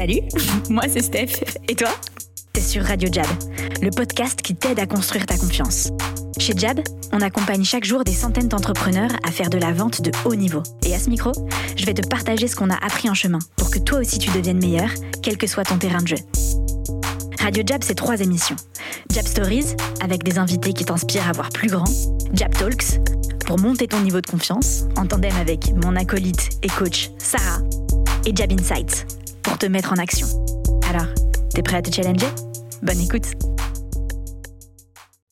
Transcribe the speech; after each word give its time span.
Salut, 0.00 0.22
moi 0.70 0.84
c'est 0.88 1.02
Steph. 1.02 1.44
Et 1.68 1.74
toi? 1.74 1.90
T'es 2.54 2.62
sur 2.62 2.82
Radio 2.82 3.10
Jab, 3.12 3.26
le 3.82 3.90
podcast 3.90 4.40
qui 4.40 4.54
t'aide 4.54 4.78
à 4.78 4.86
construire 4.86 5.26
ta 5.26 5.36
confiance. 5.36 5.90
Chez 6.38 6.54
Jab, 6.56 6.80
on 7.12 7.20
accompagne 7.20 7.64
chaque 7.64 7.84
jour 7.84 8.02
des 8.02 8.14
centaines 8.14 8.48
d'entrepreneurs 8.48 9.10
à 9.28 9.30
faire 9.30 9.50
de 9.50 9.58
la 9.58 9.72
vente 9.72 10.00
de 10.00 10.10
haut 10.24 10.36
niveau. 10.36 10.62
Et 10.86 10.94
à 10.94 10.98
ce 10.98 11.10
micro, 11.10 11.32
je 11.76 11.84
vais 11.84 11.92
te 11.92 12.08
partager 12.08 12.48
ce 12.48 12.56
qu'on 12.56 12.70
a 12.70 12.76
appris 12.76 13.10
en 13.10 13.14
chemin 13.14 13.40
pour 13.58 13.70
que 13.70 13.78
toi 13.78 13.98
aussi 13.98 14.18
tu 14.18 14.30
deviennes 14.30 14.58
meilleur, 14.58 14.88
quel 15.22 15.36
que 15.36 15.46
soit 15.46 15.64
ton 15.64 15.76
terrain 15.76 16.00
de 16.00 16.08
jeu. 16.08 16.18
Radio 17.38 17.62
Jab, 17.66 17.84
c'est 17.84 17.94
trois 17.94 18.22
émissions. 18.22 18.56
Jab 19.10 19.26
Stories, 19.26 19.76
avec 20.02 20.22
des 20.22 20.38
invités 20.38 20.72
qui 20.72 20.86
t'inspirent 20.86 21.28
à 21.28 21.32
voir 21.32 21.50
plus 21.50 21.68
grand. 21.68 21.84
Jab 22.32 22.54
Talks, 22.54 23.00
pour 23.44 23.58
monter 23.58 23.86
ton 23.86 24.00
niveau 24.00 24.22
de 24.22 24.26
confiance, 24.30 24.84
en 24.96 25.04
tandem 25.04 25.36
avec 25.38 25.74
mon 25.84 25.94
acolyte 25.94 26.48
et 26.62 26.68
coach 26.68 27.10
Sarah. 27.18 27.60
Et 28.24 28.34
Jab 28.34 28.50
Insights, 28.50 29.06
pour 29.42 29.58
te 29.58 29.66
mettre 29.66 29.92
en 29.92 29.96
action. 29.96 30.26
Alors, 30.88 31.06
t'es 31.54 31.62
prêt 31.62 31.76
à 31.76 31.82
te 31.82 31.94
challenger? 31.94 32.26
Bonne 32.82 33.00
écoute 33.00 33.26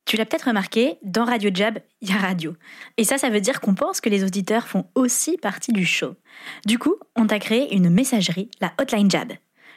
Tu 0.05 0.16
l'as 0.16 0.27
peut-être 0.27 0.49
remarqué, 0.49 0.99
dans 1.03 1.25
Radio 1.25 1.51
Jab, 1.53 1.79
il 2.01 2.11
y 2.11 2.13
a 2.13 2.16
radio. 2.16 2.55
Et 2.97 3.05
ça, 3.05 3.19
ça 3.19 3.30
veut 3.30 3.41
dire 3.41 3.61
qu'on 3.61 3.75
pense 3.75 4.01
que 4.01 4.09
les 4.09 4.25
auditeurs 4.25 4.69
font 4.69 4.87
aussi 4.95 5.37
partie 5.37 5.73
du 5.73 5.85
show. 5.85 6.15
Du 6.66 6.79
coup, 6.79 6.97
on 7.16 7.27
t'a 7.27 7.39
créé 7.39 7.75
une 7.75 7.91
messagerie, 7.91 8.51
la 8.61 8.73
Hotline 8.80 9.11
Jab. 9.11 9.33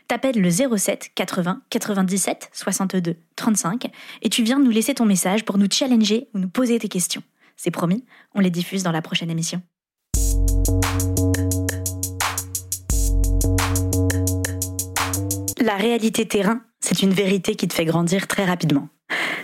T'appelles 0.07 0.41
le 0.41 0.49
07 0.49 1.11
80 1.15 1.61
97 1.69 2.49
62 2.51 3.15
35 3.35 3.91
et 4.21 4.29
tu 4.29 4.43
viens 4.43 4.59
nous 4.59 4.71
laisser 4.71 4.93
ton 4.93 5.05
message 5.05 5.45
pour 5.45 5.57
nous 5.57 5.67
challenger 5.71 6.27
ou 6.33 6.39
nous 6.39 6.49
poser 6.49 6.79
tes 6.79 6.89
questions. 6.89 7.23
C'est 7.55 7.71
promis, 7.71 8.03
on 8.35 8.41
les 8.41 8.49
diffuse 8.49 8.83
dans 8.83 8.91
la 8.91 9.01
prochaine 9.01 9.29
émission. 9.29 9.61
La 15.63 15.75
réalité 15.75 16.27
terrain, 16.27 16.61
c'est 16.79 17.03
une 17.03 17.11
vérité 17.11 17.53
qui 17.53 17.67
te 17.67 17.73
fait 17.75 17.85
grandir 17.85 18.25
très 18.25 18.45
rapidement. 18.45 18.89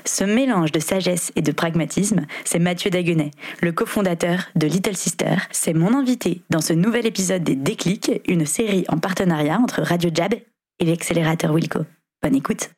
Ce 0.04 0.24
mélange 0.24 0.72
de 0.72 0.80
sagesse 0.80 1.32
et 1.36 1.44
de 1.44 1.52
pragmatisme, 1.52 2.26
c'est 2.44 2.58
Mathieu 2.58 2.90
Daguenet, 2.90 3.30
le 3.62 3.72
cofondateur 3.72 4.50
de 4.56 4.66
Little 4.66 4.98
Sister. 4.98 5.36
C'est 5.52 5.74
mon 5.74 5.94
invité 5.94 6.42
dans 6.50 6.60
ce 6.60 6.74
nouvel 6.74 7.06
épisode 7.06 7.44
des 7.44 7.56
Déclics, 7.56 8.12
une 8.28 8.48
série 8.48 8.84
en 8.90 8.98
partenariat 8.98 9.60
entre 9.60 9.84
Radio 9.84 10.10
Jab 10.12 10.34
et 10.34 10.86
l'accélérateur 10.86 11.54
Wilco. 11.54 11.82
Bonne 12.24 12.36
écoute. 12.36 12.72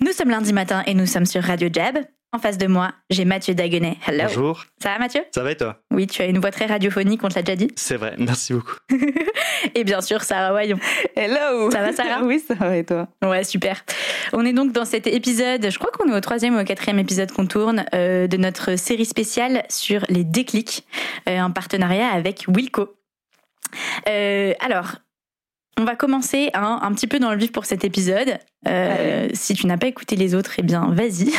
Nous 0.00 0.12
sommes 0.12 0.30
lundi 0.30 0.52
matin 0.52 0.84
et 0.86 0.94
nous 0.94 1.06
sommes 1.06 1.26
sur 1.26 1.42
Radio 1.42 1.68
Jab. 1.72 1.98
En 2.32 2.38
face 2.38 2.58
de 2.58 2.68
moi, 2.68 2.92
j'ai 3.10 3.24
Mathieu 3.24 3.54
Daguenet. 3.54 3.96
Hello. 4.06 4.22
Bonjour. 4.28 4.64
Ça 4.80 4.90
va 4.90 4.98
Mathieu? 5.00 5.22
Ça 5.34 5.42
va 5.42 5.50
et 5.50 5.56
toi? 5.56 5.80
Oui, 5.90 6.06
tu 6.06 6.22
as 6.22 6.26
une 6.26 6.38
voix 6.38 6.52
très 6.52 6.66
radiophonique, 6.66 7.24
on 7.24 7.28
te 7.28 7.34
l'a 7.34 7.42
déjà 7.42 7.56
dit. 7.56 7.72
C'est 7.74 7.96
vrai, 7.96 8.14
merci 8.18 8.52
beaucoup. 8.52 8.76
et 9.74 9.82
bien 9.82 10.00
sûr, 10.00 10.22
Sarah 10.22 10.54
Wayon. 10.54 10.78
Hello 11.16 11.72
Ça 11.72 11.80
va 11.80 11.92
Sarah? 11.92 12.22
Oui, 12.22 12.38
ça 12.38 12.54
va 12.54 12.76
et 12.76 12.84
toi? 12.84 13.08
Ouais, 13.24 13.42
super. 13.42 13.84
On 14.32 14.44
est 14.44 14.52
donc 14.52 14.70
dans 14.70 14.84
cet 14.84 15.08
épisode, 15.08 15.68
je 15.68 15.76
crois 15.76 15.90
qu'on 15.90 16.08
est 16.08 16.16
au 16.16 16.20
troisième 16.20 16.54
ou 16.54 16.60
au 16.60 16.64
quatrième 16.64 17.00
épisode 17.00 17.32
qu'on 17.32 17.46
tourne, 17.46 17.84
euh, 17.94 18.28
de 18.28 18.36
notre 18.36 18.76
série 18.76 19.06
spéciale 19.06 19.64
sur 19.68 20.04
les 20.08 20.22
déclics, 20.22 20.86
euh, 21.28 21.40
en 21.40 21.50
partenariat 21.50 22.10
avec 22.10 22.44
Wilco. 22.46 22.94
Euh, 24.08 24.54
alors, 24.60 24.98
on 25.80 25.84
va 25.84 25.96
commencer 25.96 26.50
hein, 26.52 26.78
un 26.82 26.92
petit 26.92 27.06
peu 27.06 27.18
dans 27.18 27.32
le 27.32 27.38
vif 27.38 27.52
pour 27.52 27.64
cet 27.64 27.84
épisode. 27.84 28.38
Euh, 28.68 29.28
si 29.32 29.54
tu 29.54 29.66
n'as 29.66 29.78
pas 29.78 29.86
écouté 29.86 30.14
les 30.14 30.34
autres, 30.34 30.52
eh 30.58 30.62
bien, 30.62 30.90
vas-y. 30.92 31.32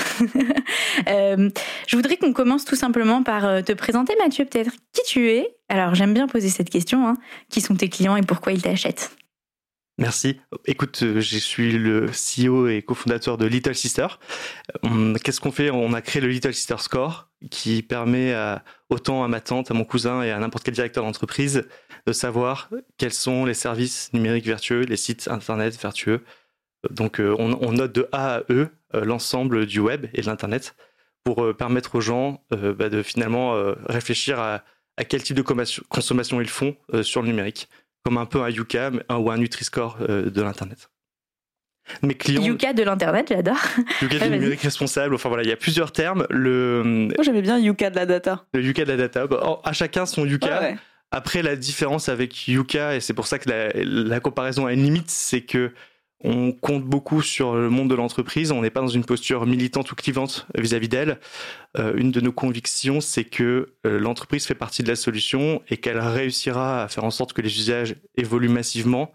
euh, 1.08 1.50
je 1.88 1.96
voudrais 1.96 2.18
qu'on 2.18 2.34
commence 2.34 2.66
tout 2.66 2.76
simplement 2.76 3.22
par 3.22 3.46
euh, 3.46 3.62
te 3.62 3.72
présenter, 3.74 4.16
Mathieu, 4.18 4.46
peut-être 4.46 4.72
qui 4.94 5.04
tu 5.06 5.30
es? 5.30 5.48
Alors, 5.70 5.94
j'aime 5.94 6.14
bien 6.14 6.28
poser 6.28 6.50
cette 6.50 6.72
question. 6.72 7.08
Hein. 7.08 7.18
Qui 7.50 7.62
sont 7.62 7.76
tes 7.76 7.88
clients 7.88 8.16
et 8.16 8.24
pourquoi 8.24 8.52
ils 8.52 8.62
t'achètent? 8.62 9.12
Merci. 9.98 10.40
Écoute, 10.66 11.04
euh, 11.04 11.20
je 11.20 11.38
suis 11.38 11.74
le 11.74 12.08
CEO 12.08 12.68
et 12.68 12.82
cofondateur 12.82 13.38
de 13.38 13.46
Little 13.46 13.76
Sister. 13.76 14.08
On- 14.84 15.14
Qu'est-ce 15.14 15.40
qu'on 15.40 15.52
fait? 15.52 15.70
On 15.70 15.94
a 15.94 16.02
créé 16.02 16.22
le 16.22 16.28
Little 16.30 16.54
Sister 16.54 16.78
Score 16.80 17.30
qui 17.52 17.84
permet 17.84 18.34
à, 18.34 18.64
autant 18.90 19.24
à 19.24 19.28
ma 19.28 19.42
tante, 19.42 19.70
à 19.70 19.74
mon 19.74 19.84
cousin 19.84 20.24
et 20.24 20.32
à 20.32 20.40
n'importe 20.40 20.64
quel 20.64 20.74
directeur 20.74 21.04
d'entreprise 21.04 21.68
de 22.08 22.14
savoir 22.14 22.70
quels 22.98 23.14
sont 23.14 23.46
les 23.46 23.54
services 23.54 24.12
numériques 24.14 24.46
vertueux, 24.46 24.82
les 24.82 24.98
sites 24.98 25.28
internet 25.28 25.80
vertueux. 25.80 26.24
Donc 26.90 27.20
euh, 27.20 27.36
on, 27.38 27.72
note 27.72 27.94
de 27.94 28.08
A 28.12 28.36
à 28.38 28.40
E 28.50 28.70
euh, 28.96 29.06
l'ensemble 29.06 29.68
du 29.68 29.80
web 29.80 30.08
et 30.16 30.22
de 30.22 30.26
l'internet 30.26 30.76
pour 31.24 31.44
euh, 31.44 31.54
permettre 31.54 31.94
aux 31.96 32.02
gens 32.02 32.44
euh, 32.54 32.74
bah, 32.74 32.90
de 32.90 33.04
finalement 33.04 33.54
euh, 33.56 33.76
réfléchir 33.88 34.40
à, 34.40 34.64
quel 35.08 35.22
type 35.22 35.36
de 35.38 35.44
consommation- 35.44 36.42
ils 36.42 36.50
font 36.50 36.76
euh, 36.94 37.04
sur 37.04 37.22
le 37.22 37.28
numérique 37.28 37.70
comme 38.04 38.18
un 38.18 38.26
peu 38.26 38.42
un 38.42 38.50
Yuka 38.50 38.92
ou 39.18 39.32
un 39.32 39.38
Nutri-Score 39.38 39.98
euh, 40.02 40.30
de 40.30 40.42
l'Internet. 40.42 40.90
Mes 42.04 42.14
clients, 42.16 42.42
Yuka 42.44 42.74
de 42.74 42.84
l'Internet, 42.84 43.28
j'adore. 43.30 43.58
Yuka 44.02 44.04
Ouais, 44.04 44.08
du 44.10 44.18
vas-y. 44.18 44.30
numérique 44.32 44.62
responsable, 44.62 45.16
enfin 45.16 45.30
voilà, 45.30 45.44
il 45.44 45.50
y 45.50 45.54
a 45.54 45.58
plusieurs 45.58 45.92
termes. 45.92 46.26
Le, 46.30 46.84
Moi, 46.84 47.24
j'aimais 47.24 47.42
bien 47.42 47.58
Yuka 47.60 47.90
de 47.90 47.96
la 47.96 48.06
data. 48.06 48.46
le 48.54 48.62
Yuka 48.62 48.86
de 48.86 48.92
la 48.92 48.98
data, 48.98 49.28
bah, 49.28 49.60
à 49.64 49.74
chacun 49.74 50.06
son 50.06 50.26
Yuka. 50.26 50.48
Ouais, 50.48 50.66
ouais. 50.72 50.78
Après, 51.12 51.42
la 51.42 51.56
différence 51.58 52.08
avec 52.08 52.48
Yuka, 52.48 52.96
et 52.96 53.02
c'est 53.02 53.14
pour 53.14 53.28
ça 53.28 53.40
que 53.40 53.50
la, 53.50 53.70
la 53.74 54.20
comparaison 54.22 54.66
a 54.68 54.74
une 54.74 54.84
limite, 54.84 55.10
c'est 55.10 55.42
que 55.42 55.74
on 56.24 56.52
compte 56.52 56.84
beaucoup 56.84 57.22
sur 57.22 57.56
le 57.56 57.70
monde 57.70 57.90
de 57.90 57.96
l'entreprise. 57.96 58.52
On 58.52 58.62
n'est 58.62 58.70
pas 58.70 58.82
dans 58.82 58.88
une 58.88 59.06
posture 59.06 59.46
militante 59.46 59.92
ou 59.92 59.96
clivante 59.96 60.48
vis-à-vis 60.56 60.90
d'elle. 60.90 61.20
Euh, 61.78 61.94
une 61.96 62.12
de 62.12 62.22
nos 62.22 62.32
convictions, 62.32 63.02
c'est 63.02 63.24
que 63.24 63.74
euh, 63.86 64.00
l'entreprise 64.00 64.46
fait 64.46 64.56
partie 64.56 64.84
de 64.84 64.88
la 64.88 64.96
solution 64.96 65.62
et 65.70 65.78
qu'elle 65.78 66.00
réussira 66.00 66.84
à 66.84 66.88
faire 66.88 67.04
en 67.04 67.12
sorte 67.12 67.34
que 67.34 67.42
les 67.42 67.58
usages 67.58 67.96
évoluent 68.16 68.50
massivement 68.50 69.12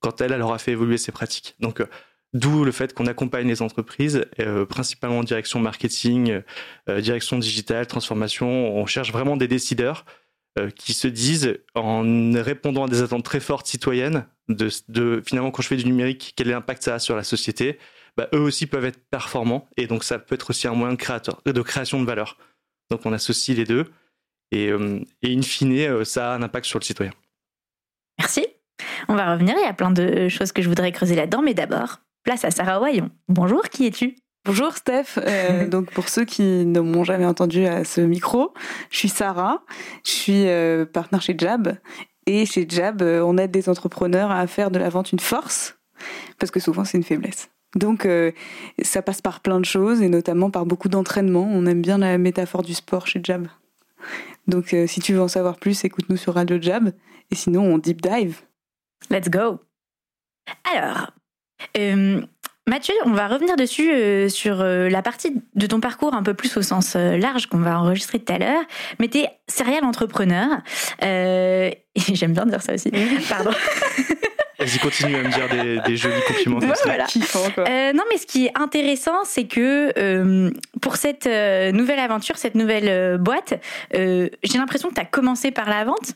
quand 0.00 0.20
elle, 0.20 0.40
aura 0.40 0.58
fait 0.58 0.72
évoluer 0.72 0.98
ses 0.98 1.12
pratiques. 1.12 1.56
Donc, 1.60 1.80
euh, 1.80 1.86
d'où 2.34 2.64
le 2.64 2.72
fait 2.72 2.92
qu'on 2.92 3.06
accompagne 3.06 3.46
les 3.46 3.62
entreprises, 3.62 4.26
principalement 4.68 5.18
en 5.18 5.22
direction 5.22 5.60
marketing, 5.60 6.40
direction 6.98 7.38
digitale, 7.38 7.86
transformation. 7.86 8.76
On 8.76 8.86
cherche 8.86 9.12
vraiment 9.12 9.36
des 9.36 9.46
décideurs 9.46 10.04
qui 10.76 10.94
se 10.94 11.08
disent, 11.08 11.58
en 11.74 12.02
répondant 12.34 12.84
à 12.84 12.88
des 12.88 13.02
attentes 13.02 13.24
très 13.24 13.40
fortes 13.40 13.66
citoyennes, 13.66 14.26
de, 14.48 15.22
finalement 15.26 15.50
quand 15.50 15.62
je 15.62 15.68
fais 15.68 15.76
du 15.76 15.86
numérique, 15.86 16.34
quel 16.36 16.48
est 16.48 16.52
l'impact 16.52 16.82
ça 16.82 16.94
a 16.94 16.98
sur 16.98 17.16
la 17.16 17.24
société, 17.24 17.78
bah, 18.16 18.28
eux 18.34 18.40
aussi 18.40 18.66
peuvent 18.66 18.84
être 18.84 19.00
performants 19.10 19.68
et 19.76 19.86
donc 19.86 20.04
ça 20.04 20.18
peut 20.18 20.34
être 20.34 20.50
aussi 20.50 20.68
un 20.68 20.74
moyen 20.74 20.94
de 20.94 21.62
création 21.62 22.00
de 22.00 22.06
valeur. 22.06 22.38
Donc 22.90 23.00
on 23.04 23.12
associe 23.12 23.56
les 23.56 23.64
deux 23.64 23.86
et, 24.50 24.68
euh, 24.68 25.00
et 25.22 25.34
in 25.34 25.42
fine, 25.42 25.72
euh, 25.72 26.04
ça 26.04 26.32
a 26.32 26.36
un 26.36 26.42
impact 26.42 26.66
sur 26.66 26.78
le 26.78 26.84
citoyen. 26.84 27.12
Merci. 28.18 28.46
On 29.08 29.14
va 29.14 29.32
revenir, 29.32 29.54
il 29.58 29.62
y 29.62 29.68
a 29.68 29.74
plein 29.74 29.90
de 29.90 30.28
choses 30.28 30.52
que 30.52 30.62
je 30.62 30.68
voudrais 30.68 30.92
creuser 30.92 31.16
là-dedans, 31.16 31.42
mais 31.42 31.54
d'abord, 31.54 32.00
place 32.22 32.44
à 32.44 32.50
Sarah 32.50 32.80
Wayon. 32.80 33.10
Bonjour, 33.28 33.62
qui 33.68 33.86
es-tu? 33.86 34.16
Bonjour 34.44 34.76
Steph. 34.76 35.18
Euh, 35.18 35.66
donc 35.68 35.90
pour 35.90 36.08
ceux 36.08 36.24
qui 36.24 36.42
ne 36.42 36.80
m'ont 36.80 37.04
jamais 37.04 37.26
entendu 37.26 37.66
à 37.66 37.84
ce 37.84 38.00
micro, 38.00 38.52
je 38.90 38.98
suis 38.98 39.08
Sarah. 39.08 39.62
Je 40.04 40.10
suis 40.10 40.48
euh, 40.48 40.84
partenaire 40.84 41.22
chez 41.22 41.34
Jab. 41.36 41.78
Et 42.26 42.46
chez 42.46 42.66
Jab, 42.68 43.02
euh, 43.02 43.22
on 43.22 43.36
aide 43.38 43.50
des 43.50 43.68
entrepreneurs 43.68 44.30
à 44.30 44.46
faire 44.46 44.70
de 44.70 44.78
la 44.78 44.88
vente 44.88 45.12
une 45.12 45.20
force, 45.20 45.78
parce 46.38 46.50
que 46.50 46.60
souvent 46.60 46.84
c'est 46.84 46.96
une 46.96 47.04
faiblesse. 47.04 47.50
Donc 47.74 48.06
euh, 48.06 48.32
ça 48.82 49.02
passe 49.02 49.20
par 49.20 49.40
plein 49.40 49.60
de 49.60 49.64
choses, 49.64 50.00
et 50.00 50.08
notamment 50.08 50.50
par 50.50 50.66
beaucoup 50.66 50.88
d'entraînement. 50.88 51.46
On 51.50 51.66
aime 51.66 51.82
bien 51.82 51.98
la 51.98 52.18
métaphore 52.18 52.62
du 52.62 52.74
sport 52.74 53.06
chez 53.06 53.20
Jab. 53.22 53.48
Donc 54.46 54.74
euh, 54.74 54.86
si 54.86 55.00
tu 55.00 55.14
veux 55.14 55.20
en 55.20 55.28
savoir 55.28 55.56
plus, 55.58 55.84
écoute-nous 55.84 56.16
sur 56.16 56.34
Radio 56.34 56.60
Jab. 56.60 56.92
Et 57.30 57.34
sinon, 57.34 57.62
on 57.62 57.78
deep 57.78 58.02
dive. 58.02 58.42
Let's 59.10 59.28
go. 59.28 59.60
Alors, 60.72 61.10
euh, 61.76 62.22
Mathieu, 62.66 62.94
on 63.04 63.10
va 63.10 63.28
revenir 63.28 63.56
dessus 63.56 63.92
euh, 63.92 64.28
sur 64.30 64.62
euh, 64.62 64.88
la 64.88 65.02
partie 65.02 65.34
de 65.54 65.66
ton 65.66 65.80
parcours 65.80 66.14
un 66.14 66.22
peu 66.22 66.32
plus 66.32 66.56
au 66.56 66.62
sens 66.62 66.94
euh, 66.96 67.18
large 67.18 67.46
qu'on 67.46 67.58
va 67.58 67.78
enregistrer 67.78 68.18
tout 68.20 68.32
à 68.32 68.38
l'heure. 68.38 68.62
Mais 68.98 69.08
tu 69.08 69.18
es 69.18 69.28
serial 69.48 69.84
entrepreneur. 69.84 70.48
Euh, 71.02 71.68
et 71.68 71.84
j'aime 72.14 72.32
bien 72.32 72.46
dire 72.46 72.62
ça 72.62 72.72
aussi. 72.74 72.90
Pardon. 73.28 73.50
Vas-y, 74.58 74.78
continue 74.78 75.16
à 75.16 75.22
me 75.22 75.28
dire 75.30 75.48
des, 75.50 75.80
des 75.80 75.96
jolis 75.98 76.14
compliments 76.26 76.60
comme 76.60 76.70
Ouais, 76.70 76.74
ça. 76.76 76.84
voilà. 76.86 77.04
Kiffant, 77.04 77.50
quoi. 77.54 77.64
Euh, 77.68 77.92
non, 77.92 78.04
mais 78.10 78.16
ce 78.16 78.24
qui 78.24 78.46
est 78.46 78.52
intéressant, 78.58 79.24
c'est 79.24 79.44
que 79.44 79.92
euh, 79.98 80.50
pour 80.80 80.96
cette 80.96 81.26
euh, 81.26 81.70
nouvelle 81.70 81.98
aventure, 81.98 82.38
cette 82.38 82.54
nouvelle 82.54 82.88
euh, 82.88 83.18
boîte, 83.18 83.60
euh, 83.94 84.28
j'ai 84.42 84.56
l'impression 84.58 84.88
que 84.88 84.94
tu 84.94 85.00
as 85.02 85.04
commencé 85.06 85.50
par 85.50 85.68
la 85.68 85.84
vente. 85.84 86.12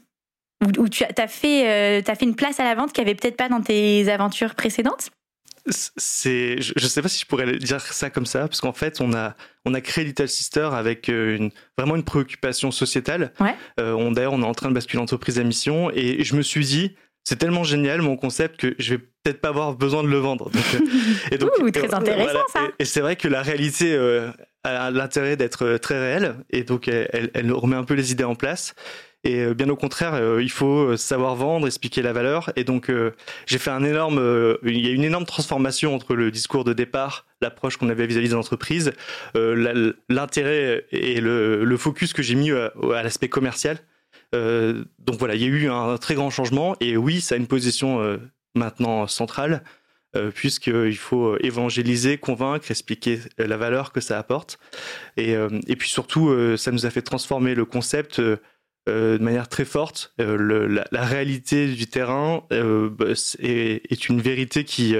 Ou, 0.65 0.83
ou 0.83 0.89
tu 0.89 1.05
as, 1.05 1.29
fait, 1.29 1.69
euh, 1.69 2.03
t'as 2.03 2.15
fait 2.15 2.25
une 2.25 2.37
place 2.37 2.59
à 2.59 2.65
la 2.65 2.75
vente 2.75 2.93
qu'il 2.93 3.05
n'y 3.05 3.11
avait 3.11 3.17
peut-être 3.21 3.37
pas 3.37 3.49
dans 3.49 3.61
tes 3.61 4.09
aventures 4.11 4.55
précédentes? 4.55 5.11
C'est 5.71 6.61
je, 6.61 6.73
je 6.77 6.87
sais 6.87 7.03
pas 7.03 7.09
si 7.09 7.21
je 7.21 7.27
pourrais 7.27 7.57
dire 7.59 7.81
ça 7.81 8.11
comme 8.11 8.27
ça 8.27 8.41
parce 8.49 8.61
qu'en 8.61 8.73
fait 8.73 9.01
on 9.01 9.13
a 9.15 9.35
on 9.65 9.75
a 9.75 9.81
créé 9.81 10.05
Little 10.05 10.29
Sister 10.29 10.69
avec 10.73 11.09
euh, 11.09 11.37
une 11.37 11.51
vraiment 11.77 11.97
une 11.97 12.05
préoccupation 12.05 12.71
sociétale 12.71 13.33
Ouais. 13.41 13.55
Euh, 13.81 13.93
on 13.93 14.13
d'ailleurs 14.13 14.33
on 14.33 14.43
est 14.43 14.47
en 14.47 14.55
train 14.55 14.69
de 14.69 14.75
basculer 14.75 14.99
l'entreprise 15.01 15.39
à 15.39 15.45
mission 15.45 15.91
et 15.93 16.25
je 16.25 16.35
me 16.37 16.43
suis 16.43 16.65
dit 16.65 16.95
c'est 17.25 17.37
tellement 17.37 17.65
génial 17.65 18.01
mon 18.03 18.17
concept 18.17 18.59
que 18.59 18.75
je 18.79 18.95
vais 18.95 18.99
peut-être 19.23 19.41
pas 19.41 19.49
avoir 19.49 19.75
besoin 19.75 20.03
de 20.03 20.09
le 20.09 20.19
vendre 20.19 20.51
donc, 20.51 20.63
euh, 20.75 20.79
et 21.33 21.39
donc 21.39 21.51
Ouh, 21.61 21.71
très 21.71 21.93
intéressant, 21.95 22.39
ça. 22.53 22.65
et, 22.79 22.83
et 22.83 22.85
c'est 22.87 23.01
vrai 23.01 23.17
que 23.17 23.29
la 23.29 23.43
réalité 23.43 23.93
euh, 23.95 24.31
a 24.65 24.91
l'intérêt 24.91 25.37
d'être 25.37 25.77
très 25.77 25.99
réelle 25.99 26.37
et 26.51 26.63
donc 26.65 26.89
elle, 26.89 27.09
elle- 27.13 27.31
elle 27.35 27.53
remet 27.53 27.77
un 27.77 27.85
peu 27.85 27.95
les 27.95 28.13
idées 28.13 28.25
en 28.25 28.35
place 28.35 28.75
Et 29.25 29.41
euh, 29.41 29.55
bien 29.55 29.69
au 29.69 29.77
contraire, 29.77 30.15
euh, 30.15 30.43
il 30.43 30.51
faut 30.51 30.97
savoir 30.97 31.35
vendre, 31.35 31.67
expliquer 31.67 32.03
la 32.03 32.13
valeur. 32.13 32.53
Et 32.57 32.65
donc, 32.65 32.91
j'ai 33.47 33.59
fait 33.59 33.71
un 33.71 33.85
énorme, 33.85 34.59
il 34.65 34.79
y 34.79 34.89
a 34.89 34.93
une 34.93 35.05
énorme 35.05 35.27
transformation 35.27 35.95
entre 35.95 36.15
le 36.15 36.31
discours 36.31 36.65
de 36.65 36.73
départ, 36.73 37.27
l'approche 37.41 37.77
qu'on 37.77 37.89
avait 37.89 38.07
vis-à-vis 38.07 38.31
des 38.31 38.35
entreprises, 38.35 38.93
l'intérêt 39.35 40.87
et 40.91 41.21
le, 41.21 41.77
focus 41.77 42.13
que 42.13 42.23
j'ai 42.23 42.35
mis 42.35 42.51
à, 42.51 42.73
l'aspect 43.03 43.29
commercial. 43.29 43.79
donc 44.33 45.19
voilà, 45.19 45.35
il 45.35 45.43
y 45.43 45.45
a 45.45 45.49
eu 45.49 45.69
un 45.69 45.97
très 45.99 46.15
grand 46.15 46.31
changement. 46.31 46.77
Et 46.81 46.97
oui, 46.97 47.21
ça 47.21 47.35
a 47.35 47.39
une 47.39 47.47
position 47.47 48.19
maintenant 48.55 49.07
centrale. 49.07 49.63
Euh, 50.17 50.31
puisqu'il 50.31 50.97
faut 50.97 51.37
évangéliser, 51.41 52.17
convaincre, 52.17 52.71
expliquer 52.71 53.21
la 53.37 53.59
valeur 53.59 53.93
que 53.93 54.01
ça 54.01 54.19
apporte. 54.19 54.59
Et, 55.19 55.37
euh, 55.37 55.49
puis 55.79 55.91
surtout, 55.91 56.31
euh, 56.31 56.57
ça 56.57 56.71
nous 56.71 56.87
a 56.87 56.91
fait 56.91 57.03
transformer 57.03 57.55
le 57.55 57.67
concept 57.67 58.23
de 58.89 59.23
manière 59.23 59.49
très 59.49 59.65
forte. 59.65 60.15
Le, 60.19 60.67
la, 60.67 61.05
réalité 61.05 61.69
du 61.69 61.87
terrain 61.87 62.43
bah, 62.51 63.07
est, 63.39 64.09
une 64.09 64.21
vérité 64.21 64.65
qui, 64.65 64.97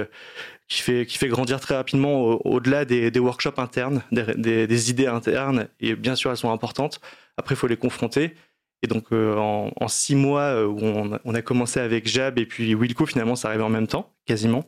fait, 0.67 1.27
grandir 1.27 1.59
très 1.59 1.75
rapidement 1.75 2.23
au-delà 2.45 2.85
des, 2.85 3.19
workshops 3.19 3.59
internes, 3.59 4.01
des, 4.11 4.89
idées 4.89 5.07
internes. 5.07 5.67
Et 5.79 5.95
bien 5.95 6.15
sûr, 6.15 6.31
elles 6.31 6.37
sont 6.37 6.51
importantes. 6.51 7.01
Après, 7.37 7.55
il 7.55 7.57
faut 7.57 7.67
les 7.67 7.77
confronter. 7.77 8.35
Et 8.81 8.87
donc, 8.87 9.11
en, 9.11 9.87
six 9.87 10.15
mois 10.15 10.65
où 10.65 10.79
on, 11.23 11.33
a 11.33 11.41
commencé 11.41 11.79
avec 11.79 12.07
Jab 12.07 12.39
et 12.39 12.45
puis 12.45 12.75
Wilco, 12.75 13.05
finalement, 13.05 13.35
ça 13.35 13.49
arrivait 13.49 13.63
en 13.63 13.69
même 13.69 13.87
temps, 13.87 14.13
quasiment. 14.25 14.65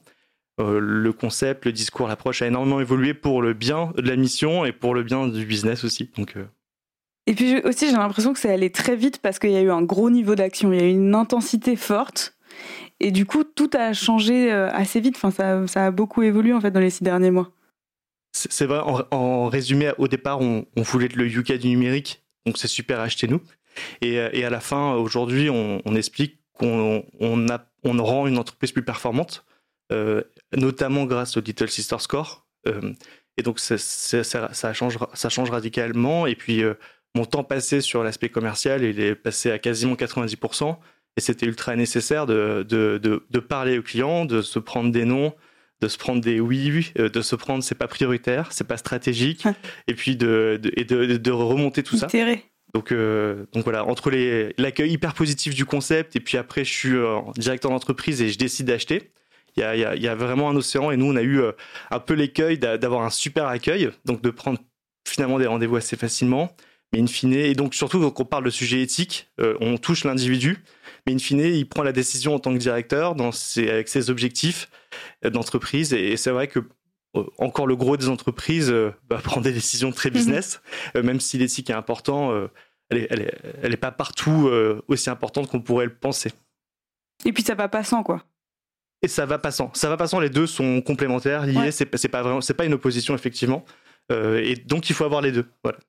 Euh, 0.59 0.79
le 0.79 1.13
concept, 1.13 1.65
le 1.65 1.71
discours, 1.71 2.07
l'approche 2.07 2.41
a 2.41 2.47
énormément 2.47 2.79
évolué 2.79 3.13
pour 3.13 3.41
le 3.41 3.53
bien 3.53 3.93
de 3.95 4.07
la 4.07 4.15
mission 4.15 4.65
et 4.65 4.71
pour 4.71 4.93
le 4.93 5.03
bien 5.03 5.27
du 5.27 5.45
business 5.45 5.83
aussi. 5.83 6.11
Donc, 6.17 6.35
euh. 6.35 6.45
Et 7.27 7.33
puis 7.33 7.59
aussi, 7.61 7.87
j'ai 7.87 7.95
l'impression 7.95 8.33
que 8.33 8.39
c'est 8.39 8.51
allé 8.51 8.71
très 8.71 8.95
vite 8.95 9.19
parce 9.19 9.39
qu'il 9.39 9.51
y 9.51 9.55
a 9.55 9.61
eu 9.61 9.71
un 9.71 9.81
gros 9.81 10.09
niveau 10.09 10.35
d'action, 10.35 10.73
il 10.73 10.79
y 10.79 10.83
a 10.83 10.87
eu 10.87 10.91
une 10.91 11.15
intensité 11.15 11.75
forte. 11.75 12.35
Et 12.99 13.11
du 13.11 13.25
coup, 13.25 13.43
tout 13.43 13.69
a 13.73 13.93
changé 13.93 14.51
euh, 14.51 14.69
assez 14.71 14.99
vite. 14.99 15.17
Enfin, 15.21 15.67
ça, 15.67 15.85
a 15.85 15.91
beaucoup 15.91 16.23
évolué 16.23 16.53
en 16.53 16.61
fait 16.61 16.71
dans 16.71 16.79
les 16.79 16.89
six 16.89 17.03
derniers 17.03 17.31
mois. 17.31 17.51
C'est 18.33 18.65
vrai, 18.65 18.79
en, 19.11 19.49
résumé, 19.49 19.91
au 19.97 20.07
départ, 20.07 20.39
on, 20.39 20.65
voulait 20.77 21.07
être 21.07 21.15
le 21.15 21.25
UK 21.25 21.53
du 21.53 21.67
numérique, 21.67 22.23
donc 22.45 22.57
c'est 22.57 22.69
super, 22.69 23.01
achetez-nous. 23.01 23.41
Et, 24.01 24.13
et, 24.15 24.45
à 24.45 24.49
la 24.49 24.61
fin, 24.61 24.93
aujourd'hui, 24.93 25.49
on, 25.49 25.95
explique 25.95 26.39
qu'on 26.53 27.03
on, 27.19 27.45
on 27.83 28.03
rend 28.03 28.27
une 28.27 28.37
entreprise 28.37 28.71
plus 28.71 28.83
performante 28.83 29.43
euh, 29.91 30.23
notamment 30.55 31.05
grâce 31.05 31.37
au 31.37 31.41
Little 31.41 31.69
Sister 31.69 31.97
Score. 31.99 32.45
Euh, 32.67 32.93
et 33.37 33.43
donc 33.43 33.59
ça, 33.59 33.77
change, 34.73 34.97
ça 35.13 35.29
change 35.29 35.49
radicalement. 35.49 36.27
Et 36.27 36.35
puis 36.35 36.63
euh, 36.63 36.75
mon 37.15 37.25
temps 37.25 37.43
passé 37.43 37.81
sur 37.81 38.03
l'aspect 38.03 38.29
commercial, 38.29 38.83
il 38.83 38.99
est 38.99 39.15
passé 39.15 39.51
à 39.51 39.59
quasiment 39.59 39.95
90%. 39.95 40.77
Et 41.17 41.21
c'était 41.21 41.45
ultra 41.45 41.75
nécessaire 41.75 42.25
de, 42.25 42.65
de, 42.67 42.97
de, 43.01 43.39
parler 43.39 43.77
aux 43.77 43.83
clients, 43.83 44.23
de 44.23 44.41
se 44.41 44.59
prendre 44.59 44.91
des 44.91 45.03
noms, 45.03 45.33
de 45.81 45.89
se 45.89 45.97
prendre 45.97 46.21
des 46.21 46.39
oui, 46.39 46.93
de 46.95 47.21
se 47.21 47.35
prendre 47.35 47.61
c'est 47.63 47.75
pas 47.75 47.89
prioritaire, 47.89 48.53
c'est 48.53 48.67
pas 48.67 48.77
stratégique, 48.77 49.45
et 49.87 49.93
puis 49.93 50.15
de, 50.15 50.61
et 50.77 50.85
de, 50.85 51.17
de 51.17 51.31
remonter 51.31 51.83
tout 51.83 51.97
ça. 51.97 52.07
Donc, 52.73 52.93
donc 52.93 53.63
voilà, 53.65 53.83
entre 53.85 54.09
l'accueil 54.57 54.93
hyper 54.93 55.13
positif 55.13 55.53
du 55.53 55.65
concept, 55.65 56.15
et 56.15 56.21
puis 56.21 56.37
après 56.37 56.63
je 56.63 56.71
suis 56.71 56.97
directeur 57.35 57.71
d'entreprise 57.71 58.21
et 58.21 58.29
je 58.29 58.37
décide 58.37 58.67
d'acheter. 58.67 59.11
Il 59.57 59.63
y, 59.63 60.07
a, 60.07 60.15
vraiment 60.15 60.49
un 60.49 60.55
océan 60.55 60.91
et 60.91 60.97
nous, 60.97 61.11
on 61.11 61.15
a 61.15 61.21
eu 61.21 61.41
euh, 61.41 61.51
un 61.89 61.99
peu 61.99 62.13
l'écueil 62.13 62.57
d'avoir 62.57 63.01
un 63.01 63.09
super 63.09 63.47
accueil, 63.47 63.89
donc 64.05 64.21
de 64.21 64.29
prendre 64.29 64.59
finalement 65.05 65.39
des 65.39 65.47
rendez-vous 65.47 65.75
assez 65.75 65.97
facilement. 65.97 66.55
Mais 66.93 66.99
in 66.99 67.07
fine, 67.07 67.33
et 67.33 67.53
donc 67.53 67.73
surtout 67.73 67.99
quand 68.11 68.23
on 68.23 68.25
parle 68.25 68.43
de 68.43 68.49
sujet 68.49 68.81
éthique, 68.81 69.31
euh, 69.39 69.55
on 69.61 69.77
touche 69.77 70.03
l'individu, 70.03 70.63
mais 71.05 71.13
in 71.13 71.19
fine, 71.19 71.39
il 71.39 71.67
prend 71.67 71.83
la 71.83 71.93
décision 71.93 72.35
en 72.35 72.39
tant 72.39 72.53
que 72.53 72.59
directeur 72.59 73.15
dans 73.15 73.31
avec 73.57 73.87
ses 73.87 74.09
objectifs 74.09 74.69
euh, 75.25 75.29
d'entreprise. 75.29 75.93
Et, 75.93 76.17
c'est 76.17 76.31
vrai 76.31 76.47
que 76.47 76.59
encore 77.37 77.67
le 77.67 77.75
gros 77.75 77.97
des 77.97 78.09
entreprises 78.09 78.73
bah, 79.09 79.19
prend 79.23 79.41
des 79.41 79.51
décisions 79.51 79.91
très 79.91 80.09
mhm. 80.09 80.15
business, 80.15 80.61
même 80.95 81.19
si 81.19 81.37
l'éthique 81.37 81.69
est 81.69 81.73
important, 81.73 82.33
elle 82.89 82.99
n'est 82.99 83.07
elle 83.09 83.21
est, 83.21 83.35
elle 83.63 83.73
est 83.73 83.77
pas 83.77 83.91
partout 83.91 84.49
aussi 84.87 85.09
importante 85.09 85.47
qu'on 85.47 85.61
pourrait 85.61 85.85
le 85.85 85.93
penser. 85.93 86.31
Et 87.25 87.33
puis 87.33 87.43
ça 87.43 87.53
va 87.55 87.67
pas 87.67 87.83
sans 87.83 88.03
quoi 88.03 88.23
et 89.01 89.07
ça 89.07 89.25
va 89.25 89.39
passant. 89.39 89.71
Ça 89.73 89.89
va 89.89 89.97
passant, 89.97 90.19
les 90.19 90.29
deux 90.29 90.47
sont 90.47 90.81
complémentaires, 90.81 91.45
liés, 91.45 91.71
c'est 91.71 91.85
pas 91.85 92.21
vraiment, 92.21 92.41
c'est 92.41 92.53
pas 92.53 92.65
une 92.65 92.73
opposition 92.73 93.15
effectivement. 93.15 93.65
Euh, 94.11 94.41
et 94.43 94.55
donc 94.55 94.89
il 94.89 94.95
faut 94.95 95.05
avoir 95.05 95.21
les 95.21 95.31
deux. 95.31 95.45
Voilà. 95.63 95.79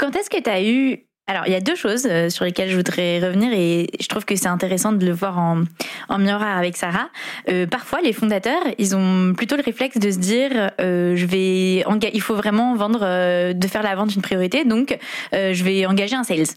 Quand 0.00 0.16
est-ce 0.16 0.30
que 0.30 0.40
tu 0.40 0.48
as 0.48 0.62
eu 0.62 1.04
alors, 1.26 1.44
il 1.46 1.52
y 1.52 1.54
a 1.54 1.60
deux 1.60 1.76
choses 1.76 2.08
euh, 2.10 2.28
sur 2.28 2.44
lesquelles 2.44 2.70
je 2.70 2.76
voudrais 2.76 3.20
revenir 3.20 3.52
et 3.52 3.86
je 4.00 4.08
trouve 4.08 4.24
que 4.24 4.34
c'est 4.34 4.48
intéressant 4.48 4.90
de 4.90 5.06
le 5.06 5.12
voir 5.12 5.38
en, 5.38 5.62
en 6.08 6.18
miroir 6.18 6.58
avec 6.58 6.76
Sarah. 6.76 7.08
Euh, 7.48 7.68
parfois, 7.68 8.00
les 8.00 8.12
fondateurs, 8.12 8.62
ils 8.78 8.96
ont 8.96 9.32
plutôt 9.34 9.54
le 9.54 9.62
réflexe 9.62 9.98
de 9.98 10.10
se 10.10 10.18
dire, 10.18 10.50
je 10.80 11.26
vais, 11.26 11.84
il 12.12 12.20
faut 12.20 12.34
vraiment 12.34 12.74
vendre, 12.74 13.52
de 13.52 13.66
faire 13.68 13.84
la 13.84 13.94
vente 13.94 14.12
une 14.16 14.22
priorité, 14.22 14.64
donc 14.64 14.98
je 15.32 15.62
vais 15.62 15.86
engager 15.86 16.16
un 16.16 16.24
sales, 16.24 16.48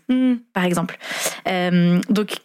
par 0.54 0.64
exemple. 0.64 0.98
donc, 2.10 2.38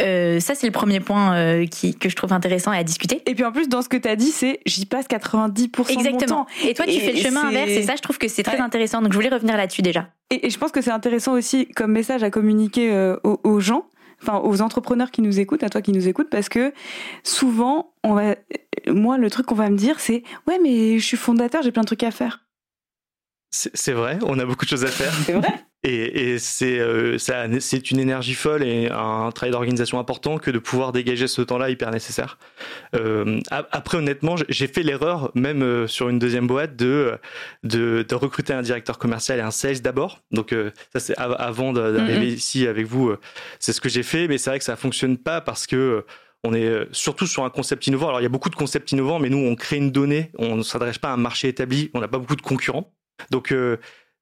euh, 0.00 0.40
ça, 0.40 0.54
c'est 0.54 0.66
le 0.66 0.72
premier 0.72 1.00
point 1.00 1.36
euh, 1.36 1.66
qui, 1.66 1.94
que 1.94 2.08
je 2.08 2.16
trouve 2.16 2.32
intéressant 2.32 2.70
à 2.70 2.82
discuter. 2.82 3.22
Et 3.26 3.34
puis 3.34 3.44
en 3.44 3.52
plus, 3.52 3.68
dans 3.68 3.82
ce 3.82 3.88
que 3.88 3.96
tu 3.96 4.08
as 4.08 4.16
dit, 4.16 4.30
c'est 4.30 4.60
j'y 4.66 4.86
passe 4.86 5.06
90% 5.06 5.92
Exactement. 5.92 6.02
de 6.02 6.10
mon 6.10 6.26
temps. 6.26 6.46
Et 6.64 6.74
toi, 6.74 6.86
tu 6.86 7.00
fais 7.00 7.12
le 7.12 7.18
chemin 7.18 7.48
inverse, 7.48 7.70
et 7.70 7.82
ça, 7.82 7.96
je 7.96 8.02
trouve 8.02 8.18
que 8.18 8.28
c'est 8.28 8.42
très 8.42 8.58
intéressant. 8.58 9.02
Donc, 9.02 9.12
je 9.12 9.16
voulais 9.16 9.28
revenir 9.28 9.56
là-dessus 9.56 9.82
déjà. 9.82 10.08
Et, 10.30 10.50
je 10.50 10.58
pense 10.58 10.72
que 10.72 10.80
c'est 10.80 10.90
intéressant 10.90 11.32
aussi 11.32 11.66
comme 11.68 11.92
message 11.92 12.22
à 12.22 12.30
communiquer 12.30 12.90
euh, 12.92 13.16
aux, 13.22 13.60
gens, 13.60 13.86
enfin 14.22 14.40
aux 14.42 14.60
entrepreneurs 14.62 15.10
qui 15.10 15.22
nous 15.22 15.40
écoutent, 15.40 15.62
à 15.62 15.68
toi 15.68 15.82
qui 15.82 15.92
nous 15.92 16.08
écoutes, 16.08 16.30
parce 16.30 16.48
que 16.48 16.72
souvent, 17.22 17.92
on 18.04 18.14
va, 18.14 18.36
moi, 18.86 19.18
le 19.18 19.30
truc 19.30 19.46
qu'on 19.46 19.54
va 19.54 19.70
me 19.70 19.76
dire, 19.76 20.00
c'est 20.00 20.22
ouais, 20.46 20.58
mais 20.62 20.98
je 20.98 21.04
suis 21.04 21.16
fondateur, 21.16 21.62
j'ai 21.62 21.72
plein 21.72 21.82
de 21.82 21.86
trucs 21.86 22.02
à 22.02 22.10
faire. 22.10 22.40
C'est 23.50 23.92
vrai, 23.92 24.18
on 24.26 24.38
a 24.38 24.44
beaucoup 24.44 24.66
de 24.66 24.70
choses 24.70 24.84
à 24.84 24.88
faire. 24.88 25.12
C'est 25.24 25.32
vrai. 25.32 25.64
Et, 25.84 26.32
et 26.32 26.38
c'est 26.40 26.80
euh, 26.80 27.18
c'est 27.18 27.90
une 27.92 28.00
énergie 28.00 28.34
folle 28.34 28.64
et 28.64 28.88
un 28.90 29.30
travail 29.30 29.52
d'organisation 29.52 30.00
important 30.00 30.38
que 30.38 30.50
de 30.50 30.58
pouvoir 30.58 30.90
dégager 30.90 31.28
ce 31.28 31.40
temps-là 31.40 31.70
hyper 31.70 31.92
nécessaire. 31.92 32.36
Euh, 32.96 33.38
après, 33.50 33.98
honnêtement, 33.98 34.34
j'ai 34.48 34.66
fait 34.66 34.82
l'erreur, 34.82 35.30
même 35.36 35.62
euh, 35.62 35.86
sur 35.86 36.08
une 36.08 36.18
deuxième 36.18 36.48
boîte, 36.48 36.74
de, 36.74 37.16
de, 37.62 38.04
de, 38.06 38.14
recruter 38.16 38.52
un 38.52 38.62
directeur 38.62 38.98
commercial 38.98 39.38
et 39.38 39.42
un 39.42 39.52
sales 39.52 39.80
d'abord. 39.80 40.20
Donc 40.32 40.52
ça, 40.92 40.98
c'est 40.98 41.16
avant 41.16 41.72
d'arriver 41.72 42.32
mm-hmm. 42.32 42.34
ici 42.34 42.66
avec 42.66 42.86
vous. 42.86 43.14
c'est 43.60 43.72
ce 43.72 43.80
que 43.80 43.88
j'ai 43.88 44.02
fait, 44.02 44.26
mais 44.26 44.36
c'est 44.36 44.50
vrai 44.50 44.58
que 44.58 44.64
ça 44.64 44.76
fonctionne 44.76 45.16
pas 45.16 45.40
parce 45.40 45.68
que 45.68 46.04
on 46.44 46.54
est 46.54 46.88
surtout 46.92 47.26
sur 47.26 47.44
un 47.44 47.50
concept 47.50 47.86
innovant. 47.86 48.08
Alors 48.08 48.20
il 48.20 48.24
y 48.24 48.26
a 48.26 48.30
beaucoup 48.30 48.50
de 48.50 48.56
concepts 48.56 48.90
innovants, 48.90 49.20
mais 49.20 49.30
nous 49.30 49.38
on 49.38 49.54
crée 49.54 49.76
une 49.76 49.92
donnée, 49.92 50.32
on 50.38 50.56
ne 50.56 50.62
s'adresse 50.62 50.98
pas 50.98 51.10
à 51.10 51.12
un 51.12 51.16
marché 51.16 51.46
établi, 51.46 51.90
on 51.94 52.00
n'a 52.00 52.08
pas 52.08 52.18
beaucoup 52.18 52.36
de 52.36 52.42
concurrents. 52.42 52.92
Donc 53.30 53.52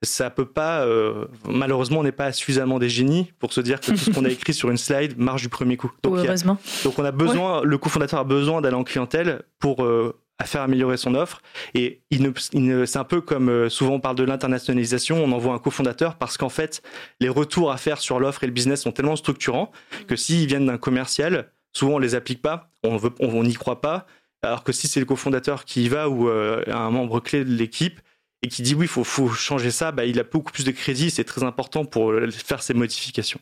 ça 0.02 0.30
peut 0.30 0.46
pas. 0.46 0.84
Euh, 0.84 1.26
malheureusement, 1.48 2.00
on 2.00 2.02
n'est 2.02 2.12
pas 2.12 2.32
suffisamment 2.32 2.78
des 2.78 2.88
génies 2.88 3.32
pour 3.38 3.52
se 3.52 3.60
dire 3.60 3.80
que 3.80 3.86
tout 3.86 3.96
ce 3.96 4.10
qu'on 4.10 4.24
a 4.24 4.28
écrit 4.30 4.54
sur 4.54 4.70
une 4.70 4.76
slide 4.76 5.18
marche 5.18 5.42
du 5.42 5.48
premier 5.48 5.76
coup. 5.76 5.90
Donc, 6.02 6.18
heureusement. 6.18 6.58
donc 6.84 6.98
on 6.98 7.04
a 7.04 7.12
besoin, 7.12 7.62
le 7.62 7.78
cofondateur 7.78 8.20
a 8.20 8.24
besoin 8.24 8.60
d'aller 8.60 8.76
en 8.76 8.84
clientèle 8.84 9.42
pour 9.58 9.84
euh, 9.84 10.14
faire 10.44 10.62
améliorer 10.62 10.96
son 10.96 11.14
offre. 11.14 11.40
Et 11.74 12.02
il 12.10 12.22
ne, 12.22 12.84
c'est 12.84 12.98
un 12.98 13.04
peu 13.04 13.20
comme 13.20 13.48
euh, 13.48 13.68
souvent 13.68 13.94
on 13.94 14.00
parle 14.00 14.16
de 14.16 14.24
l'internationalisation, 14.24 15.22
on 15.22 15.32
envoie 15.32 15.54
un 15.54 15.58
cofondateur 15.58 16.16
parce 16.16 16.36
qu'en 16.36 16.50
fait, 16.50 16.82
les 17.20 17.28
retours 17.28 17.72
à 17.72 17.76
faire 17.76 17.98
sur 17.98 18.20
l'offre 18.20 18.44
et 18.44 18.46
le 18.46 18.52
business 18.52 18.82
sont 18.82 18.92
tellement 18.92 19.16
structurants 19.16 19.70
que 20.06 20.16
s'ils 20.16 20.46
viennent 20.46 20.66
d'un 20.66 20.78
commercial, 20.78 21.50
souvent 21.72 21.94
on 21.94 21.98
les 21.98 22.14
applique 22.14 22.42
pas, 22.42 22.70
on 22.84 23.42
n'y 23.42 23.54
croit 23.54 23.80
pas. 23.80 24.06
Alors 24.42 24.62
que 24.62 24.70
si 24.70 24.86
c'est 24.86 25.00
le 25.00 25.06
cofondateur 25.06 25.64
qui 25.64 25.84
y 25.84 25.88
va 25.88 26.08
ou 26.08 26.28
un 26.28 26.90
membre 26.90 27.20
clé 27.20 27.44
de 27.44 27.50
l'équipe, 27.50 28.00
et 28.42 28.48
qui 28.48 28.62
dit 28.62 28.74
oui, 28.74 28.86
il 28.86 28.88
faut, 28.88 29.04
faut, 29.04 29.28
changer 29.28 29.70
ça, 29.70 29.92
bah, 29.92 30.04
il 30.04 30.18
a 30.20 30.24
beaucoup 30.24 30.52
plus 30.52 30.64
de 30.64 30.70
crédit, 30.70 31.10
c'est 31.10 31.24
très 31.24 31.42
important 31.42 31.84
pour 31.84 32.12
faire 32.30 32.62
ces 32.62 32.74
modifications. 32.74 33.40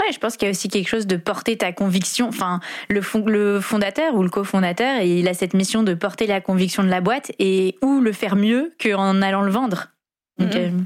Ouais, 0.00 0.12
je 0.12 0.18
pense 0.18 0.36
qu'il 0.36 0.46
y 0.46 0.48
a 0.48 0.50
aussi 0.50 0.68
quelque 0.68 0.88
chose 0.88 1.06
de 1.06 1.16
porter 1.16 1.56
ta 1.56 1.72
conviction. 1.72 2.28
Enfin, 2.28 2.60
le, 2.88 3.00
le 3.26 3.60
fondateur 3.60 4.14
ou 4.14 4.22
le 4.22 4.28
cofondateur, 4.28 5.02
il 5.02 5.28
a 5.28 5.34
cette 5.34 5.54
mission 5.54 5.82
de 5.82 5.94
porter 5.94 6.26
la 6.26 6.40
conviction 6.40 6.82
de 6.82 6.88
la 6.88 7.00
boîte 7.00 7.32
et 7.38 7.76
ou 7.82 8.00
le 8.00 8.12
faire 8.12 8.36
mieux 8.36 8.72
qu'en 8.80 9.22
allant 9.22 9.42
le 9.42 9.50
vendre. 9.50 9.88
Donc, 10.38 10.50
mm-hmm. 10.50 10.78
euh, 10.78 10.80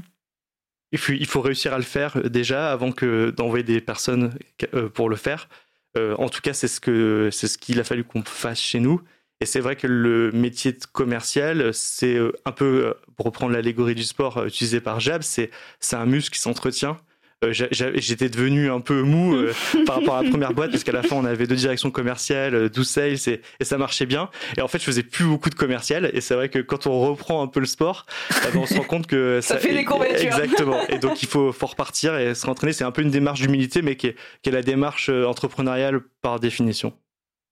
il, 0.91 0.97
faut, 0.97 1.13
il, 1.13 1.25
faut, 1.25 1.41
réussir 1.41 1.73
à 1.73 1.77
le 1.77 1.83
faire 1.83 2.17
euh, 2.17 2.29
déjà 2.29 2.71
avant 2.71 2.91
que 2.91 3.31
d'envoyer 3.31 3.63
des 3.63 3.81
personnes 3.81 4.33
euh, 4.73 4.89
pour 4.89 5.09
le 5.09 5.15
faire. 5.15 5.49
en 5.95 6.29
tout 6.29 6.41
cas, 6.41 6.53
c'est 6.53 6.67
ce 6.67 6.79
que 6.79 7.29
c'est 7.31 7.47
ce 7.47 7.57
qu'il 7.57 7.79
a 7.79 7.83
fallu 7.83 8.03
qu'on 8.03 8.23
fasse 8.23 8.59
chez 8.59 8.79
nous. 8.79 9.01
Et 9.41 9.45
c'est 9.45 9.61
vrai 9.61 9.75
que 9.75 9.87
le 9.87 10.31
métier 10.31 10.73
de 10.73 10.83
commercial, 10.91 11.73
c'est 11.73 12.15
euh, 12.15 12.33
un 12.45 12.51
peu, 12.51 12.87
euh, 12.87 12.93
pour 13.15 13.25
reprendre 13.25 13.53
l'allégorie 13.53 13.95
du 13.95 14.03
sport 14.03 14.37
euh, 14.37 14.47
utilisée 14.47 14.81
par 14.81 14.99
Jab, 14.99 15.21
c'est 15.21 15.49
un 15.93 16.05
muscle 16.05 16.33
qui 16.33 16.41
s'entretient. 16.41 16.97
euh, 17.45 17.53
j'étais 17.53 18.27
devenu 18.27 18.69
un 18.69 18.81
peu 18.81 19.01
mou 19.01 19.33
euh, 19.33 19.53
par 19.85 19.95
rapport 19.95 20.15
à 20.15 20.23
la 20.23 20.29
première 20.29 20.53
boîte 20.53 20.71
parce 20.71 20.83
qu'à 20.83 20.91
la 20.91 21.03
fin 21.03 21.15
on 21.15 21.23
avait 21.23 21.47
deux 21.47 21.55
directions 21.55 21.89
commerciales, 21.89 22.69
12 22.69 22.87
sales 22.87 23.13
et, 23.27 23.41
et, 23.61 23.63
ça 23.63 23.77
marchait 23.77 24.05
bien. 24.05 24.29
Et 24.57 24.61
en 24.61 24.67
fait, 24.67 24.79
je 24.79 24.83
faisais 24.83 25.03
plus 25.03 25.23
beaucoup 25.23 25.49
de 25.49 25.55
commercial. 25.55 26.11
Et 26.13 26.19
c'est 26.19 26.35
vrai 26.35 26.49
que 26.49 26.59
quand 26.59 26.85
on 26.85 26.99
reprend 26.99 27.41
un 27.41 27.47
peu 27.47 27.61
le 27.61 27.65
sport, 27.65 28.05
bah, 28.29 28.49
on 28.55 28.65
se 28.65 28.73
rend 28.73 28.83
compte 28.83 29.07
que 29.07 29.39
ça, 29.43 29.57
fait 29.57 29.73
des 29.73 29.85
courbatures. 29.85 30.17
Exactement. 30.17 30.85
Et 30.89 30.99
donc 30.99 31.23
il 31.23 31.29
faut, 31.29 31.53
faut 31.53 31.67
repartir 31.67 32.17
et 32.17 32.35
se 32.35 32.45
rentraîner. 32.45 32.73
C'est 32.73 32.83
un 32.83 32.91
peu 32.91 33.03
une 33.03 33.11
démarche 33.11 33.39
d'humilité, 33.39 33.81
mais 33.81 33.95
qui 33.95 34.07
est, 34.07 34.15
qui 34.41 34.49
est 34.49 34.53
la 34.53 34.63
démarche 34.63 35.07
entrepreneuriale 35.07 36.01
par 36.21 36.41
définition. 36.41 36.93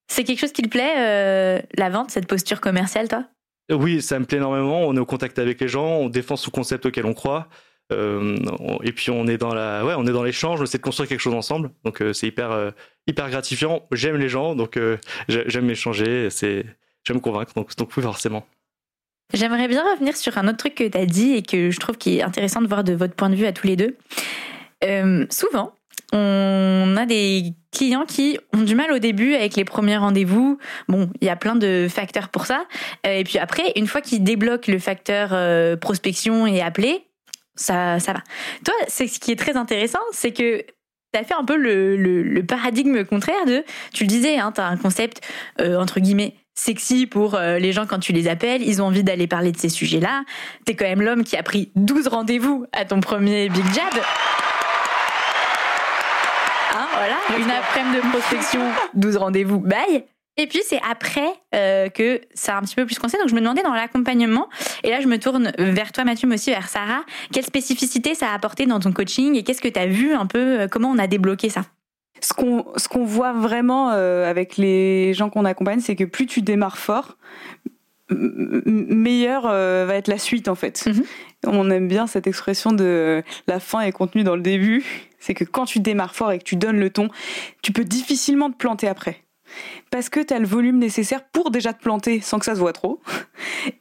C'est 0.07 0.23
quelque 0.23 0.39
chose 0.39 0.53
qui 0.53 0.61
te 0.61 0.69
plaît, 0.69 1.63
la 1.77 1.89
vente, 1.89 2.11
cette 2.11 2.27
posture 2.27 2.61
commerciale, 2.61 3.07
toi? 3.07 3.25
Oui, 3.69 4.01
ça 4.01 4.17
me 4.19 4.25
plaît 4.25 4.37
énormément. 4.37 4.87
On 4.87 4.95
est 4.95 4.99
au 4.99 5.05
contact 5.05 5.39
avec 5.39 5.59
les 5.59 5.67
gens, 5.67 5.97
on 5.97 6.09
défend 6.09 6.37
ce 6.37 6.49
concept 6.49 6.85
auquel 6.85 7.05
on 7.05 7.13
croit. 7.13 7.49
Euh, 7.93 8.37
et 8.83 8.91
puis 8.91 9.11
on 9.11 9.27
est 9.27 9.37
dans 9.37 9.53
la, 9.53 9.85
ouais, 9.85 9.93
on 9.97 10.05
est 10.05 10.11
dans 10.11 10.23
l'échange, 10.23 10.59
on 10.59 10.63
essaie 10.63 10.77
de 10.77 10.83
construire 10.83 11.07
quelque 11.07 11.21
chose 11.21 11.33
ensemble. 11.33 11.71
Donc 11.83 12.01
euh, 12.01 12.13
c'est 12.13 12.27
hyper, 12.27 12.51
euh, 12.51 12.71
hyper 13.07 13.29
gratifiant. 13.29 13.85
J'aime 13.91 14.17
les 14.17 14.29
gens, 14.29 14.55
donc 14.55 14.79
j'aime 15.27 15.69
échanger. 15.69 16.29
C'est, 16.29 16.65
j'aime 17.03 17.21
convaincre. 17.21 17.53
Donc, 17.55 17.75
donc 17.75 17.95
oui, 17.95 18.03
forcément. 18.03 18.45
J'aimerais 19.33 19.67
bien 19.67 19.83
revenir 19.83 20.15
sur 20.15 20.37
un 20.37 20.47
autre 20.47 20.57
truc 20.57 20.75
que 20.75 20.87
tu 20.87 20.97
as 20.97 21.05
dit 21.05 21.33
et 21.33 21.41
que 21.41 21.69
je 21.69 21.79
trouve 21.79 21.97
qui 21.97 22.19
est 22.19 22.21
intéressant 22.21 22.61
de 22.61 22.67
voir 22.67 22.85
de 22.85 22.93
votre 22.93 23.13
point 23.13 23.29
de 23.29 23.35
vue 23.35 23.45
à 23.45 23.51
tous 23.51 23.67
les 23.67 23.75
deux. 23.75 23.97
souvent, 25.29 25.73
on 26.13 26.95
a 26.97 27.05
des 27.05 27.53
clients 27.77 28.05
qui 28.05 28.39
ont 28.53 28.63
du 28.63 28.75
mal 28.75 28.91
au 28.91 28.99
début 28.99 29.35
avec 29.35 29.55
les 29.55 29.63
premiers 29.63 29.97
rendez-vous. 29.97 30.57
Bon, 30.87 31.09
il 31.21 31.27
y 31.27 31.29
a 31.29 31.35
plein 31.35 31.55
de 31.55 31.87
facteurs 31.89 32.29
pour 32.29 32.45
ça. 32.45 32.65
Euh, 33.05 33.19
et 33.19 33.23
puis 33.23 33.37
après, 33.37 33.71
une 33.75 33.87
fois 33.87 34.01
qu'ils 34.01 34.23
débloquent 34.23 34.71
le 34.71 34.79
facteur 34.79 35.29
euh, 35.31 35.77
prospection 35.77 36.47
et 36.47 36.61
appeler, 36.61 37.05
ça, 37.55 37.99
ça 37.99 38.13
va. 38.13 38.21
Toi, 38.65 38.73
c'est 38.87 39.07
ce 39.07 39.19
qui 39.19 39.31
est 39.31 39.35
très 39.35 39.57
intéressant, 39.57 39.99
c'est 40.11 40.31
que 40.31 40.61
tu 41.13 41.19
as 41.19 41.23
fait 41.23 41.35
un 41.35 41.45
peu 41.45 41.55
le, 41.55 42.41
paradigme 42.41 43.03
contraire 43.05 43.45
de, 43.45 43.63
tu 43.93 44.03
le 44.03 44.09
disais, 44.09 44.37
hein, 44.37 44.51
tu 44.53 44.61
as 44.61 44.67
un 44.67 44.77
concept, 44.77 45.21
euh, 45.61 45.79
entre 45.79 45.99
guillemets, 45.99 46.35
sexy 46.53 47.05
pour 47.05 47.37
les 47.37 47.71
gens 47.71 47.85
quand 47.85 47.99
tu 47.99 48.13
les 48.13 48.27
appelles, 48.27 48.63
ils 48.63 48.81
ont 48.81 48.85
envie 48.85 49.03
d'aller 49.03 49.27
parler 49.27 49.51
de 49.51 49.57
ces 49.57 49.69
sujets-là. 49.69 50.23
Tu 50.65 50.71
es 50.71 50.75
quand 50.75 50.85
même 50.85 51.03
l'homme 51.03 51.23
qui 51.23 51.37
a 51.37 51.43
pris 51.43 51.71
12 51.75 52.07
rendez-vous 52.07 52.65
à 52.73 52.83
ton 52.83 52.99
premier 52.99 53.47
Big 53.49 53.65
Jab. 53.75 54.03
Voilà, 56.97 57.17
une 57.37 57.51
après-midi 57.51 57.97
de 57.97 58.09
prospection, 58.09 58.61
12 58.95 59.17
rendez-vous, 59.17 59.59
bye. 59.59 60.03
Et 60.37 60.47
puis 60.47 60.61
c'est 60.63 60.79
après 60.89 61.33
euh, 61.53 61.89
que 61.89 62.21
ça 62.33 62.55
a 62.55 62.59
un 62.59 62.61
petit 62.61 62.75
peu 62.75 62.85
plus 62.85 62.97
conseillé. 62.97 63.21
Donc 63.21 63.29
je 63.29 63.35
me 63.35 63.39
demandais 63.39 63.61
dans 63.61 63.73
l'accompagnement, 63.73 64.49
et 64.83 64.89
là 64.89 64.99
je 65.01 65.07
me 65.07 65.19
tourne 65.19 65.51
vers 65.59 65.91
toi 65.91 66.03
Mathieu, 66.05 66.27
mais 66.27 66.35
aussi 66.35 66.49
vers 66.49 66.69
Sarah, 66.69 67.03
quelle 67.31 67.45
spécificité 67.45 68.15
ça 68.15 68.29
a 68.29 68.33
apporté 68.33 68.65
dans 68.65 68.79
ton 68.79 68.91
coaching 68.91 69.35
et 69.35 69.43
qu'est-ce 69.43 69.61
que 69.61 69.67
tu 69.67 69.79
as 69.79 69.85
vu 69.85 70.13
un 70.13 70.25
peu, 70.25 70.61
euh, 70.61 70.67
comment 70.67 70.89
on 70.89 70.97
a 70.97 71.07
débloqué 71.07 71.49
ça? 71.49 71.61
Ce 72.19 72.33
qu'on 72.33 72.65
ce 72.77 72.87
qu'on 72.87 73.05
voit 73.05 73.33
vraiment 73.33 73.91
euh, 73.91 74.27
avec 74.27 74.57
les 74.57 75.13
gens 75.13 75.29
qu'on 75.29 75.45
accompagne, 75.45 75.81
c'est 75.81 75.95
que 75.95 76.03
plus 76.03 76.25
tu 76.25 76.41
démarres 76.41 76.79
fort, 76.79 77.17
meilleure 78.09 79.43
va 79.43 79.95
être 79.95 80.07
la 80.07 80.17
suite 80.17 80.47
en 80.47 80.55
fait. 80.55 80.85
Mm-hmm. 80.87 81.03
On 81.45 81.69
aime 81.69 81.87
bien 81.87 82.07
cette 82.07 82.25
expression 82.25 82.71
de 82.71 83.21
la 83.47 83.59
fin 83.59 83.81
est 83.81 83.91
contenue 83.91 84.23
dans 84.23 84.35
le 84.35 84.41
début 84.41 85.06
c'est 85.27 85.33
que 85.33 85.43
quand 85.43 85.65
tu 85.65 85.81
démarres 85.81 86.15
fort 86.15 86.31
et 86.31 86.39
que 86.39 86.45
tu 86.45 86.55
donnes 86.55 86.79
le 86.79 86.89
ton, 86.89 87.09
tu 87.61 87.73
peux 87.73 87.83
difficilement 87.83 88.49
te 88.49 88.55
planter 88.55 88.87
après. 88.87 89.25
Parce 89.91 90.07
que 90.07 90.21
tu 90.21 90.33
as 90.33 90.39
le 90.39 90.47
volume 90.47 90.77
nécessaire 90.77 91.23
pour 91.25 91.51
déjà 91.51 91.73
te 91.73 91.81
planter 91.81 92.21
sans 92.21 92.39
que 92.39 92.45
ça 92.45 92.55
se 92.55 92.59
voit 92.59 92.71
trop. 92.71 93.01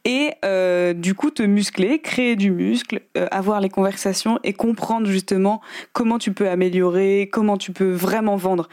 Et 0.04 0.32
euh, 0.44 0.92
du 0.92 1.14
coup, 1.14 1.30
te 1.30 1.42
muscler, 1.44 2.00
créer 2.00 2.34
du 2.34 2.50
muscle, 2.50 3.00
euh, 3.16 3.28
avoir 3.30 3.60
les 3.60 3.68
conversations 3.68 4.40
et 4.42 4.52
comprendre 4.52 5.06
justement 5.06 5.60
comment 5.92 6.18
tu 6.18 6.32
peux 6.32 6.48
améliorer, 6.48 7.28
comment 7.32 7.56
tu 7.56 7.72
peux 7.72 7.92
vraiment 7.92 8.36
vendre. 8.36 8.68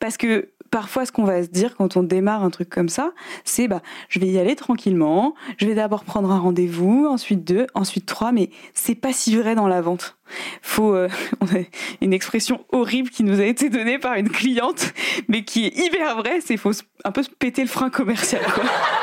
Parce 0.00 0.16
que 0.16 0.48
parfois, 0.76 1.06
ce 1.06 1.12
qu'on 1.12 1.24
va 1.24 1.42
se 1.42 1.48
dire 1.48 1.74
quand 1.74 1.96
on 1.96 2.02
démarre 2.02 2.44
un 2.44 2.50
truc 2.50 2.68
comme 2.68 2.90
ça, 2.90 3.12
c'est 3.44 3.66
bah, 3.66 3.80
je 4.10 4.20
vais 4.20 4.26
y 4.26 4.38
aller 4.38 4.54
tranquillement, 4.56 5.34
je 5.56 5.64
vais 5.64 5.74
d'abord 5.74 6.04
prendre 6.04 6.30
un 6.30 6.38
rendez-vous, 6.38 7.06
ensuite 7.06 7.44
deux, 7.44 7.66
ensuite 7.72 8.04
trois, 8.04 8.30
mais 8.30 8.50
c'est 8.74 8.94
pas 8.94 9.14
si 9.14 9.38
vrai 9.38 9.54
dans 9.54 9.68
la 9.68 9.80
vente. 9.80 10.18
Faut, 10.60 10.94
euh, 10.94 11.08
une 12.02 12.12
expression 12.12 12.66
horrible 12.72 13.08
qui 13.08 13.24
nous 13.24 13.40
a 13.40 13.44
été 13.44 13.70
donnée 13.70 13.98
par 13.98 14.16
une 14.16 14.28
cliente, 14.28 14.92
mais 15.28 15.44
qui 15.44 15.64
est 15.64 15.78
hyper 15.78 16.14
vraie, 16.18 16.42
c'est 16.42 16.58
faut 16.58 16.72
un 17.04 17.10
peu 17.10 17.22
se 17.22 17.30
péter 17.30 17.62
le 17.62 17.68
frein 17.68 17.88
commercial, 17.88 18.42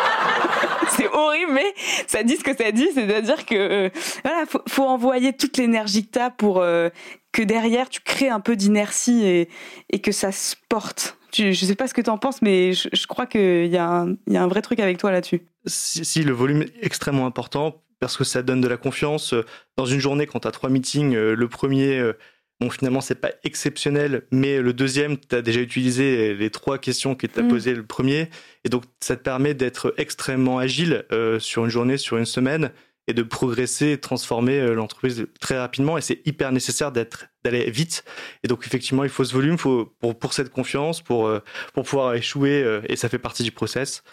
c'est 0.89 1.07
horrible, 1.07 1.53
mais 1.53 1.73
ça 2.05 2.21
dit 2.21 2.37
ce 2.37 2.43
que 2.43 2.55
ça 2.55 2.71
dit, 2.71 2.89
c'est-à-dire 2.93 3.47
que 3.47 3.55
euh, 3.55 3.89
voilà, 4.23 4.45
faut, 4.45 4.61
faut, 4.69 4.83
envoyer 4.83 5.33
toute 5.33 5.57
l'énergie 5.57 6.05
que 6.05 6.11
t'as 6.11 6.29
pour 6.29 6.59
euh, 6.59 6.89
que 7.31 7.41
derrière 7.41 7.89
tu 7.89 7.99
crées 7.99 8.29
un 8.29 8.41
peu 8.41 8.55
d'inertie 8.55 9.25
et, 9.25 9.49
et 9.89 10.01
que 10.01 10.11
ça 10.11 10.31
se 10.31 10.55
porte 10.69 11.17
je 11.35 11.47
ne 11.47 11.53
sais 11.53 11.75
pas 11.75 11.87
ce 11.87 11.93
que 11.93 12.01
tu 12.01 12.09
en 12.09 12.17
penses, 12.17 12.41
mais 12.41 12.73
je, 12.73 13.07
crois 13.07 13.25
qu'il 13.25 13.67
y, 13.67 13.77
a 13.77 14.05
un 14.05 14.47
vrai 14.47 14.61
truc 14.61 14.79
avec 14.79 14.97
toi 14.97 15.11
là-dessus. 15.11 15.41
Si, 15.65 16.23
le 16.23 16.33
volume 16.33 16.63
est 16.63 16.73
extrêmement 16.81 17.25
important, 17.25 17.83
parce 17.99 18.17
que 18.17 18.23
ça 18.23 18.41
donne 18.41 18.61
de 18.61 18.67
la 18.67 18.77
confiance. 18.77 19.33
Dans 19.77 19.85
une 19.85 19.99
journée, 19.99 20.27
quand 20.27 20.41
tu 20.41 20.47
as 20.47 20.51
trois 20.51 20.69
meetings, 20.69 21.15
euh, 21.15 21.35
le 21.35 21.47
premier, 21.47 21.97
euh, 21.99 22.13
bon, 22.59 22.69
finalement, 22.69 22.99
c'est 22.99 23.15
pas 23.15 23.31
exceptionnel, 23.43 24.23
mais 24.31 24.61
le 24.61 24.73
deuxième, 24.73 25.17
tu 25.17 25.33
as 25.33 25.41
déjà 25.41 25.61
utilisé 25.61 26.33
les 26.33 26.49
trois 26.49 26.77
questions 26.77 27.15
que 27.15 27.27
tu 27.27 27.39
as 27.39 27.43
mm. 27.43 27.47
posées 27.47 27.73
le 27.73 27.85
premier. 27.85 28.29
Et 28.65 28.69
donc, 28.69 28.83
ça 28.99 29.15
te 29.15 29.21
permet 29.21 29.53
d'être 29.53 29.93
extrêmement 29.97 30.59
agile 30.59 31.05
euh, 31.13 31.39
sur 31.39 31.63
une 31.63 31.71
journée, 31.71 31.97
sur 31.97 32.17
une 32.17 32.25
semaine 32.25 32.71
et 33.07 33.13
de 33.13 33.23
progresser 33.23 33.91
et 33.91 33.99
transformer 33.99 34.59
euh, 34.59 34.73
l'entreprise 34.73 35.27
très 35.39 35.57
rapidement. 35.57 35.97
Et 35.97 36.01
c'est 36.01 36.21
hyper 36.25 36.51
nécessaire 36.51 36.91
d'être 36.91 37.27
d'aller 37.43 37.69
vite. 37.69 38.05
Et 38.43 38.47
donc 38.47 38.65
effectivement, 38.65 39.03
il 39.03 39.09
faut 39.09 39.23
ce 39.25 39.33
volume 39.33 39.57
faut, 39.57 39.93
pour, 39.99 40.17
pour 40.17 40.33
cette 40.33 40.49
confiance, 40.49 41.01
pour, 41.01 41.27
euh, 41.27 41.39
pour 41.73 41.83
pouvoir 41.83 42.13
échouer, 42.13 42.63
euh, 42.63 42.81
et 42.87 42.95
ça 42.95 43.09
fait 43.09 43.19
partie 43.19 43.43
du 43.43 43.51
process. 43.51 44.03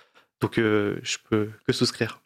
Donc 0.40 0.54
je 0.56 1.16
peux 1.28 1.50
que 1.66 1.72
souscrire. 1.72 2.22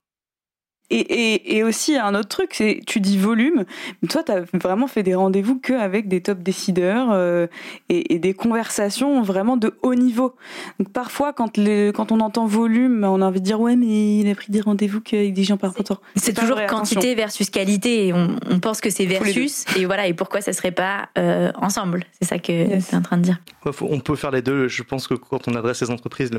Et, 0.91 0.99
et, 0.99 1.57
et, 1.57 1.63
aussi, 1.63 1.97
un 1.97 2.15
autre 2.15 2.29
truc, 2.29 2.51
c'est 2.53 2.81
tu 2.87 3.01
dis 3.01 3.17
volume. 3.17 3.65
Toi, 4.11 4.23
tu 4.23 4.33
as 4.33 4.43
vraiment 4.53 4.87
fait 4.87 5.03
des 5.03 5.15
rendez-vous 5.15 5.59
qu'avec 5.59 6.09
des 6.09 6.21
top 6.21 6.43
décideurs 6.43 7.09
euh, 7.11 7.47
et, 7.89 8.15
et, 8.15 8.19
des 8.19 8.35
conversations 8.35 9.23
vraiment 9.23 9.57
de 9.57 9.79
haut 9.83 9.95
niveau. 9.95 10.37
Donc 10.79 10.93
parfois, 10.93 11.33
quand, 11.33 11.57
les, 11.57 11.91
quand 11.95 12.13
on 12.13 12.21
entend 12.21 12.47
volume, 12.47 13.03
on 13.03 13.23
a 13.23 13.25
envie 13.25 13.41
de 13.41 13.47
dire 13.47 13.61
ouais, 13.61 13.77
mais 13.77 14.19
il 14.19 14.31
a 14.31 14.35
pris 14.35 14.53
des 14.53 14.61
rendez-vous 14.61 15.01
qu'avec 15.01 15.33
des 15.33 15.43
gens 15.43 15.57
pas 15.57 15.69
importants. 15.69 15.99
C'est 16.17 16.35
toujours 16.35 16.61
quantité 16.67 17.15
versus 17.15 17.49
qualité. 17.49 18.09
Et 18.09 18.13
on, 18.13 18.37
on 18.51 18.61
pense 18.61 18.83
que 18.83 18.91
c'est 18.91 19.07
versus. 19.07 19.65
Et 19.77 19.87
voilà, 19.87 20.07
et 20.07 20.13
pourquoi 20.13 20.43
ça 20.43 20.53
serait 20.53 20.71
pas 20.71 21.09
euh, 21.17 21.51
ensemble? 21.57 22.05
C'est 22.21 22.29
ça 22.29 22.39
que 22.39 22.45
tu 22.45 22.93
es 22.93 22.95
en 22.95 23.03
train 23.03 23.17
de 23.17 23.23
dire. 23.23 23.39
on 23.81 24.01
peut 24.01 24.17
faire 24.17 24.33
les 24.33 24.43
deux. 24.43 24.69
Je 24.69 24.83
pense 24.83 25.09
que 25.09 25.15
quand 25.15 25.49
on 25.49 25.55
adresse 25.55 25.81
les 25.81 25.91
entreprises, 25.91 26.31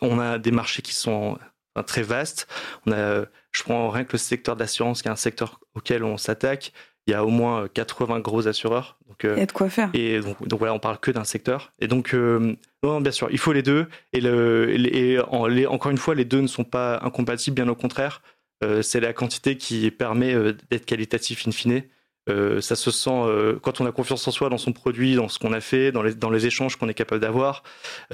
on 0.00 0.18
a 0.18 0.38
des 0.38 0.50
marchés 0.50 0.82
qui 0.82 0.96
sont 0.96 1.38
très 1.82 2.02
vastes. 2.02 2.48
On 2.86 2.92
a 2.92 3.24
je 3.58 3.64
prends 3.64 3.90
rien 3.90 4.04
que 4.04 4.12
le 4.12 4.18
secteur 4.18 4.54
d'assurance, 4.56 5.02
qui 5.02 5.08
est 5.08 5.10
un 5.10 5.16
secteur 5.16 5.60
auquel 5.74 6.04
on 6.04 6.16
s'attaque. 6.16 6.72
Il 7.06 7.10
y 7.10 7.14
a 7.14 7.24
au 7.24 7.28
moins 7.28 7.66
80 7.68 8.20
gros 8.20 8.46
assureurs. 8.46 8.98
Donc, 9.08 9.24
euh, 9.24 9.34
il 9.36 9.40
y 9.40 9.42
a 9.42 9.46
de 9.46 9.52
quoi 9.52 9.68
faire. 9.68 9.90
Et 9.94 10.20
donc, 10.20 10.46
donc 10.46 10.58
voilà, 10.58 10.74
on 10.74 10.78
parle 10.78 10.98
que 10.98 11.10
d'un 11.10 11.24
secteur. 11.24 11.72
Et 11.80 11.88
donc, 11.88 12.14
euh, 12.14 12.54
non, 12.84 13.00
bien 13.00 13.10
sûr, 13.10 13.28
il 13.32 13.38
faut 13.38 13.52
les 13.52 13.62
deux. 13.62 13.88
Et, 14.12 14.20
le, 14.20 14.70
et 14.94 15.18
encore 15.18 15.90
une 15.90 15.98
fois, 15.98 16.14
les 16.14 16.24
deux 16.24 16.40
ne 16.40 16.46
sont 16.46 16.64
pas 16.64 17.00
incompatibles, 17.02 17.54
bien 17.54 17.68
au 17.68 17.74
contraire. 17.74 18.22
Euh, 18.62 18.82
c'est 18.82 19.00
la 19.00 19.12
quantité 19.12 19.56
qui 19.56 19.90
permet 19.90 20.34
d'être 20.70 20.84
qualitatif 20.84 21.48
in 21.48 21.50
fine. 21.50 21.82
Euh, 22.28 22.60
ça 22.60 22.76
se 22.76 22.90
sent 22.90 23.10
euh, 23.10 23.58
quand 23.60 23.80
on 23.80 23.86
a 23.86 23.92
confiance 23.92 24.26
en 24.26 24.30
soi 24.30 24.48
dans 24.48 24.58
son 24.58 24.72
produit, 24.72 25.14
dans 25.14 25.28
ce 25.28 25.38
qu'on 25.38 25.52
a 25.52 25.60
fait, 25.60 25.92
dans 25.92 26.02
les, 26.02 26.14
dans 26.14 26.30
les 26.30 26.46
échanges 26.46 26.76
qu'on 26.76 26.88
est 26.88 26.94
capable 26.94 27.20
d'avoir. 27.20 27.62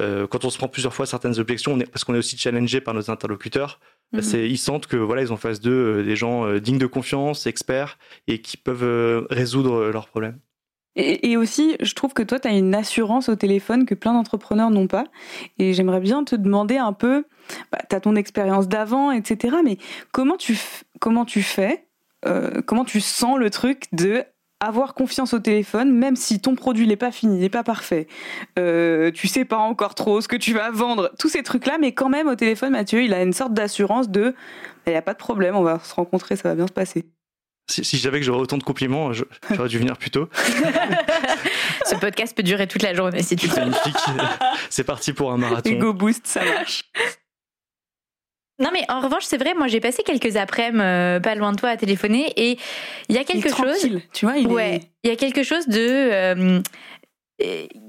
Euh, 0.01 0.27
quand 0.27 0.45
on 0.45 0.51
se 0.51 0.59
prend 0.59 0.69
plusieurs 0.69 0.95
fois 0.95 1.07
certaines 1.07 1.39
objections, 1.39 1.79
parce 1.93 2.05
qu'on 2.05 2.15
est 2.15 2.19
aussi 2.19 2.37
challengé 2.37 2.81
par 2.81 2.95
nos 2.95 3.11
interlocuteurs, 3.11 3.81
mhm. 4.13 4.23
c'est 4.23 4.49
ils 4.49 4.59
sentent 4.59 4.87
que 4.87 4.97
voilà 4.97 5.23
ils 5.23 5.33
ont 5.33 5.35
en 5.35 5.39
face 5.39 5.61
d'eux 5.61 6.05
des 6.05 6.15
gens 6.15 6.59
dignes 6.59 6.79
de 6.79 6.87
confiance, 6.87 7.47
experts 7.47 7.99
et 8.29 8.41
qui 8.41 8.57
peuvent 8.57 9.27
résoudre 9.31 9.91
leurs 9.91 10.07
problèmes. 10.07 10.39
Et, 10.97 11.37
aussi, 11.37 11.77
je 11.81 11.93
trouve 11.95 12.15
que 12.15 12.23
toi, 12.23 12.39
tu 12.39 12.47
as 12.47 12.53
une 12.53 12.73
assurance 12.73 13.29
au 13.29 13.35
téléphone 13.35 13.85
que 13.85 13.97
plein 13.97 14.13
d'entrepreneurs 14.13 14.71
n'ont 14.71 14.87
pas. 14.87 15.07
Et 15.59 15.75
j'aimerais 15.75 15.99
bien 15.99 16.23
te 16.23 16.37
demander 16.37 16.77
un 16.77 16.93
peu, 16.93 17.25
bah, 17.73 17.81
tu 17.91 17.97
as 17.97 18.01
ton 18.01 18.15
expérience 18.15 18.69
d'avant, 18.69 19.11
etc. 19.11 19.57
Mais 19.65 19.79
comment 20.13 20.37
tu, 20.37 20.57
comment 21.01 21.25
tu 21.25 21.43
fais 21.43 21.84
euh, 22.27 22.63
comment 22.65 22.85
tu 22.85 23.01
sens 23.01 23.39
le 23.39 23.51
truc 23.51 23.85
de 23.93 24.25
avoir 24.61 24.95
confiance 24.95 25.35
au 25.35 25.39
téléphone, 25.39 25.93
même 25.93 26.17
si 26.17 26.41
ton 26.41 26.55
produit 26.55 26.87
n'est 26.87 26.97
pas 26.97 27.11
fini, 27.11 27.39
n'est 27.39 27.49
pas 27.49 27.65
parfait, 27.65 28.07
euh, 28.59 29.11
tu 29.11 29.29
sais 29.29 29.45
pas 29.45 29.59
encore 29.59 29.95
trop 29.95 30.21
ce 30.21 30.29
que 30.29 30.37
tu 30.37 30.55
vas 30.55 30.71
vendre, 30.71 31.11
tous 31.19 31.29
ces 31.29 31.43
trucs-là, 31.43 31.77
mais 31.79 31.93
quand 31.93 32.09
même 32.09 32.29
au 32.29 32.35
téléphone, 32.35 32.73
Mathieu, 32.73 33.03
il 33.03 33.13
a 33.13 33.23
une 33.23 33.33
sorte 33.33 33.53
d'assurance 33.53 34.09
de, 34.09 34.35
il 34.87 34.91
n'y 34.91 34.97
a 34.97 35.03
pas 35.03 35.13
de 35.13 35.19
problème, 35.19 35.55
on 35.57 35.63
va 35.63 35.79
se 35.81 35.95
rencontrer, 35.95 36.37
ça 36.37 36.49
va 36.49 36.55
bien 36.55 36.67
se 36.67 36.73
passer. 36.73 37.05
Si, 37.71 37.83
si 37.83 37.97
j'avais 37.97 38.21
que 38.21 38.27
j'aurais 38.27 38.41
autant 38.41 38.59
de 38.59 38.63
compliments, 38.63 39.13
j'aurais 39.13 39.69
dû 39.69 39.79
venir 39.79 39.97
plus 39.97 40.11
tôt. 40.11 40.29
Ce 41.87 41.95
podcast 41.95 42.37
peut 42.37 42.43
durer 42.43 42.67
toute 42.67 42.83
la 42.83 42.93
journée 42.93 43.23
si 43.23 43.37
tu 43.37 43.47
veux. 43.47 43.57
Magnifique. 43.57 43.97
C'est 44.69 44.85
parti 44.85 45.15
pour 45.15 45.33
un 45.33 45.39
marathon. 45.39 45.71
Ego 45.71 45.95
boost, 45.95 46.27
ça 46.27 46.45
marche. 46.45 46.85
Non, 48.61 48.71
mais 48.73 48.85
en 48.89 49.01
revanche, 49.01 49.25
c'est 49.25 49.37
vrai, 49.37 49.55
moi 49.55 49.67
j'ai 49.67 49.81
passé 49.81 50.03
quelques 50.05 50.37
après-midi 50.37 50.81
euh, 50.81 51.21
pas 51.21 51.35
loin 51.35 51.53
de 51.53 51.57
toi 51.57 51.71
à 51.71 51.77
téléphoner 51.77 52.33
et 52.37 52.57
il 53.09 53.17
y 53.17 53.19
a 53.19 53.25
quelque 53.25 53.49
chose. 53.49 53.89
Tu 54.13 54.27
vois, 54.27 54.37
il 54.37 54.47
ouais, 54.47 54.81
il 55.03 55.11
y 55.11 55.13
a 55.13 55.17
quelque 55.17 55.43
chose 55.43 55.67
de. 55.67 55.81
Euh, 55.81 56.61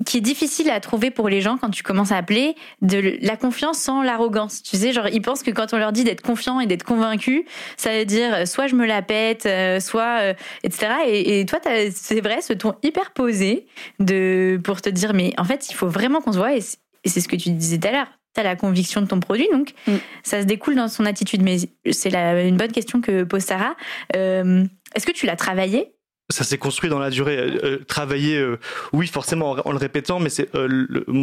qui 0.08 0.18
est 0.18 0.22
difficile 0.22 0.72
à 0.72 0.80
trouver 0.80 1.12
pour 1.12 1.30
les 1.30 1.40
gens 1.40 1.58
quand 1.58 1.70
tu 1.70 1.84
commences 1.84 2.12
à 2.12 2.18
appeler 2.18 2.56
de 2.82 3.20
la 3.22 3.38
confiance 3.38 3.78
sans 3.78 4.02
l'arrogance. 4.02 4.64
Tu 4.64 4.76
sais, 4.76 4.92
genre 4.92 5.08
ils 5.08 5.22
pensent 5.22 5.44
que 5.44 5.52
quand 5.52 5.72
on 5.72 5.78
leur 5.78 5.92
dit 5.92 6.04
d'être 6.04 6.24
confiant 6.24 6.60
et 6.60 6.66
d'être 6.66 6.84
convaincu, 6.84 7.46
ça 7.78 7.96
veut 7.96 8.06
dire 8.06 8.34
euh, 8.34 8.46
soit 8.48 8.66
je 8.66 8.74
me 8.74 8.88
la 8.88 9.04
pète, 9.04 9.48
soit 9.80 10.34
etc. 10.64 10.94
Et, 11.06 11.42
et 11.42 11.46
toi, 11.46 11.60
c'est 11.64 12.22
vrai, 12.22 12.42
ce 12.42 12.54
ton 12.54 12.74
hyper 12.82 13.12
posé 13.12 13.68
de 14.00 14.60
pour 14.64 14.82
te 14.82 14.90
dire 14.90 15.14
mais 15.14 15.32
en 15.38 15.44
fait 15.44 15.70
il 15.70 15.76
faut 15.76 15.88
vraiment 15.88 16.22
qu'on 16.22 16.34
se 16.34 16.40
voit 16.40 16.56
et 16.56 16.62
c'est 16.62 17.22
ce 17.22 17.28
que 17.28 17.36
tu 17.36 17.52
disais 17.52 17.78
tout 17.78 17.88
à 17.88 17.92
l'heure 17.92 18.08
tu 18.36 18.42
as 18.42 18.44
la 18.44 18.56
conviction 18.56 19.02
de 19.02 19.08
ton 19.08 19.20
produit, 19.20 19.48
donc 19.52 19.74
mm. 19.88 19.96
ça 20.24 20.42
se 20.42 20.46
découle 20.46 20.76
dans 20.76 20.88
son 20.88 21.06
attitude. 21.06 21.42
Mais 21.42 21.58
c'est 21.92 22.14
une 22.14 22.58
bonne 22.58 22.72
question 22.72 23.02
que 23.02 23.24
pose 23.24 23.44
Sarah. 23.44 23.76
Euh, 24.16 24.66
est-ce 24.94 25.06
que 25.06 25.12
tu 25.12 25.26
l'as 25.26 25.36
travaillé? 25.36 25.94
Ça 26.30 26.44
s'est 26.44 26.58
construit 26.58 26.90
dans 26.90 27.00
la 27.00 27.12
durée. 27.12 27.38
Euh, 27.38 27.60
euh, 27.64 27.78
travailler, 27.86 28.44
oui, 28.94 29.08
forcément 29.08 29.52
en, 29.52 29.72
le 29.72 29.78
répétant, 29.78 30.20
mais 30.20 30.30
c'est 30.30 30.50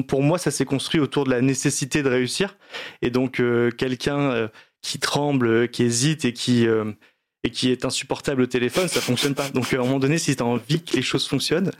pour 0.09 0.23
moi, 0.23 0.39
ça 0.39 0.51
s'est 0.51 0.65
construit 0.65 1.01
autour 1.01 1.25
de 1.25 1.31
la 1.31 1.41
nécessité 1.41 2.03
de 2.03 2.09
réussir. 2.09 2.57
Et 3.03 3.11
donc, 3.11 3.43
quelqu'un 3.77 4.49
qui 4.81 4.99
tremble, 4.99 5.69
qui 5.69 5.85
hésite 5.85 6.25
et 6.25 6.33
qui 6.33 6.67
et 7.45 7.51
qui 7.51 7.73
est 7.73 7.85
insupportable 7.85 8.43
au 8.43 8.47
téléphone, 8.47 8.87
ça 8.89 9.01
fonctionne 9.01 9.35
pas. 9.35 9.49
Donc 9.49 9.73
à 9.73 9.77
un 9.77 9.81
moment 9.81 9.99
donné, 9.99 10.19
si 10.19 10.37
tu 10.37 10.43
as 10.43 10.47
envie 10.47 10.81
que 10.83 10.95
les 10.95 11.03
choses 11.03 11.27
fonctionnent, 11.27 11.73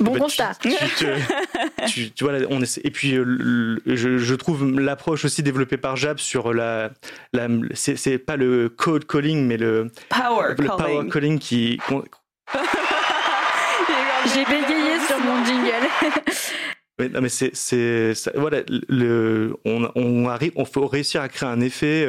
bon 0.00 0.12
bah, 0.12 0.20
constat. 0.20 0.52
Tu, 1.86 2.10
tu, 2.12 2.24
vois, 2.24 2.32
on 2.48 2.62
essaie, 2.62 2.80
et 2.84 2.90
puis 2.90 3.14
euh, 3.14 3.76
je, 3.86 4.16
je, 4.16 4.34
trouve 4.34 4.80
l'approche 4.80 5.26
aussi 5.26 5.42
développée 5.42 5.76
par 5.76 5.96
Jab 5.96 6.18
sur 6.18 6.54
la, 6.54 6.90
la 7.34 7.48
c'est 7.74 8.18
pas 8.18 8.36
le 8.36 8.70
code 8.70 9.06
calling, 9.06 9.46
mais 9.46 9.58
le 9.58 9.90
power 10.08 10.54
le 10.56 10.66
calling. 10.66 10.76
power 10.78 11.08
calling 11.10 11.38
qui. 11.38 11.78
J'ai 14.34 14.44
bégayé 14.46 15.00
sur 15.06 15.18
mon 15.18 15.44
jingle. 15.44 15.86
Mais, 16.96 17.08
non, 17.08 17.20
mais 17.22 17.28
c'est, 17.28 17.50
c'est, 17.54 18.14
voilà, 18.36 18.58
le, 18.68 19.56
on, 19.64 19.90
on 19.96 20.28
arrive, 20.28 20.52
on 20.54 20.64
faut 20.64 20.86
réussir 20.86 21.22
à 21.22 21.28
créer 21.28 21.48
un 21.48 21.60
effet. 21.60 22.06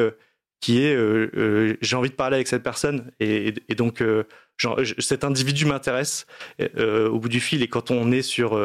Qui 0.65 0.81
est 0.84 0.95
euh, 0.95 1.29
euh, 1.38 1.77
j'ai 1.81 1.95
envie 1.95 2.10
de 2.10 2.15
parler 2.15 2.38
avec 2.38 2.48
cette 2.48 2.63
personne 2.63 3.12
et, 3.19 3.53
donc 3.77 4.01
euh, 4.01 4.24
cet 4.98 5.24
individu 5.24 5.67
m'intéresse. 5.67 6.25
Au 6.79 7.19
bout 7.19 7.29
du 7.29 7.39
fil 7.39 7.62
et 7.62 7.67
quand 7.67 7.91
on 7.91 8.12
est 8.12 8.24
sur 8.24 8.60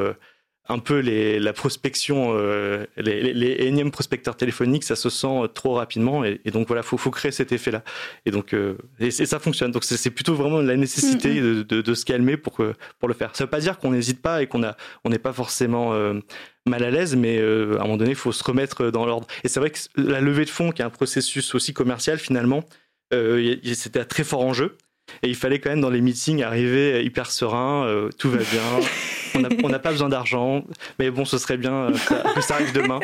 un 0.70 0.78
peu 0.78 1.00
les, 1.00 1.40
la 1.40 1.52
prospection, 1.52 2.30
euh, 2.34 2.86
les, 2.96 3.32
les, 3.32 3.66
énièmes 3.66 3.90
prospecteurs 3.90 4.36
téléphoniques, 4.36 4.84
ça 4.84 4.94
se 4.94 5.10
sent 5.10 5.48
trop 5.52 5.74
rapidement. 5.74 6.24
Et, 6.24 6.38
donc 6.52 6.68
voilà, 6.68 6.82
faut, 6.82 6.96
faut 6.96 7.10
créer 7.10 7.32
cet 7.32 7.50
effet-là. 7.50 7.82
Et 8.24 8.30
donc, 8.30 8.54
euh, 8.54 8.78
et, 9.00 9.10
ça 9.10 9.40
fonctionne. 9.40 9.72
Donc 9.72 9.84
c'est 9.84 10.10
plutôt 10.10 10.34
vraiment 10.34 10.60
la 10.60 10.76
nécessité 10.76 11.34
mm-hmm. 11.34 11.42
de, 11.42 11.62
de, 11.62 11.80
de, 11.82 11.94
se 11.94 12.04
calmer 12.04 12.36
pour, 12.36 12.60
pour 12.98 13.08
le 13.08 13.14
faire. 13.14 13.34
Ça 13.34 13.44
veut 13.44 13.50
pas 13.50 13.60
dire 13.60 13.78
qu'on 13.78 13.90
n'hésite 13.90 14.22
pas 14.22 14.42
et 14.42 14.46
qu'on 14.46 14.62
on 15.04 15.10
n'est 15.10 15.18
pas 15.18 15.32
forcément 15.32 15.92
euh, 15.92 16.20
mal 16.66 16.84
à 16.84 16.90
l'aise, 16.90 17.16
mais 17.16 17.38
à 17.38 17.42
un 17.42 17.82
moment 17.82 17.96
donné, 17.96 18.10
il 18.10 18.16
faut 18.16 18.32
se 18.32 18.44
remettre 18.44 18.90
dans 18.90 19.06
l'ordre. 19.06 19.26
Et 19.42 19.48
c'est 19.48 19.58
vrai 19.58 19.70
que 19.70 19.78
la 19.96 20.20
levée 20.20 20.44
de 20.44 20.50
fonds, 20.50 20.70
qui 20.70 20.82
est 20.82 20.84
un 20.84 20.90
processus 20.90 21.54
aussi 21.54 21.74
commercial, 21.74 22.18
finalement, 22.18 22.64
c'était 23.10 24.00
un 24.00 24.04
très 24.04 24.22
fort 24.22 24.42
enjeu. 24.42 24.76
Et 25.22 25.28
il 25.28 25.36
fallait 25.36 25.58
quand 25.58 25.70
même 25.70 25.80
dans 25.80 25.90
les 25.90 26.00
meetings 26.00 26.42
arriver 26.42 27.04
hyper 27.04 27.30
serein, 27.30 28.08
tout 28.18 28.30
va 28.30 28.38
bien. 28.38 28.86
on 29.62 29.68
n'a 29.68 29.78
pas 29.78 29.90
besoin 29.90 30.08
d'argent, 30.08 30.64
mais 30.98 31.10
bon, 31.10 31.24
ce 31.24 31.38
serait 31.38 31.56
bien 31.56 31.72
euh, 31.72 31.92
que 32.34 32.40
ça 32.40 32.54
arrive 32.54 32.72
demain. 32.72 33.00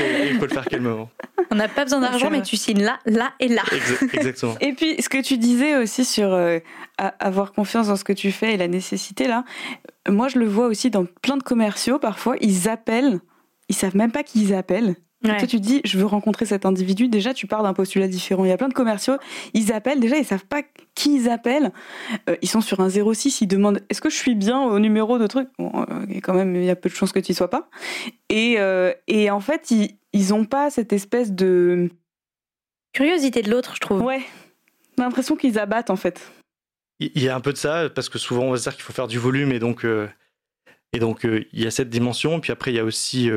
Et, 0.00 0.28
il 0.30 0.38
faut 0.38 0.46
le 0.46 0.52
faire 0.52 0.64
calmement. 0.64 1.10
On 1.50 1.54
n'a 1.54 1.68
pas 1.68 1.84
besoin 1.84 2.00
d'argent, 2.00 2.30
mais 2.30 2.42
tu 2.42 2.56
signes 2.56 2.82
là, 2.82 2.98
là 3.06 3.32
et 3.40 3.48
là. 3.48 3.62
exactement. 4.12 4.56
Et 4.60 4.72
puis, 4.72 5.00
ce 5.00 5.08
que 5.08 5.20
tu 5.20 5.38
disais 5.38 5.76
aussi 5.76 6.04
sur 6.04 6.32
euh, 6.32 6.58
avoir 6.98 7.52
confiance 7.52 7.88
dans 7.88 7.96
ce 7.96 8.04
que 8.04 8.12
tu 8.12 8.32
fais 8.32 8.54
et 8.54 8.56
la 8.56 8.68
nécessité, 8.68 9.26
là, 9.26 9.44
moi, 10.08 10.28
je 10.28 10.38
le 10.38 10.46
vois 10.46 10.66
aussi 10.66 10.90
dans 10.90 11.04
plein 11.22 11.36
de 11.36 11.42
commerciaux. 11.42 11.98
Parfois, 11.98 12.36
ils 12.40 12.68
appellent, 12.68 13.20
ils 13.68 13.74
savent 13.74 13.96
même 13.96 14.12
pas 14.12 14.22
qui 14.22 14.42
ils 14.42 14.54
appellent. 14.54 14.96
Toi, 15.24 15.46
tu 15.46 15.60
te 15.60 15.62
dis, 15.64 15.80
je 15.84 15.98
veux 15.98 16.06
rencontrer 16.06 16.46
cet 16.46 16.66
individu. 16.66 17.08
Déjà, 17.08 17.32
tu 17.32 17.46
pars 17.46 17.62
d'un 17.62 17.74
postulat 17.74 18.08
différent. 18.08 18.44
Il 18.44 18.48
y 18.48 18.52
a 18.52 18.56
plein 18.56 18.68
de 18.68 18.74
commerciaux, 18.74 19.16
ils 19.54 19.72
appellent. 19.72 20.00
Déjà, 20.00 20.16
ils 20.16 20.24
savent 20.24 20.46
pas 20.46 20.62
qui 20.94 21.14
ils 21.14 21.28
appellent. 21.28 21.72
Euh, 22.28 22.36
ils 22.42 22.48
sont 22.48 22.60
sur 22.60 22.80
un 22.80 22.88
06, 22.88 23.40
ils 23.40 23.46
demandent, 23.46 23.80
est-ce 23.88 24.00
que 24.00 24.10
je 24.10 24.16
suis 24.16 24.34
bien 24.34 24.60
au 24.60 24.78
numéro 24.80 25.18
de 25.18 25.26
truc? 25.26 25.48
Bon, 25.58 25.70
euh, 25.76 26.06
Quand 26.22 26.34
même, 26.34 26.56
il 26.56 26.64
y 26.64 26.70
a 26.70 26.76
peu 26.76 26.88
de 26.88 26.94
chances 26.94 27.12
que 27.12 27.20
tu 27.20 27.32
y 27.32 27.34
sois 27.34 27.50
pas. 27.50 27.70
Et, 28.28 28.56
euh, 28.58 28.92
et 29.06 29.30
en 29.30 29.40
fait, 29.40 29.70
ils, 29.70 29.96
ils 30.12 30.34
ont 30.34 30.44
pas 30.44 30.70
cette 30.70 30.92
espèce 30.92 31.30
de 31.32 31.88
curiosité 32.92 33.42
de 33.42 33.50
l'autre, 33.50 33.74
je 33.76 33.80
trouve. 33.80 34.02
Ouais. 34.02 34.22
J'ai 34.98 35.04
l'impression 35.04 35.36
qu'ils 35.36 35.58
abattent, 35.58 35.90
en 35.90 35.96
fait. 35.96 36.32
Il 36.98 37.22
y 37.22 37.28
a 37.28 37.36
un 37.36 37.40
peu 37.40 37.52
de 37.52 37.58
ça, 37.58 37.88
parce 37.90 38.08
que 38.08 38.18
souvent, 38.18 38.42
on 38.42 38.50
va 38.50 38.56
se 38.56 38.64
dire 38.64 38.74
qu'il 38.74 38.82
faut 38.82 38.92
faire 38.92 39.08
du 39.08 39.18
volume, 39.18 39.52
et 39.52 39.58
donc, 39.58 39.84
et 40.92 40.98
donc 40.98 41.24
il 41.24 41.60
y 41.60 41.66
a 41.66 41.70
cette 41.72 41.88
dimension. 41.90 42.38
Puis 42.38 42.52
après, 42.52 42.70
il 42.70 42.76
y 42.76 42.78
a 42.78 42.84
aussi 42.84 43.28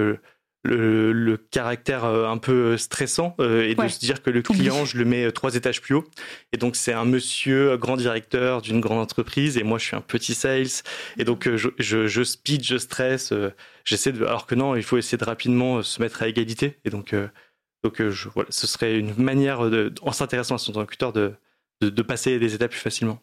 le, 0.66 1.38
caractère 1.52 2.06
euh, 2.06 2.28
un 2.28 2.38
peu 2.38 2.78
stressant 2.78 3.36
euh, 3.40 3.68
et 3.68 3.76
de 3.76 3.88
se 3.88 4.00
dire 4.00 4.22
que 4.22 4.30
le 4.30 4.42
client, 4.42 4.86
je 4.86 4.98
le 4.98 5.06
mets 5.06 5.26
euh, 5.26 5.32
trois 5.32 5.56
étages 5.56 5.82
plus 5.82 5.96
haut. 5.96 6.06
Et 6.52 6.58
donc, 6.58 6.76
c'est 6.76 6.94
un 6.94 7.06
monsieur 7.06 7.78
grand 7.78 7.98
directeur 7.98 8.62
d'une 8.62 8.82
grande 8.82 9.00
entreprise 9.00 9.58
et 9.58 9.64
moi, 9.64 9.78
je 9.78 9.86
suis 9.86 9.96
un 9.96 10.02
petit 10.02 10.34
sales. 10.34 10.84
Et 11.18 11.24
donc, 11.24 11.50
je, 11.56 11.70
je, 11.78 12.24
speed, 12.24 12.64
je 12.64 12.78
stresse. 12.78 13.34
J'essaie 13.84 14.12
de. 14.12 14.26
Alors 14.26 14.48
que 14.48 14.56
non, 14.56 14.76
il 14.76 14.84
faut 14.84 14.98
essayer 14.98 15.18
de 15.18 15.26
rapidement 15.26 15.82
se 15.82 16.02
mettre 16.02 16.24
à 16.24 16.28
égalité. 16.28 16.78
Et 16.86 16.90
donc, 16.90 17.16
donc 17.84 18.10
je, 18.10 18.30
voilà, 18.30 18.50
ce 18.52 18.68
serait 18.68 18.98
une 18.98 19.16
manière, 19.16 19.70
de, 19.70 19.94
en 20.02 20.12
s'intéressant 20.12 20.56
à 20.56 20.58
son 20.58 20.72
interlocuteur, 20.72 21.14
de, 21.14 21.34
de, 21.82 21.90
de 21.90 22.02
passer 22.02 22.40
des 22.40 22.56
étapes 22.56 22.72
plus 22.72 22.80
facilement 22.80 23.22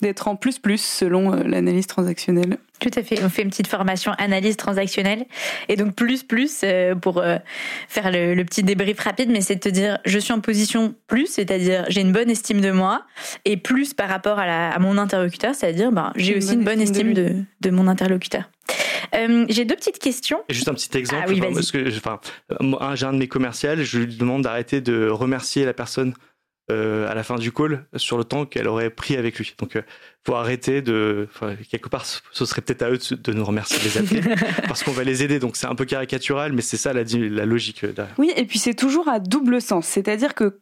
d'être 0.00 0.28
en 0.28 0.36
plus 0.36 0.58
plus 0.58 0.80
selon 0.80 1.32
euh, 1.32 1.42
l'analyse 1.44 1.86
transactionnelle. 1.86 2.58
Tout 2.78 2.90
à 2.96 3.02
fait. 3.02 3.22
On 3.22 3.28
fait 3.28 3.42
une 3.42 3.50
petite 3.50 3.66
formation 3.66 4.12
analyse 4.12 4.56
transactionnelle 4.56 5.26
et 5.68 5.76
donc 5.76 5.94
plus 5.94 6.22
plus 6.22 6.60
euh, 6.64 6.94
pour 6.94 7.18
euh, 7.18 7.36
faire 7.88 8.10
le, 8.10 8.42
petit 8.44 8.62
débrief 8.62 8.98
rapide, 9.00 9.30
mais 9.30 9.42
c'est 9.42 9.56
de 9.56 9.60
te 9.60 9.68
dire 9.68 9.98
je 10.06 10.18
suis 10.18 10.32
en 10.32 10.40
position 10.40 10.94
plus, 11.06 11.26
c'est-à-dire 11.26 11.84
j'ai 11.88 12.00
une 12.00 12.12
bonne 12.12 12.30
estime 12.30 12.60
de 12.60 12.70
moi 12.70 13.02
et 13.44 13.56
plus 13.56 13.92
par 13.92 14.08
rapport 14.08 14.38
à, 14.38 14.78
mon 14.78 14.96
interlocuteur, 14.96 15.54
c'est-à-dire 15.54 15.92
ben, 15.92 16.12
j'ai 16.16 16.36
aussi 16.36 16.54
une 16.54 16.64
bonne 16.64 16.80
estime, 16.80 17.12
de, 17.12 17.34
de, 17.60 17.70
mon 17.70 17.86
interlocuteur. 17.86 18.44
j'ai 19.48 19.64
deux 19.66 19.76
petites 19.76 19.98
questions. 19.98 20.38
Et 20.48 20.54
juste 20.54 20.68
un 20.68 20.74
petit 20.74 20.96
exemple. 20.96 21.24
Ah, 21.26 21.30
oui, 21.30 21.40
parce 21.40 21.70
que, 21.70 21.86
enfin, 21.96 22.20
j'ai 22.94 23.06
un 23.06 23.12
de 23.12 23.18
mes 23.18 23.28
commerciales, 23.28 23.82
je 23.82 23.98
lui 23.98 24.16
demande 24.16 24.42
d'arrêter 24.42 24.80
de 24.80 25.08
remercier 25.08 25.66
la 25.66 25.74
personne 25.74 26.14
euh, 26.14 26.14
à 26.70 27.14
la 27.14 27.22
fin 27.22 27.36
du 27.36 27.52
call 27.52 27.84
sur 27.96 28.18
le 28.18 28.24
temps 28.24 28.46
qu'elle 28.46 28.68
aurait 28.68 28.90
pris 28.90 29.16
avec 29.16 29.38
lui. 29.38 29.54
Donc, 29.58 29.72
il 29.74 29.78
euh, 29.78 29.82
faut 30.26 30.34
arrêter 30.34 30.82
de. 30.82 31.28
quelque 31.70 31.88
part, 31.88 32.04
ce 32.06 32.44
serait 32.44 32.60
peut-être 32.60 32.82
à 32.82 32.90
eux 32.90 32.98
de, 32.98 33.32
nous 33.32 33.44
remercier 33.44 33.78
de 33.78 33.84
les 33.84 33.98
appeler 33.98 34.36
parce 34.68 34.82
qu'on 34.82 34.92
va 34.92 35.04
les 35.04 35.22
aider. 35.22 35.38
Donc, 35.38 35.56
c'est 35.56 35.66
un 35.66 35.74
peu 35.74 35.84
caricatural, 35.84 36.52
mais 36.52 36.62
c'est 36.62 36.76
ça 36.76 36.92
la, 36.92 37.02
la 37.04 37.46
logique 37.46 37.84
euh, 37.84 37.92
derrière. 37.92 38.14
Oui, 38.18 38.32
et 38.36 38.44
puis 38.44 38.58
c'est 38.58 38.74
toujours 38.74 39.08
à 39.08 39.20
double 39.20 39.60
sens. 39.60 39.86
C'est-à-dire 39.86 40.34
que 40.34 40.60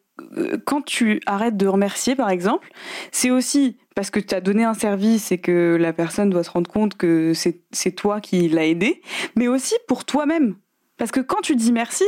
quand 0.65 0.83
tu 0.83 1.21
arrêtes 1.27 1.57
de 1.57 1.67
remercier, 1.67 2.17
par 2.17 2.31
exemple, 2.31 2.69
c'est 3.13 3.31
aussi 3.31 3.77
parce 3.95 4.11
que 4.11 4.21
tu 4.21 4.35
as 4.35 4.41
donné 4.41 4.65
un 4.65 4.75
service 4.75 5.33
et 5.33 5.39
que 5.39 5.77
la 5.79 5.93
personne 5.93 6.31
doit 6.31 6.45
se 6.45 6.51
rendre 6.51 6.71
compte 6.71 6.97
que 6.97 7.33
c'est 7.35 7.93
toi 7.93 8.21
qui 8.21 8.49
l'as 8.49 8.67
aidé, 8.67 9.01
mais 9.37 9.49
aussi 9.49 9.75
pour 9.87 10.05
toi-même. 10.05 10.57
Parce 10.97 11.13
que 11.13 11.21
quand 11.21 11.41
tu 11.41 11.57
dis 11.57 11.73
merci, 11.73 12.05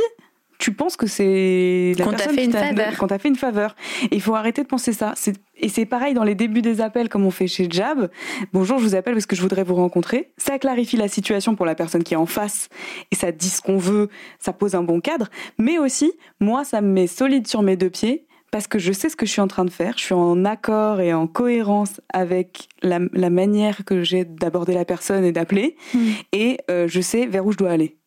tu 0.61 0.71
penses 0.71 0.95
que 0.95 1.07
c'est 1.07 1.93
la 1.97 2.05
personne 2.05 2.35
fait 2.35 2.45
une 2.45 2.53
faveur. 2.53 2.97
Quand 2.97 3.07
t'as 3.07 3.17
fait 3.17 3.29
une 3.29 3.35
faveur. 3.35 3.75
il 4.11 4.21
faut 4.21 4.35
arrêter 4.35 4.61
de 4.61 4.67
penser 4.67 4.93
ça. 4.93 5.15
Et 5.57 5.69
c'est 5.69 5.85
pareil 5.85 6.13
dans 6.13 6.23
les 6.23 6.35
débuts 6.35 6.61
des 6.61 6.81
appels, 6.81 7.09
comme 7.09 7.25
on 7.25 7.31
fait 7.31 7.47
chez 7.47 7.67
Jab. 7.69 8.11
Bonjour, 8.53 8.77
je 8.77 8.83
vous 8.83 8.95
appelle 8.95 9.13
parce 9.13 9.25
que 9.25 9.35
je 9.35 9.41
voudrais 9.41 9.63
vous 9.63 9.73
rencontrer. 9.73 10.31
Ça 10.37 10.59
clarifie 10.59 10.97
la 10.97 11.07
situation 11.07 11.55
pour 11.55 11.65
la 11.65 11.73
personne 11.73 12.03
qui 12.03 12.13
est 12.13 12.17
en 12.17 12.27
face 12.27 12.69
et 13.11 13.15
ça 13.15 13.31
dit 13.31 13.49
ce 13.49 13.59
qu'on 13.59 13.77
veut, 13.77 14.09
ça 14.39 14.53
pose 14.53 14.75
un 14.75 14.83
bon 14.83 15.01
cadre. 15.01 15.29
Mais 15.57 15.79
aussi, 15.79 16.13
moi, 16.39 16.63
ça 16.63 16.81
me 16.81 16.89
met 16.89 17.07
solide 17.07 17.47
sur 17.47 17.63
mes 17.63 17.75
deux 17.75 17.89
pieds 17.89 18.27
parce 18.51 18.67
que 18.67 18.77
je 18.77 18.91
sais 18.91 19.09
ce 19.09 19.15
que 19.15 19.25
je 19.25 19.31
suis 19.31 19.41
en 19.41 19.47
train 19.47 19.65
de 19.65 19.71
faire, 19.71 19.93
je 19.97 20.03
suis 20.03 20.13
en 20.13 20.45
accord 20.45 20.99
et 20.99 21.11
en 21.11 21.25
cohérence 21.25 22.01
avec 22.13 22.67
la, 22.83 22.99
manière 22.99 23.83
que 23.83 24.03
j'ai 24.03 24.25
d'aborder 24.25 24.73
la 24.73 24.85
personne 24.85 25.23
et 25.23 25.31
d'appeler, 25.31 25.77
mmh. 25.93 25.99
et 26.33 26.57
euh, 26.69 26.85
je 26.87 26.99
sais 26.99 27.25
vers 27.25 27.45
où 27.45 27.53
je 27.53 27.57
dois 27.57 27.71
aller. 27.71 28.00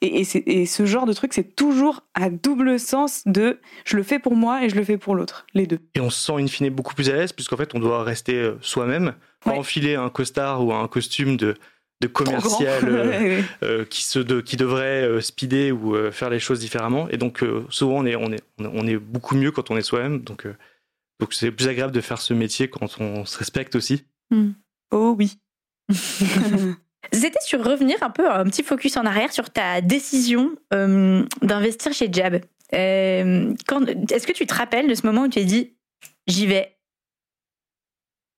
Et, 0.00 0.20
et, 0.20 0.66
ce 0.66 0.86
genre 0.86 1.06
de 1.06 1.12
truc, 1.12 1.34
c'est 1.34 1.56
toujours 1.56 2.04
à 2.14 2.30
double 2.30 2.78
sens 2.78 3.22
de 3.26 3.58
je 3.84 3.96
le 3.96 4.04
fais 4.04 4.20
pour 4.20 4.36
moi 4.36 4.64
et 4.64 4.68
je 4.68 4.76
le 4.76 4.84
fais 4.84 4.96
pour 4.96 5.16
l'autre, 5.16 5.44
les 5.54 5.66
deux. 5.66 5.80
Et 5.96 6.00
on 6.00 6.08
se 6.08 6.24
sent 6.24 6.40
in 6.40 6.46
fine 6.46 6.70
beaucoup 6.70 6.94
plus 6.94 7.10
à 7.10 7.14
l'aise, 7.14 7.32
puisqu'en 7.32 7.56
fait, 7.56 7.74
on 7.74 7.80
doit 7.80 8.04
rester 8.04 8.34
euh, 8.34 8.56
soi-même, 8.60 9.14
pas 9.44 9.52
enfiler 9.52 9.96
un 9.96 10.08
costard 10.08 10.64
ou 10.64 10.72
un 10.72 10.86
costume 10.86 11.36
de, 11.36 11.56
de 12.00 12.06
commercial 12.06 12.84
euh, 12.88 13.42
euh, 13.64 13.84
qui, 13.86 14.04
se 14.04 14.20
de, 14.20 14.40
qui 14.40 14.56
devrait 14.56 15.20
speeder 15.20 15.72
ou 15.72 15.96
faire 16.12 16.30
les 16.30 16.38
choses 16.38 16.60
différemment. 16.60 17.08
Et 17.10 17.16
donc, 17.16 17.44
souvent, 17.68 17.96
on 17.96 18.06
est, 18.06 18.14
on, 18.14 18.32
est, 18.32 18.42
on 18.60 18.86
est 18.86 18.98
beaucoup 18.98 19.34
mieux 19.34 19.50
quand 19.50 19.72
on 19.72 19.76
est 19.76 19.82
soi-même. 19.82 20.20
Donc, 20.20 20.46
donc 21.18 21.34
c'est 21.34 21.50
plus 21.50 21.66
agréable 21.66 21.92
de 21.92 22.00
faire 22.00 22.20
ce 22.20 22.34
métier 22.34 22.70
quand 22.70 23.00
on 23.00 23.24
se 23.24 23.36
respecte 23.36 23.74
aussi. 23.74 24.04
Hmm. 24.30 24.50
Oh 24.92 25.16
oui. 25.18 25.38
C'était 27.12 27.40
sur 27.40 27.64
revenir 27.64 27.96
un 28.02 28.10
peu, 28.10 28.30
un 28.30 28.44
petit 28.44 28.62
focus 28.62 28.96
en 28.96 29.06
arrière 29.06 29.32
sur 29.32 29.50
ta 29.50 29.80
décision 29.80 30.52
euh, 30.74 31.24
d'investir 31.42 31.92
chez 31.92 32.08
Jab. 32.12 32.40
Est-ce 32.72 34.26
que 34.26 34.32
tu 34.32 34.46
te 34.46 34.54
rappelles 34.54 34.88
de 34.88 34.94
ce 34.94 35.06
moment 35.06 35.22
où 35.22 35.28
tu 35.28 35.38
as 35.38 35.44
dit 35.44 35.74
j'y 36.26 36.46
vais? 36.46 36.78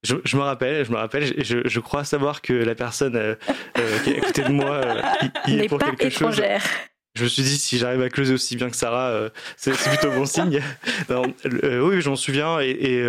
Je, 0.03 0.37
me 0.37 0.41
rappelle, 0.41 0.83
je 0.87 0.91
me 0.91 0.97
rappelle, 0.97 1.35
je, 1.45 1.59
je, 1.63 1.81
crois 1.81 2.05
savoir 2.05 2.41
que 2.41 2.55
la 2.55 2.75
personne 2.75 3.17
euh, 3.17 3.35
euh, 3.79 3.99
qui 3.99 4.13
est 4.13 4.17
à 4.17 4.21
côté 4.21 4.43
de 4.43 4.49
moi 4.49 4.77
euh, 4.77 5.03
il 5.47 5.61
est 5.61 5.69
pour 5.69 5.79
pas 5.79 5.91
quelque 5.91 6.07
étrangère. 6.07 6.63
chose. 6.63 6.71
Je 7.17 7.25
me 7.25 7.29
suis 7.29 7.43
dit 7.43 7.59
si 7.59 7.77
j'arrive 7.77 8.01
à 8.01 8.09
closer 8.09 8.33
aussi 8.33 8.57
bien 8.57 8.71
que 8.71 8.77
Sarah, 8.77 9.29
c'est 9.57 9.73
plutôt 9.73 10.11
bon 10.13 10.25
signe. 10.25 10.63
oui, 11.11 12.01
je 12.01 12.09
m'en 12.09 12.17
souviens 12.17 12.61
et, 12.61 13.05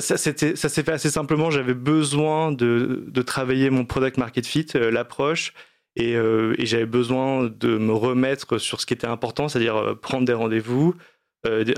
ça 0.00 0.16
ça 0.16 0.32
s'est 0.36 0.82
fait 0.82 0.92
assez 0.92 1.10
simplement. 1.10 1.50
J'avais 1.50 1.74
besoin 1.74 2.52
de, 2.52 3.22
travailler 3.26 3.70
mon 3.70 3.84
product 3.84 4.18
market 4.18 4.46
fit, 4.46 4.66
l'approche. 4.74 5.52
Et, 5.98 6.12
et 6.12 6.66
j'avais 6.66 6.86
besoin 6.86 7.44
de 7.44 7.78
me 7.78 7.92
remettre 7.92 8.58
sur 8.58 8.82
ce 8.82 8.86
qui 8.86 8.92
était 8.92 9.06
important, 9.06 9.48
c'est-à-dire 9.48 9.96
prendre 10.02 10.26
des 10.26 10.34
rendez-vous, 10.34 10.94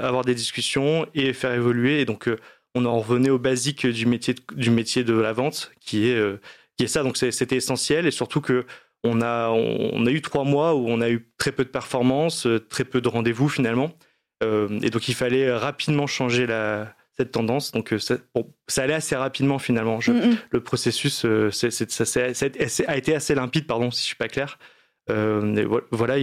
avoir 0.00 0.24
des 0.24 0.34
discussions 0.34 1.06
et 1.14 1.32
faire 1.32 1.52
évoluer. 1.52 2.00
Et 2.00 2.04
donc, 2.04 2.28
on 2.74 2.84
en 2.84 2.98
revenait 2.98 3.30
au 3.30 3.38
basique 3.38 3.86
du 3.86 4.06
métier 4.06 4.34
de, 4.34 4.40
du 4.54 4.70
métier 4.70 5.04
de 5.04 5.14
la 5.14 5.32
vente, 5.32 5.72
qui 5.80 6.08
est, 6.08 6.14
euh, 6.14 6.40
qui 6.76 6.84
est 6.84 6.88
ça. 6.88 7.02
Donc 7.02 7.16
c'était 7.16 7.56
essentiel 7.56 8.06
et 8.06 8.10
surtout 8.10 8.40
que 8.40 8.64
on 9.04 9.20
a, 9.20 9.50
on, 9.50 10.06
a 10.06 10.10
eu 10.10 10.20
trois 10.22 10.42
mois 10.42 10.74
où 10.74 10.88
on 10.88 11.00
a 11.00 11.08
eu 11.08 11.30
très 11.38 11.52
peu 11.52 11.64
de 11.64 11.68
performances, 11.70 12.46
euh, 12.46 12.58
très 12.58 12.84
peu 12.84 13.00
de 13.00 13.08
rendez-vous 13.08 13.48
finalement. 13.48 13.92
Euh, 14.42 14.80
et 14.82 14.90
donc 14.90 15.08
il 15.08 15.14
fallait 15.14 15.52
rapidement 15.52 16.06
changer 16.06 16.46
la, 16.46 16.94
cette 17.18 17.32
tendance. 17.32 17.72
Donc 17.72 17.94
ça, 17.98 18.16
ça 18.66 18.82
allait 18.82 18.94
assez 18.94 19.16
rapidement 19.16 19.58
finalement. 19.58 19.98
Le 20.50 20.60
processus 20.60 21.26
ça, 21.50 21.70
ça, 21.70 22.20
a 22.86 22.96
été 22.96 23.14
assez 23.14 23.34
limpide, 23.34 23.66
pardon 23.66 23.90
si 23.90 24.02
je 24.02 24.06
suis 24.06 24.16
pas 24.16 24.28
clair. 24.28 24.58
Euh, 25.10 25.78
voilà, 25.90 26.16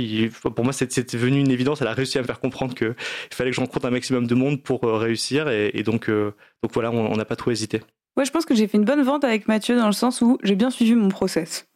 pour 0.55 0.63
moi, 0.63 0.73
c'était 0.73 1.17
venu 1.17 1.39
une 1.39 1.51
évidence. 1.51 1.81
Elle 1.81 1.87
a 1.87 1.93
réussi 1.93 2.17
à 2.17 2.21
me 2.21 2.25
faire 2.25 2.39
comprendre 2.39 2.75
qu'il 2.75 2.95
fallait 3.31 3.49
que 3.49 3.55
je 3.55 3.61
rencontre 3.61 3.85
un 3.85 3.91
maximum 3.91 4.27
de 4.27 4.35
monde 4.35 4.61
pour 4.61 4.83
euh, 4.83 4.97
réussir. 4.97 5.49
Et, 5.49 5.83
donc, 5.83 6.09
euh, 6.09 6.33
donc 6.63 6.73
voilà, 6.73 6.91
on 6.91 7.15
n'a 7.15 7.25
pas 7.25 7.35
trop 7.35 7.51
hésité. 7.51 7.81
Ouais, 8.17 8.25
je 8.25 8.31
pense 8.31 8.45
que 8.45 8.55
j'ai 8.55 8.67
fait 8.67 8.77
une 8.77 8.85
bonne 8.85 9.01
vente 9.01 9.23
avec 9.23 9.47
Mathieu 9.47 9.75
dans 9.77 9.87
le 9.87 9.93
sens 9.93 10.21
où 10.21 10.37
j'ai 10.43 10.55
bien 10.55 10.69
suivi 10.69 10.95
mon 10.95 11.09
process. 11.09 11.67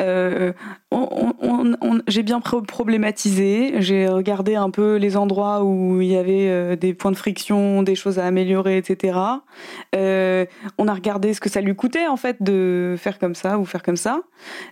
Euh, 0.00 0.52
j'ai 2.08 2.22
bien 2.22 2.40
problématisé, 2.40 3.74
j'ai 3.80 4.08
regardé 4.08 4.54
un 4.54 4.70
peu 4.70 4.96
les 4.96 5.16
endroits 5.18 5.62
où 5.64 6.00
il 6.00 6.08
y 6.08 6.16
avait 6.16 6.48
euh, 6.48 6.76
des 6.76 6.94
points 6.94 7.10
de 7.10 7.16
friction, 7.16 7.82
des 7.82 7.94
choses 7.94 8.18
à 8.18 8.24
améliorer, 8.24 8.78
etc. 8.78 9.18
Euh, 9.94 10.46
on 10.78 10.88
a 10.88 10.94
regardé 10.94 11.34
ce 11.34 11.40
que 11.40 11.50
ça 11.50 11.60
lui 11.60 11.74
coûtait 11.76 12.06
en 12.06 12.16
fait 12.16 12.42
de 12.42 12.94
faire 12.98 13.18
comme 13.18 13.34
ça 13.34 13.58
ou 13.58 13.66
faire 13.66 13.82
comme 13.82 13.96
ça. 13.96 14.20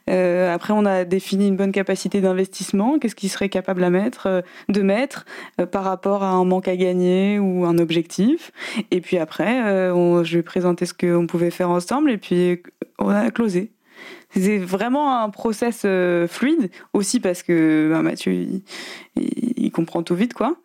après, 0.07 0.73
on 0.73 0.87
a 0.87 1.05
défini 1.05 1.49
une 1.49 1.57
bonne 1.57 1.73
capacité 1.73 2.21
d'investissement, 2.21 2.99
qu'est-ce 2.99 3.15
qu'il 3.15 3.31
serait 3.31 3.51
capable 3.51 3.85
à 3.85 3.91
mettre, 3.91 4.43
de 4.69 4.83
mettre 4.83 5.27
par 5.71 5.85
rapport 5.85 6.23
à 6.23 6.31
un 6.31 6.45
manque 6.45 6.69
à 6.69 6.77
gagner 6.77 7.39
ou 7.39 7.67
un 7.67 7.79
objectif. 7.79 8.53
Et 8.91 9.01
puis 9.01 9.19
après, 9.19 9.91
on, 9.91 10.25
je 10.25 10.33
lui 10.33 10.41
ai 10.41 10.43
présenté 10.43 10.87
ce 10.87 10.95
qu'on 10.95 11.27
pouvait 11.27 11.51
faire 11.51 11.71
ensemble 11.71 12.11
et 12.11 12.19
puis 12.19 12.63
on 12.99 13.09
a 13.09 13.31
closé. 13.31 13.71
C'est 14.31 14.59
vraiment 14.59 15.21
un 15.23 15.31
process 15.31 15.83
euh, 15.85 16.29
fluide 16.29 16.71
aussi 16.93 17.19
parce 17.19 17.43
que 17.43 17.89
ben, 17.91 18.03
Mathieu 18.03 18.47
il, 19.17 19.71
comprend 19.73 20.03
tout 20.03 20.15
vite 20.15 20.35
quoi. 20.35 20.57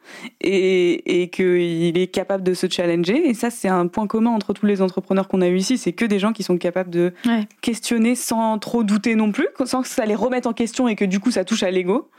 Et, 0.42 1.22
et 1.22 1.30
qu'il 1.30 1.98
est 1.98 2.08
capable 2.08 2.44
de 2.44 2.54
se 2.54 2.68
challenger. 2.70 3.28
Et 3.28 3.34
ça 3.34 3.50
c'est 3.50 3.68
un 3.68 3.88
point 3.88 4.08
commun 4.08 4.32
entre 4.32 4.54
tous 4.54 4.66
les 4.66 4.82
entrepreneurs 4.82 5.28
qu'on 5.28 5.42
a 5.42 5.48
eu 5.48 5.58
ici. 5.58 5.78
C'est 5.78 5.94
que 5.94 6.06
des 6.06 6.20
gens 6.20 6.34
qui 6.34 6.44
sont 6.44 6.58
capables 6.58 6.90
de 6.90 7.14
questionner 7.62 8.16
sans 8.16 8.58
trop 8.60 8.84
douter 8.84 9.16
non 9.16 9.32
plus 9.32 9.48
sans 9.66 9.82
que 9.82 9.88
ça 9.88 10.06
les 10.06 10.16
remette 10.16 10.48
en 10.48 10.54
question 10.54 10.88
et 10.88 10.96
que 10.96 11.06
du 11.06 11.20
coup 11.20 11.32
ça 11.32 11.44
touche 11.44 11.64
à 11.64 11.72
l'ego. 11.72 12.10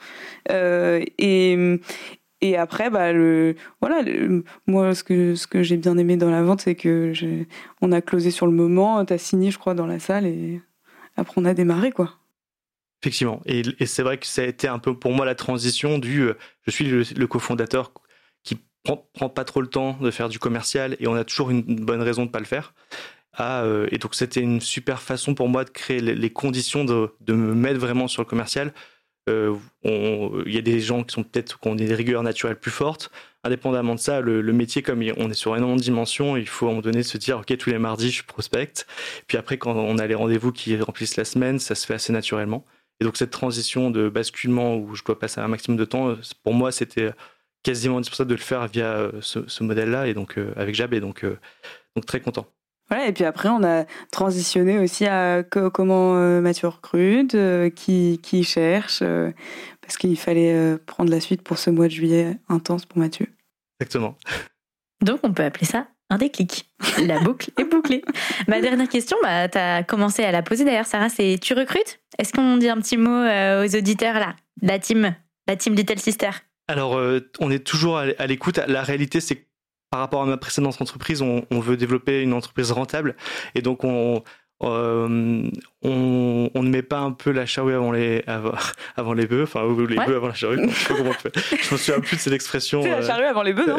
Euh, 0.50 1.02
et 1.18 1.78
et 2.42 2.56
après, 2.56 2.90
bah, 2.90 3.12
le, 3.12 3.56
voilà, 3.80 4.02
moi, 4.66 4.94
ce 4.94 5.02
que, 5.02 5.34
ce 5.34 5.46
que 5.46 5.62
j'ai 5.62 5.76
bien 5.78 5.96
aimé 5.96 6.16
dans 6.16 6.30
la 6.30 6.42
vente, 6.42 6.60
c'est 6.60 6.74
que 6.74 7.12
on 7.80 7.92
a 7.92 8.02
closé 8.02 8.30
sur 8.30 8.46
le 8.46 8.52
moment, 8.52 9.04
tu 9.04 9.12
as 9.12 9.18
signé, 9.18 9.50
je 9.50 9.58
crois, 9.58 9.74
dans 9.74 9.86
la 9.86 9.98
salle, 9.98 10.26
et 10.26 10.60
après 11.16 11.34
on 11.40 11.44
a 11.44 11.54
démarré 11.54 11.92
quoi. 11.92 12.18
Effectivement. 13.02 13.42
Et, 13.44 13.62
c'est 13.86 14.02
vrai 14.02 14.18
que 14.18 14.26
ça 14.26 14.42
a 14.42 14.46
été 14.46 14.68
un 14.68 14.78
peu 14.78 14.98
pour 14.98 15.12
moi 15.12 15.26
la 15.26 15.34
transition 15.34 15.98
du 15.98 16.22
euh, 16.22 16.34
je 16.66 16.70
suis 16.70 16.86
le, 16.86 17.26
cofondateur 17.26 17.92
qui 18.42 18.58
prend, 18.84 19.08
prend 19.12 19.28
pas 19.28 19.44
trop 19.44 19.60
le 19.60 19.68
temps 19.68 19.98
de 20.00 20.10
faire 20.10 20.28
du 20.28 20.38
commercial 20.38 20.96
et 20.98 21.06
on 21.06 21.14
a 21.14 21.24
toujours 21.24 21.50
une 21.50 21.62
bonne 21.62 22.02
raison 22.02 22.24
de 22.24 22.30
pas 22.30 22.38
le 22.38 22.46
faire. 22.46 22.74
Euh, 23.38 23.86
et 23.90 23.98
donc 23.98 24.14
c'était 24.14 24.40
une 24.40 24.60
super 24.60 25.02
façon 25.02 25.34
pour 25.34 25.48
moi 25.48 25.64
de 25.64 25.70
créer 25.70 26.00
les, 26.00 26.30
conditions 26.30 26.84
de, 26.84 27.10
de, 27.20 27.34
me 27.34 27.54
mettre 27.54 27.78
vraiment 27.78 28.08
sur 28.08 28.22
le 28.22 28.26
commercial. 28.26 28.72
Euh, 29.28 29.56
il 29.84 30.54
y 30.54 30.58
a 30.58 30.62
des 30.62 30.80
gens 30.80 31.02
qui 31.04 31.14
sont 31.14 31.24
peut-être 31.24 31.60
qui 31.60 31.68
ont 31.68 31.74
des 31.74 31.94
rigueurs 31.94 32.22
naturelles 32.22 32.58
plus 32.58 32.70
fortes 32.70 33.10
indépendamment 33.46 33.94
de 33.94 34.00
ça, 34.00 34.20
le, 34.20 34.42
métier, 34.52 34.82
comme 34.82 35.02
on 35.16 35.30
est 35.30 35.34
sur 35.34 35.56
énormément 35.56 35.76
de 35.76 35.82
dimensions, 35.82 36.36
il 36.36 36.48
faut 36.48 36.66
à 36.66 36.68
un 36.68 36.72
moment 36.72 36.82
donné 36.82 37.02
se 37.02 37.18
dire, 37.18 37.38
OK, 37.38 37.56
tous 37.56 37.70
les 37.70 37.78
mardis, 37.78 38.10
je 38.10 38.24
prospecte. 38.24 38.86
Puis 39.26 39.38
après, 39.38 39.58
quand 39.58 39.74
on 39.74 39.98
a 39.98 40.06
les 40.06 40.14
rendez-vous 40.14 40.52
qui 40.52 40.76
remplissent 40.80 41.16
la 41.16 41.24
semaine, 41.24 41.58
ça 41.58 41.74
se 41.74 41.86
fait 41.86 41.94
assez 41.94 42.12
naturellement. 42.12 42.64
Et 43.00 43.04
donc, 43.04 43.16
cette 43.16 43.30
transition 43.30 43.90
de 43.90 44.08
basculement 44.08 44.76
où 44.76 44.94
je 44.94 45.04
dois 45.04 45.18
passer 45.18 45.40
un 45.40 45.48
maximum 45.48 45.76
de 45.76 45.84
temps, 45.84 46.16
pour 46.42 46.54
moi, 46.54 46.72
c'était 46.72 47.12
quasiment 47.66 47.96
indispensable 47.96 48.30
de 48.30 48.36
le 48.36 48.40
faire 48.40 48.66
via 48.68 48.94
euh, 48.94 49.10
ce, 49.20 49.64
modèle-là, 49.64 50.06
et 50.06 50.14
donc 50.14 50.38
euh, 50.38 50.52
avec 50.56 50.76
Jab, 50.76 50.94
et 50.94 51.00
donc, 51.00 51.24
euh, 51.24 51.36
donc 51.96 52.06
très 52.06 52.20
content. 52.20 52.46
Voilà, 52.88 53.08
et 53.08 53.12
puis 53.12 53.24
après, 53.24 53.48
on 53.48 53.64
a 53.64 53.84
transitionné 54.12 54.78
aussi 54.78 55.06
à 55.06 55.42
comment 55.42 56.14
Mathieu 56.40 56.68
recrute, 56.68 57.36
qui 57.74 58.44
cherche, 58.44 59.02
parce 59.80 59.96
qu'il 59.98 60.16
fallait 60.16 60.78
prendre 60.86 61.10
la 61.10 61.18
suite 61.18 61.42
pour 61.42 61.58
ce 61.58 61.70
mois 61.70 61.88
de 61.88 61.92
juillet 61.92 62.38
intense 62.48 62.86
pour 62.86 62.98
Mathieu. 62.98 63.26
Exactement. 63.80 64.16
Donc 65.02 65.20
on 65.22 65.32
peut 65.32 65.44
appeler 65.44 65.66
ça 65.66 65.88
un 66.10 66.18
déclic. 66.18 66.70
La 67.04 67.18
boucle 67.20 67.50
est 67.58 67.64
bouclée. 67.64 68.04
Ma 68.48 68.60
dernière 68.60 68.88
question, 68.88 69.16
bah, 69.22 69.48
tu 69.48 69.58
as 69.58 69.82
commencé 69.82 70.22
à 70.22 70.30
la 70.30 70.42
poser 70.42 70.64
d'ailleurs, 70.64 70.86
Sarah, 70.86 71.08
c'est 71.08 71.38
tu 71.40 71.54
recrutes? 71.54 72.00
Est-ce 72.18 72.32
qu'on 72.32 72.56
dit 72.56 72.68
un 72.68 72.78
petit 72.78 72.96
mot 72.96 73.10
euh, 73.10 73.64
aux 73.64 73.76
auditeurs 73.76 74.14
là? 74.14 74.36
La 74.62 74.78
team, 74.78 75.14
la 75.48 75.56
team 75.56 75.74
Little 75.74 75.98
Sister 75.98 76.30
Alors, 76.68 76.96
euh, 76.96 77.28
on 77.40 77.50
est 77.50 77.64
toujours 77.64 77.98
à 77.98 78.26
l'écoute. 78.26 78.58
La 78.68 78.82
réalité, 78.82 79.20
c'est 79.20 79.36
que 79.36 79.46
par 79.90 80.00
rapport 80.00 80.22
à 80.22 80.26
ma 80.26 80.36
précédente 80.36 80.80
entreprise, 80.80 81.22
on, 81.22 81.44
on, 81.50 81.60
veut 81.60 81.76
développer 81.76 82.22
une 82.22 82.32
entreprise 82.32 82.72
rentable. 82.72 83.16
Et 83.54 83.62
donc, 83.62 83.84
on, 83.84 84.22
euh, 84.62 85.50
on, 85.82 86.50
on, 86.54 86.62
ne 86.62 86.70
met 86.70 86.82
pas 86.82 87.00
un 87.00 87.12
peu 87.12 87.30
la 87.30 87.44
charrue 87.44 87.74
avant 87.74 87.92
les 87.92 88.24
avant, 88.26 88.54
avant 88.96 89.12
les 89.12 89.26
bœufs, 89.26 89.42
enfin 89.42 89.64
ou 89.64 89.86
les 89.86 89.96
bœufs 89.96 90.16
avant 90.16 90.28
la 90.28 90.34
charrue. 90.34 90.58
Je 90.66 90.74
sais 90.74 90.88
pas 90.88 90.94
comment 90.94 91.10
on 91.10 91.12
fait. 91.12 91.32
Je 91.62 91.74
me 91.74 91.78
souviens 91.78 92.00
plus 92.00 92.16
de 92.16 92.20
cette 92.22 92.32
expression. 92.32 92.82
C'est 92.82 92.88
la 92.88 92.96
euh, 92.96 93.06
charrue 93.06 93.24
avant 93.24 93.42
les 93.42 93.52
bœufs, 93.52 93.66
non 93.66 93.76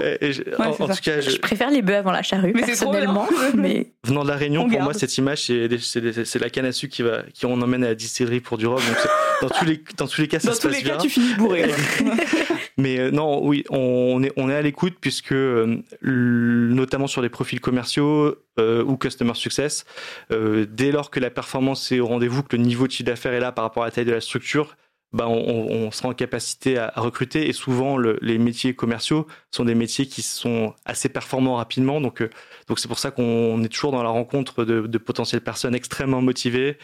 en, 0.60 0.88
tout 0.88 1.02
cas, 1.02 1.20
je... 1.20 1.38
préfère 1.40 1.72
les 1.72 1.82
bœufs 1.82 1.96
avant 1.96 2.12
la 2.12 2.22
charrue 2.22 2.54
mais 2.54 2.62
personnellement. 2.62 3.28
mais 3.56 3.94
venant 4.04 4.24
de 4.24 4.30
la 4.30 4.36
Réunion, 4.36 4.70
pour 4.70 4.82
moi, 4.82 4.94
cette 4.94 5.18
image, 5.18 5.46
c'est 5.46 6.40
la 6.40 6.50
canne 6.52 6.66
à 6.66 6.72
sucre 6.72 6.96
qui 6.96 7.02
va 7.02 7.24
qui 7.34 7.48
on 7.48 7.60
emmène 7.60 7.84
à 7.84 7.90
la 7.90 7.96
distillerie 7.96 8.42
pour 8.42 8.60
du 8.60 8.68
rhum. 8.68 8.78
Donc 8.78 9.08
dans 9.42 9.50
tous 9.50 9.66
les 9.66 9.84
dans 9.98 10.08
tous 10.08 10.22
les 10.22 10.28
cas, 10.28 10.40
ça 10.40 10.54
se 10.54 10.62
passe 10.62 10.84
bien. 10.84 10.96
Dans 10.96 11.02
tous 11.02 11.06
les 11.06 11.10
cas, 11.10 11.16
tu 11.16 11.22
finis 11.22 11.34
bourré. 11.34 11.66
Mais 12.78 13.00
euh, 13.00 13.12
non, 13.12 13.44
oui, 13.44 13.64
on 13.70 14.22
est, 14.24 14.32
on 14.38 14.50
est 14.50 14.56
à 14.56 14.62
l'écoute 14.62 14.98
puisque, 15.02 15.32
euh, 15.32 15.82
notamment 16.04 17.08
sur 17.08 17.22
les 17.22 17.30
profils 17.30 17.60
commerciaux 17.60 18.36
euh, 18.60 18.84
ou 18.84 18.98
customer 18.98 19.34
success, 19.34 19.86
dès 20.30 20.92
lors 20.92 21.10
que 21.10 21.20
la 21.20 21.30
performance 21.32 21.92
est 21.92 22.00
au 22.00 22.08
rendez-vous, 22.08 22.44
que 22.44 22.56
le 22.56 22.64
niveau 22.64 22.88
de 22.88 22.92
chiffre 22.92 23.08
d'affaires 23.08 23.34
est 23.34 23.40
là 23.40 23.52
par 23.52 23.64
rapport 23.64 23.84
à 23.84 23.88
la 23.88 23.92
taille 23.92 24.06
de 24.06 24.12
la 24.12 24.22
structure, 24.22 24.76
bah 25.14 25.28
on, 25.28 25.90
sera 25.92 26.10
en 26.10 26.14
capacité 26.14 26.78
à, 26.78 26.92
recruter. 26.98 27.48
Et 27.48 27.54
souvent, 27.54 27.98
les 27.98 28.38
métiers 28.38 28.76
commerciaux 28.76 29.26
sont 29.52 29.64
des 29.66 29.74
métiers 29.74 30.06
qui 30.06 30.22
sont 30.22 30.74
assez 30.86 31.10
performants 31.10 31.56
rapidement. 31.56 32.02
Donc, 32.02 32.22
donc 32.68 32.78
c'est 32.78 32.90
pour 32.90 33.00
ça 33.00 33.10
qu'on 33.10 33.64
est 33.64 33.70
toujours 33.70 33.94
dans 33.94 34.04
la 34.04 34.10
rencontre 34.10 34.66
de, 34.66 34.82
de 34.82 34.98
potentielles 34.98 35.42
personnes 35.42 35.76
extrêmement 35.76 36.22
motivées 36.22 36.78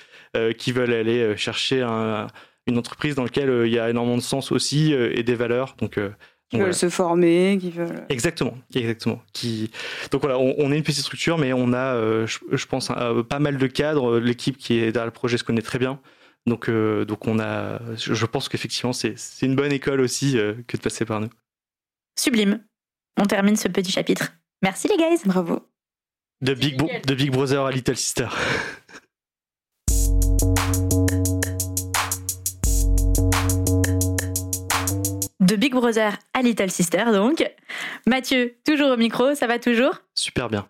qui 0.58 0.72
veulent 0.72 0.94
aller 0.94 1.36
chercher 1.38 1.82
un 1.82 2.28
une 2.68 2.78
entreprise 2.78 3.16
dans 3.16 3.24
laquelle 3.24 3.50
euh, 3.50 3.68
il 3.68 3.74
y 3.74 3.80
a 3.80 3.90
énormément 3.90 4.18
de 4.18 4.22
sens 4.22 4.52
aussi 4.52 4.94
euh, 4.94 5.18
et 5.18 5.24
des 5.24 5.36
valeurs. 5.36 5.76
Donc, 5.80 5.98
euh, 5.98 6.12
qui 6.50 6.60
veulent 6.60 6.74
se 6.74 6.90
former, 6.90 7.58
qui 7.60 7.72
veulent. 7.72 8.06
Exactement, 8.10 8.56
exactement. 8.76 9.22
Qui... 9.34 9.72
Donc 10.12 10.22
voilà, 10.22 10.38
on, 10.38 10.72
est 10.72 10.78
une 10.78 10.84
petite 10.84 11.02
structure, 11.02 11.40
mais 11.40 11.52
on 11.52 11.74
a, 11.74 12.26
je, 12.28 12.66
pense, 12.68 12.90
pas 13.28 13.40
mal 13.40 13.58
de 13.58 13.66
cadres. 13.66 14.20
L'équipe 14.20 14.58
qui 14.58 14.76
est 14.76 14.92
derrière 14.92 15.06
le 15.06 15.12
projet 15.12 15.40
se 15.40 15.44
connaît 15.44 15.64
très 15.64 15.80
bien. 15.80 16.00
Donc, 16.46 16.70
donc 16.70 17.28
on 17.28 17.40
a, 17.40 17.80
je 17.96 18.26
pense 18.28 18.50
qu'effectivement, 18.50 18.94
c'est 18.94 19.16
une 19.42 19.56
bonne 19.56 19.72
école 19.72 20.00
aussi 20.00 20.34
que 20.68 20.78
de 20.78 20.82
passer 20.82 21.06
par 21.06 21.22
nous. 21.22 21.30
Sublime. 22.20 22.64
On 23.20 23.26
termine 23.26 23.56
ce 23.56 23.68
petit 23.68 23.92
chapitre. 23.92 24.34
Merci 24.62 24.88
les 24.88 24.98
guys. 24.98 25.24
Bravo. 25.26 25.68
De 26.42 26.54
Big, 26.54 26.78
de 26.78 27.16
Big 27.16 27.32
Brother 27.32 27.66
à 27.66 27.72
Little 27.72 27.98
Sister. 27.98 28.28
de 35.54 35.56
Big 35.56 35.72
Brother 35.72 36.18
à 36.34 36.42
Little 36.42 36.72
Sister, 36.72 37.06
donc. 37.14 37.48
Mathieu, 38.08 38.56
toujours 38.66 38.90
au 38.90 38.98
micro, 38.98 39.36
ça 39.36 39.46
va 39.46 39.60
toujours? 39.60 40.02
Super 40.16 40.50
bien. 40.50 40.68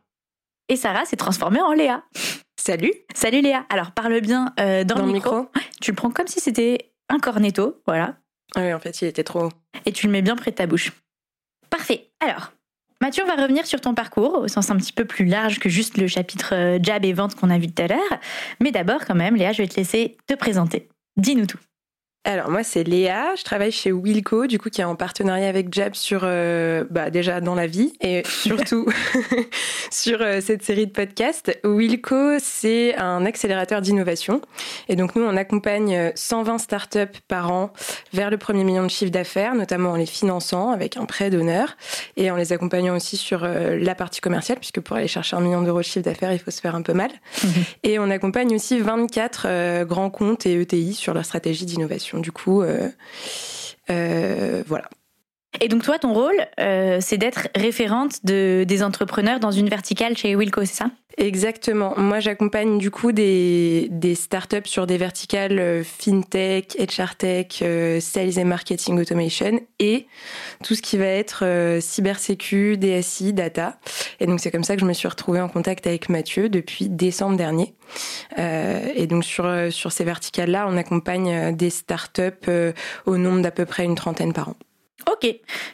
Et 0.67 0.75
Sarah 0.75 1.05
s'est 1.05 1.15
transformée 1.15 1.61
en 1.61 1.71
Léa. 1.71 2.03
Salut. 2.59 2.91
Salut 3.15 3.39
Léa. 3.39 3.65
Alors 3.69 3.91
parle 3.91 4.19
bien 4.19 4.53
euh, 4.59 4.83
dans, 4.83 5.05
le 5.05 5.13
micro. 5.13 5.47
Tu 5.79 5.91
le 5.91 5.95
prends 5.95 6.11
comme 6.11 6.27
si 6.27 6.41
c'était 6.41 6.91
un 7.07 7.19
cornetto, 7.19 7.81
voilà. 7.87 8.17
Oui, 8.57 8.73
en 8.73 8.79
fait, 8.79 9.01
il 9.01 9.07
était 9.07 9.23
trop 9.23 9.45
haut. 9.45 9.51
Et 9.85 9.93
tu 9.93 10.07
le 10.07 10.11
mets 10.11 10.21
bien 10.21 10.35
près 10.35 10.51
de 10.51 10.57
ta 10.57 10.67
bouche. 10.67 10.91
Parfait. 11.69 12.11
Alors, 12.19 12.51
Mathieu, 12.99 13.23
on 13.23 13.27
va 13.33 13.41
revenir 13.41 13.65
sur 13.65 13.79
ton 13.79 13.93
parcours 13.93 14.39
au 14.39 14.47
sens 14.49 14.69
un 14.69 14.75
petit 14.75 14.93
peu 14.93 15.05
plus 15.05 15.25
large 15.25 15.59
que 15.59 15.69
juste 15.69 15.97
le 15.97 16.07
chapitre 16.07 16.53
euh, 16.55 16.79
jab 16.81 17.05
et 17.05 17.13
vente 17.13 17.35
qu'on 17.35 17.49
a 17.49 17.57
vu 17.57 17.71
tout 17.71 17.81
à 17.83 17.87
l'heure. 17.87 18.19
Mais 18.59 18.71
d'abord, 18.71 19.05
quand 19.05 19.15
même, 19.15 19.37
Léa, 19.37 19.53
je 19.53 19.61
vais 19.61 19.67
te 19.69 19.77
laisser 19.77 20.17
te 20.27 20.33
présenter. 20.33 20.89
Dis-nous 21.15 21.45
tout. 21.45 21.59
Alors 22.25 22.49
moi 22.49 22.63
c'est 22.63 22.85
Léa, 22.85 23.35
je 23.37 23.43
travaille 23.43 23.73
chez 23.73 23.91
Wilco, 23.91 24.47
du 24.47 24.57
coup 24.57 24.69
qui 24.69 24.79
est 24.79 24.85
en 24.85 24.95
partenariat 24.95 25.49
avec 25.49 25.73
Jab 25.73 25.93
sur 25.93 26.21
euh, 26.23 26.85
bah, 26.89 27.09
déjà 27.09 27.41
dans 27.41 27.53
la 27.53 27.67
vie 27.67 27.91
et 27.99 28.23
surtout 28.25 28.85
sur 29.91 30.21
euh, 30.21 30.39
cette 30.39 30.63
série 30.63 30.87
de 30.87 30.91
podcasts. 30.93 31.59
Wilco 31.65 32.39
c'est 32.39 32.95
un 32.95 33.25
accélérateur 33.25 33.81
d'innovation 33.81 34.39
et 34.87 34.95
donc 34.95 35.17
nous 35.17 35.23
on 35.23 35.35
accompagne 35.35 36.13
120 36.15 36.59
startups 36.59 37.19
par 37.27 37.51
an 37.51 37.73
vers 38.13 38.29
le 38.29 38.37
premier 38.37 38.63
million 38.63 38.83
de 38.83 38.89
chiffre 38.89 39.11
d'affaires, 39.11 39.53
notamment 39.53 39.91
en 39.91 39.95
les 39.97 40.05
finançant 40.05 40.71
avec 40.71 40.95
un 40.95 41.05
prêt 41.05 41.29
d'honneur 41.29 41.75
et 42.15 42.31
en 42.31 42.37
les 42.37 42.53
accompagnant 42.53 42.95
aussi 42.95 43.17
sur 43.17 43.43
euh, 43.43 43.77
la 43.77 43.95
partie 43.95 44.21
commerciale 44.21 44.59
puisque 44.59 44.79
pour 44.79 44.95
aller 44.95 45.09
chercher 45.09 45.35
un 45.35 45.41
million 45.41 45.61
d'euros 45.61 45.79
de 45.79 45.83
chiffre 45.83 46.05
d'affaires 46.05 46.31
il 46.31 46.39
faut 46.39 46.51
se 46.51 46.61
faire 46.61 46.75
un 46.75 46.83
peu 46.83 46.93
mal. 46.93 47.11
Mhm. 47.43 47.51
Et 47.83 47.99
on 47.99 48.09
accompagne 48.09 48.55
aussi 48.55 48.79
24 48.79 49.83
grands 49.83 50.09
comptes 50.09 50.45
et 50.45 50.53
ETI 50.53 50.93
sur 50.93 51.13
leur 51.13 51.25
stratégie 51.25 51.65
d'innovation. 51.65 52.12
Du 52.13 52.31
coup, 52.31 52.61
euh, 52.61 52.89
euh, 53.89 54.63
voilà. 54.67 54.89
Et 55.61 55.67
donc 55.67 55.83
toi, 55.83 55.99
ton 55.99 56.13
rôle, 56.13 56.45
euh, 56.59 56.97
c'est 56.99 57.17
d'être 57.17 57.47
référente 57.55 58.25
de, 58.25 58.65
des 58.67 58.83
entrepreneurs 58.83 59.39
dans 59.39 59.51
une 59.51 59.69
verticale 59.69 60.17
chez 60.17 60.35
Wilco, 60.35 60.65
c'est 60.65 60.75
ça? 60.75 60.89
Exactement. 61.17 61.93
Moi, 61.95 62.19
j'accompagne 62.19 62.79
du 62.79 62.89
coup 62.89 63.11
des, 63.11 63.87
startups 64.15 64.65
sur 64.65 64.87
des 64.87 64.97
verticales 64.97 65.83
fintech, 65.83 66.75
HR 66.79 67.15
tech, 67.15 67.63
sales 68.01 68.39
et 68.39 68.43
marketing 68.43 68.99
automation 68.99 69.59
et 69.77 70.07
tout 70.63 70.73
ce 70.73 70.81
qui 70.81 70.97
va 70.97 71.05
être 71.05 71.77
cybersécu, 71.81 72.77
DSI, 72.77 73.33
data. 73.33 73.77
Et 74.19 74.25
donc 74.25 74.39
c'est 74.39 74.49
comme 74.49 74.63
ça 74.63 74.73
que 74.73 74.81
je 74.81 74.87
me 74.87 74.93
suis 74.93 75.07
retrouvée 75.07 75.39
en 75.39 75.49
contact 75.49 75.85
avec 75.85 76.09
Mathieu 76.09 76.49
depuis 76.49 76.89
décembre 76.89 77.37
dernier. 77.37 77.75
et 78.39 79.05
donc 79.05 79.23
sur 79.23 79.91
ces 79.91 80.03
verticales-là, 80.03 80.65
on 80.67 80.77
accompagne 80.77 81.55
des 81.55 81.69
startups 81.69 82.49
au 83.05 83.17
nombre 83.17 83.43
d'à 83.43 83.51
peu 83.51 83.65
près 83.65 83.83
une 83.83 83.95
trentaine 83.95 84.33
par 84.33 84.49
an. 84.49 84.55
Ok, 85.11 85.27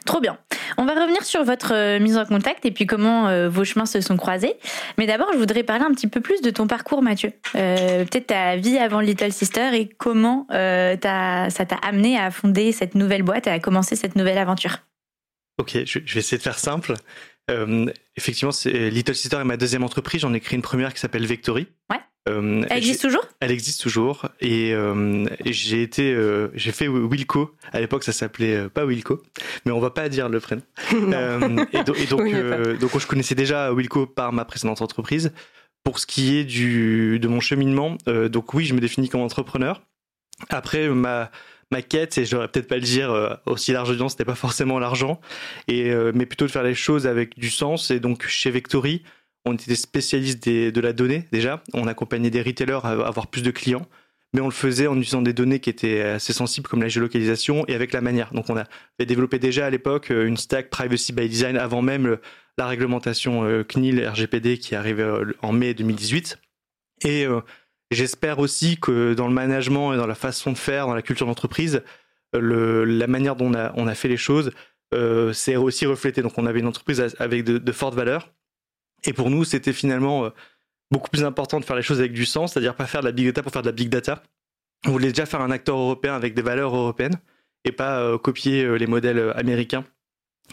trop 0.04 0.20
bien. 0.20 0.38
On 0.76 0.84
va 0.84 0.94
revenir 0.94 1.24
sur 1.24 1.44
votre 1.44 1.74
euh, 1.74 1.98
mise 1.98 2.16
en 2.16 2.24
contact 2.24 2.64
et 2.64 2.70
puis 2.70 2.86
comment 2.86 3.28
euh, 3.28 3.48
vos 3.48 3.64
chemins 3.64 3.86
se 3.86 4.00
sont 4.00 4.16
croisés. 4.16 4.54
Mais 4.98 5.06
d'abord, 5.06 5.28
je 5.32 5.38
voudrais 5.38 5.62
parler 5.62 5.84
un 5.84 5.92
petit 5.92 6.06
peu 6.06 6.20
plus 6.20 6.40
de 6.42 6.50
ton 6.50 6.66
parcours, 6.66 7.02
Mathieu. 7.02 7.32
Euh, 7.54 8.04
peut-être 8.04 8.28
ta 8.28 8.56
vie 8.56 8.78
avant 8.78 9.00
Little 9.00 9.32
Sister 9.32 9.70
et 9.74 9.88
comment 9.88 10.46
ça 10.50 10.98
t'a 10.98 11.76
amené 11.82 12.18
à 12.18 12.30
fonder 12.30 12.72
cette 12.72 12.94
nouvelle 12.94 13.22
boîte 13.22 13.46
et 13.46 13.50
à 13.50 13.58
commencer 13.58 13.96
cette 13.96 14.16
nouvelle 14.16 14.38
aventure. 14.38 14.78
Ok, 15.58 15.76
je 15.84 15.98
vais 15.98 16.20
essayer 16.20 16.38
de 16.38 16.42
faire 16.42 16.58
simple. 16.58 16.94
Effectivement, 18.16 18.52
Little 18.64 19.14
Sister 19.14 19.38
est 19.38 19.44
ma 19.44 19.56
deuxième 19.56 19.82
entreprise. 19.82 20.20
J'en 20.20 20.32
ai 20.32 20.40
créé 20.40 20.56
une 20.56 20.62
première 20.62 20.94
qui 20.94 21.00
s'appelle 21.00 21.26
Vectory. 21.26 21.66
Ouais. 21.90 22.00
Euh, 22.28 22.64
elle 22.68 22.78
existe 22.78 23.00
toujours? 23.02 23.24
Elle 23.40 23.50
existe 23.50 23.80
toujours 23.80 24.28
et, 24.40 24.74
euh, 24.74 25.26
j'ai 25.46 25.82
été, 25.82 26.12
euh, 26.12 26.48
j'ai 26.54 26.72
fait 26.72 26.86
Wilco. 26.86 27.54
À 27.72 27.80
l'époque, 27.80 28.04
ça 28.04 28.12
s'appelait 28.12 28.68
pas 28.68 28.84
Wilco, 28.84 29.22
mais 29.64 29.72
on 29.72 29.80
va 29.80 29.90
pas 29.90 30.08
dire 30.08 30.28
le 30.28 30.40
prénom. 30.40 30.62
et, 30.92 30.94
donc, 31.84 32.08
donc, 32.78 32.98
je 32.98 33.06
connaissais 33.06 33.34
déjà 33.34 33.72
Wilco 33.72 34.06
par 34.06 34.32
ma 34.32 34.44
précédente 34.44 34.82
entreprise. 34.82 35.32
Pour 35.82 35.98
ce 35.98 36.06
qui 36.06 36.36
est 36.36 36.44
du 36.44 37.18
de 37.18 37.26
mon 37.26 37.40
cheminement, 37.40 37.96
donc 38.06 38.52
oui, 38.52 38.66
je 38.66 38.74
me 38.74 38.80
définis 38.80 39.08
comme 39.08 39.22
entrepreneur. 39.22 39.80
Après 40.50 40.88
ma 40.88 41.30
ma 41.70 41.82
quête, 41.82 42.18
et 42.18 42.24
je 42.24 42.36
peut-être 42.36 42.68
pas 42.68 42.76
le 42.76 42.82
dire 42.82 43.38
aussi 43.46 43.72
large 43.72 43.90
audience, 43.90 44.12
c'était 44.12 44.24
pas 44.24 44.34
forcément 44.34 44.78
l'argent, 44.78 45.20
et 45.68 45.94
mais 46.14 46.26
plutôt 46.26 46.46
de 46.46 46.50
faire 46.50 46.64
les 46.64 46.74
choses 46.74 47.06
avec 47.06 47.38
du 47.38 47.50
sens. 47.50 47.90
Et 47.90 48.00
donc 48.00 48.26
chez 48.26 48.50
Vectory, 48.50 49.02
on 49.44 49.54
était 49.54 49.68
des 49.68 49.76
spécialistes 49.76 50.48
de 50.48 50.80
la 50.80 50.92
donnée 50.92 51.28
déjà. 51.32 51.62
On 51.72 51.86
accompagnait 51.86 52.30
des 52.30 52.42
retailers 52.42 52.84
à 52.84 52.90
avoir 53.06 53.28
plus 53.28 53.42
de 53.42 53.50
clients, 53.50 53.86
mais 54.32 54.40
on 54.40 54.46
le 54.46 54.52
faisait 54.52 54.86
en 54.86 54.96
utilisant 54.96 55.22
des 55.22 55.32
données 55.32 55.60
qui 55.60 55.70
étaient 55.70 56.02
assez 56.02 56.32
sensibles 56.32 56.68
comme 56.68 56.82
la 56.82 56.88
géolocalisation 56.88 57.64
et 57.66 57.74
avec 57.74 57.92
la 57.92 58.00
manière. 58.00 58.32
Donc 58.32 58.48
on 58.48 58.56
a 58.56 58.64
développé 59.04 59.38
déjà 59.38 59.66
à 59.66 59.70
l'époque 59.70 60.10
euh, 60.10 60.26
une 60.26 60.36
stack 60.36 60.70
privacy 60.70 61.12
by 61.12 61.28
design 61.28 61.56
avant 61.56 61.82
même 61.82 62.18
la 62.58 62.66
réglementation 62.66 63.44
euh, 63.44 63.64
CNIL 63.64 64.06
RGPD 64.06 64.58
qui 64.58 64.74
arrivait 64.74 65.02
euh, 65.02 65.32
en 65.42 65.52
mai 65.52 65.74
2018. 65.74 66.38
Et 67.04 67.26
j'espère 67.90 68.38
aussi 68.38 68.78
que 68.78 69.14
dans 69.14 69.28
le 69.28 69.34
management 69.34 69.92
et 69.92 69.96
dans 69.96 70.06
la 70.06 70.14
façon 70.14 70.52
de 70.52 70.58
faire, 70.58 70.86
dans 70.86 70.94
la 70.94 71.02
culture 71.02 71.26
d'entreprise, 71.26 71.82
la 72.32 73.06
manière 73.06 73.36
dont 73.36 73.52
on 73.76 73.86
a, 73.86 73.94
fait 73.94 74.08
les 74.08 74.16
choses, 74.16 74.52
c'est 75.32 75.56
aussi 75.56 75.86
reflété. 75.86 76.22
Donc 76.22 76.38
on 76.38 76.46
avait 76.46 76.60
une 76.60 76.66
entreprise 76.66 77.14
avec 77.18 77.44
de 77.44 77.72
fortes 77.72 77.94
valeurs 77.94 78.30
et 79.04 79.12
pour 79.12 79.30
nous, 79.30 79.44
c'était 79.44 79.72
finalement 79.72 80.26
euh, 80.26 80.30
beaucoup 80.90 81.10
plus 81.10 81.24
important 81.24 81.60
de 81.60 81.64
faire 81.64 81.76
les 81.76 81.82
choses 81.82 82.00
avec 82.00 82.12
du 82.12 82.26
sens, 82.26 82.52
c'est-à-dire 82.52 82.74
pas 82.74 82.86
faire 82.86 83.00
de 83.00 83.06
la 83.06 83.12
big 83.12 83.26
data 83.26 83.42
pour 83.42 83.52
faire 83.52 83.62
de 83.62 83.68
la 83.68 83.72
big 83.72 83.88
data. 83.88 84.22
On 84.86 84.90
voulait 84.90 85.08
déjà 85.08 85.26
faire 85.26 85.40
un 85.40 85.50
acteur 85.50 85.76
européen 85.76 86.14
avec 86.14 86.34
des 86.34 86.42
valeurs 86.42 86.74
européennes 86.74 87.18
et 87.64 87.72
pas 87.72 88.00
euh, 88.00 88.18
copier 88.18 88.64
euh, 88.64 88.76
les 88.76 88.86
modèles 88.86 89.32
américains. 89.36 89.84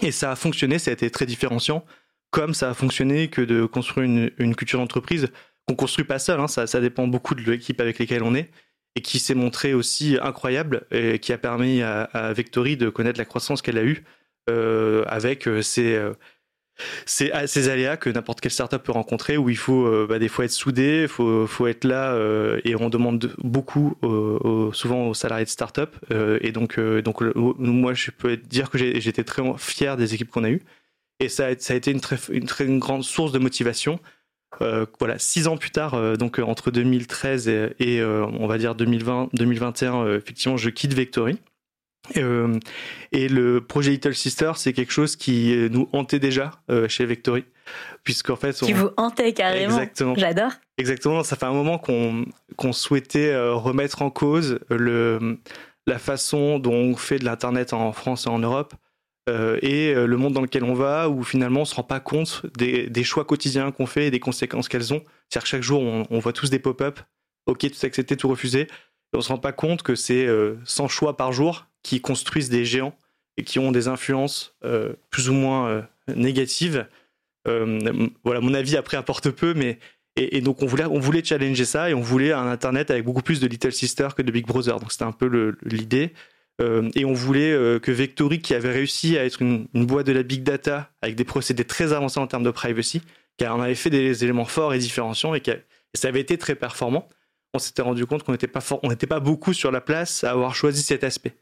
Et 0.01 0.11
ça 0.11 0.31
a 0.31 0.35
fonctionné, 0.35 0.79
ça 0.79 0.91
a 0.91 0.93
été 0.93 1.09
très 1.09 1.25
différenciant, 1.25 1.83
comme 2.29 2.53
ça 2.53 2.69
a 2.69 2.73
fonctionné 2.73 3.29
que 3.29 3.41
de 3.41 3.65
construire 3.65 4.31
une, 4.37 4.55
culture 4.55 4.79
d'entreprise 4.79 5.29
qu'on 5.67 5.75
construit 5.75 6.05
pas 6.05 6.19
seul, 6.19 6.39
hein, 6.39 6.47
ça, 6.47 6.81
dépend 6.81 7.07
beaucoup 7.07 7.35
de 7.35 7.41
l'équipe 7.41 7.79
avec 7.81 7.99
laquelle 7.99 8.23
on 8.23 8.35
est, 8.35 8.49
et 8.95 9.01
qui 9.01 9.19
s'est 9.19 9.35
montrée 9.35 9.73
aussi 9.73 10.17
incroyable, 10.21 10.87
et 10.91 11.19
qui 11.19 11.33
a 11.33 11.37
permis 11.37 11.81
à, 11.81 12.03
à 12.13 12.33
de 12.33 12.89
connaître 12.89 13.19
la 13.19 13.25
croissance 13.25 13.61
qu'elle 13.61 13.77
a 13.77 13.83
eue 13.83 14.03
avec 15.07 15.49
ses 15.61 15.99
c'est 17.05 17.31
ces 17.47 17.69
aléas 17.69 17.97
que 17.97 18.09
n'importe 18.09 18.41
quelle 18.41 18.51
startup 18.51 18.81
peut 18.83 18.91
rencontrer 18.91 19.37
où 19.37 19.49
il 19.49 19.57
faut 19.57 19.85
euh, 19.85 20.05
bah, 20.07 20.19
des 20.19 20.27
fois 20.27 20.45
être 20.45 20.51
soudé, 20.51 21.03
il 21.03 21.07
faut, 21.07 21.47
faut, 21.47 21.67
être 21.67 21.83
là 21.83 22.13
euh, 22.13 22.59
et 22.63 22.75
on 22.75 22.89
demande 22.89 23.33
beaucoup 23.39 23.95
souvent 24.73 25.07
aux 25.07 25.13
salariés 25.13 25.45
de 25.45 25.49
startup 25.49 25.95
euh, 26.11 26.37
et 26.41 26.51
donc 26.51 26.79
donc 26.79 27.21
moi 27.35 27.93
je 27.93 28.11
peux 28.11 28.37
dire 28.37 28.69
que 28.69 28.77
j'étais 28.77 29.23
très 29.23 29.41
fier 29.57 29.97
des 29.97 30.13
équipes 30.13 30.29
qu'on 30.29 30.43
a 30.43 30.49
eues 30.49 30.61
et 31.19 31.29
ça 31.29 31.47
a, 31.47 31.57
ça 31.57 31.73
a 31.73 31.77
été 31.77 31.91
une 31.91 32.01
très, 32.01 32.17
une 32.29 32.45
très 32.45 32.65
grande 32.77 33.03
source 33.03 33.31
de 33.31 33.39
motivation. 33.39 33.99
Voilà, 34.59 35.19
six 35.19 35.47
ans 35.47 35.57
plus 35.57 35.71
tard, 35.71 36.17
donc 36.17 36.39
entre 36.39 36.71
2013 36.71 37.47
et, 37.47 37.75
et 37.79 38.03
on 38.03 38.47
va 38.47 38.57
dire 38.57 38.75
2020, 38.75 39.29
2021, 39.33 40.15
effectivement, 40.15 40.57
je 40.57 40.69
quitte 40.69 40.93
Vectory. 40.93 41.37
Euh, 42.15 42.59
et 43.11 43.27
le 43.27 43.61
projet 43.61 43.91
Little 43.91 44.15
Sister, 44.15 44.51
c'est 44.55 44.73
quelque 44.73 44.91
chose 44.91 45.15
qui 45.15 45.67
nous 45.71 45.89
hantait 45.91 46.19
déjà 46.19 46.51
euh, 46.69 46.87
chez 46.87 47.05
Vectory, 47.05 47.43
puisqu'en 48.03 48.35
fait, 48.35 48.57
on... 48.61 48.65
qui 48.65 48.73
vous 48.73 48.89
hantait 48.97 49.33
carrément. 49.33 49.75
Exactement. 49.75 50.15
J'adore. 50.15 50.51
Exactement. 50.77 51.23
Ça 51.23 51.35
fait 51.35 51.45
un 51.45 51.53
moment 51.53 51.77
qu'on 51.77 52.25
qu'on 52.55 52.73
souhaitait 52.73 53.31
euh, 53.31 53.53
remettre 53.53 54.01
en 54.01 54.09
cause 54.09 54.59
le 54.69 55.39
la 55.85 55.99
façon 55.99 56.59
dont 56.59 56.73
on 56.73 56.95
fait 56.95 57.19
de 57.19 57.25
l'internet 57.25 57.73
en 57.73 57.91
France 57.91 58.25
et 58.25 58.29
en 58.29 58.39
Europe. 58.39 58.73
Et 59.27 59.93
le 59.93 60.17
monde 60.17 60.33
dans 60.33 60.41
lequel 60.41 60.63
on 60.63 60.73
va, 60.73 61.09
où 61.09 61.23
finalement 61.23 61.61
on 61.61 61.65
se 61.65 61.75
rend 61.75 61.83
pas 61.83 61.99
compte 61.99 62.45
des, 62.57 63.03
choix 63.03 63.25
quotidiens 63.25 63.71
qu'on 63.71 63.85
fait 63.85 64.07
et 64.07 64.11
des 64.11 64.19
conséquences 64.19 64.69
qu'elles 64.69 64.93
ont. 64.93 65.01
C'est-à-dire 65.29 65.43
que 65.43 65.49
chaque 65.49 65.63
jour, 65.63 65.81
on, 65.81 66.19
voit 66.19 66.33
tous 66.33 66.49
des 66.49 66.59
pop-up, 66.59 66.99
ok, 67.45 67.59
tout 67.59 67.85
accepté, 67.85 68.15
tout 68.15 68.29
refusé, 68.29 68.61
et 68.61 68.67
on 69.17 69.21
se 69.21 69.29
rend 69.29 69.37
pas 69.37 69.51
compte 69.51 69.83
que 69.83 69.95
c'est 69.95 70.27
100 70.63 70.87
choix 70.87 71.17
par 71.17 71.33
jour 71.33 71.67
qui 71.83 72.01
construisent 72.01 72.49
des 72.49 72.65
géants 72.65 72.97
et 73.37 73.43
qui 73.43 73.59
ont 73.59 73.71
des 73.71 73.87
influences 73.87 74.55
euh, 74.65 74.93
plus 75.09 75.29
ou 75.29 75.33
moins 75.33 75.69
euh, 75.69 75.81
négatives. 76.15 76.87
Euh, 77.47 78.09
voilà, 78.23 78.41
mon 78.41 78.53
avis 78.53 78.75
après 78.75 78.97
apporte 78.97 79.29
peu, 79.29 79.53
mais 79.53 79.79
et, 80.17 80.41
donc 80.41 80.63
on 80.63 80.65
voulait, 80.65 80.85
on 80.85 80.99
voulait 80.99 81.23
challenger 81.23 81.63
ça 81.63 81.91
et 81.91 81.93
on 81.93 82.01
voulait 82.01 82.31
un 82.33 82.47
internet 82.47 82.89
avec 82.89 83.05
beaucoup 83.05 83.21
plus 83.21 83.39
de 83.39 83.47
Little 83.47 83.71
Sister 83.71 84.09
que 84.17 84.23
de 84.23 84.31
Big 84.31 84.47
Brother. 84.47 84.79
Donc 84.79 84.91
c'était 84.91 85.05
un 85.05 85.11
peu 85.11 85.55
l'idée. 85.63 86.11
Et 86.59 87.05
on 87.05 87.13
voulait 87.13 87.79
que 87.79 87.91
Vectory, 87.91 88.41
qui 88.41 88.55
avait 88.55 88.71
réussi 88.71 89.17
à 89.17 89.25
être 89.25 89.41
une, 89.41 89.67
boîte 89.73 90.07
de 90.07 90.11
la 90.11 90.23
big 90.23 90.43
data 90.43 90.89
avec 91.01 91.15
des 91.15 91.23
procédés 91.23 91.65
très 91.65 91.93
avancés 91.93 92.19
en 92.19 92.25
termes 92.25 92.43
de 92.43 92.51
privacy, 92.51 93.01
car 93.37 93.55
on 93.55 93.61
avait 93.61 93.75
fait 93.75 93.91
des 93.91 94.23
éléments 94.23 94.45
forts 94.45 94.73
et 94.73 94.79
différenciants 94.79 95.35
et, 95.35 95.41
ça 95.93 96.07
avait 96.07 96.19
été 96.19 96.37
très 96.37 96.55
performant, 96.55 97.07
on 97.53 97.59
s'était 97.59 97.81
rendu 97.81 98.05
compte 98.05 98.23
qu'on 98.23 98.31
n'était 98.31 98.47
pas, 98.47 98.61
on 98.83 98.89
n'était 98.89 99.07
pas 99.07 99.19
beaucoup 99.19 99.53
sur 99.53 99.71
la 99.71 99.81
place 99.81 100.23
à 100.23 100.31
avoir 100.31 100.55
choisi 100.55 100.83
cet 100.83 101.03
aspect. 101.03 101.33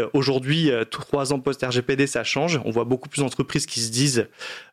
Euh, 0.00 0.08
aujourd'hui, 0.14 0.70
euh, 0.70 0.84
trois 0.84 1.34
ans 1.34 1.40
post-RGPD, 1.40 2.06
ça 2.06 2.24
change. 2.24 2.58
On 2.64 2.70
voit 2.70 2.84
beaucoup 2.84 3.10
plus 3.10 3.20
d'entreprises 3.20 3.66
qui 3.66 3.80
se 3.80 3.90
disent 3.90 4.26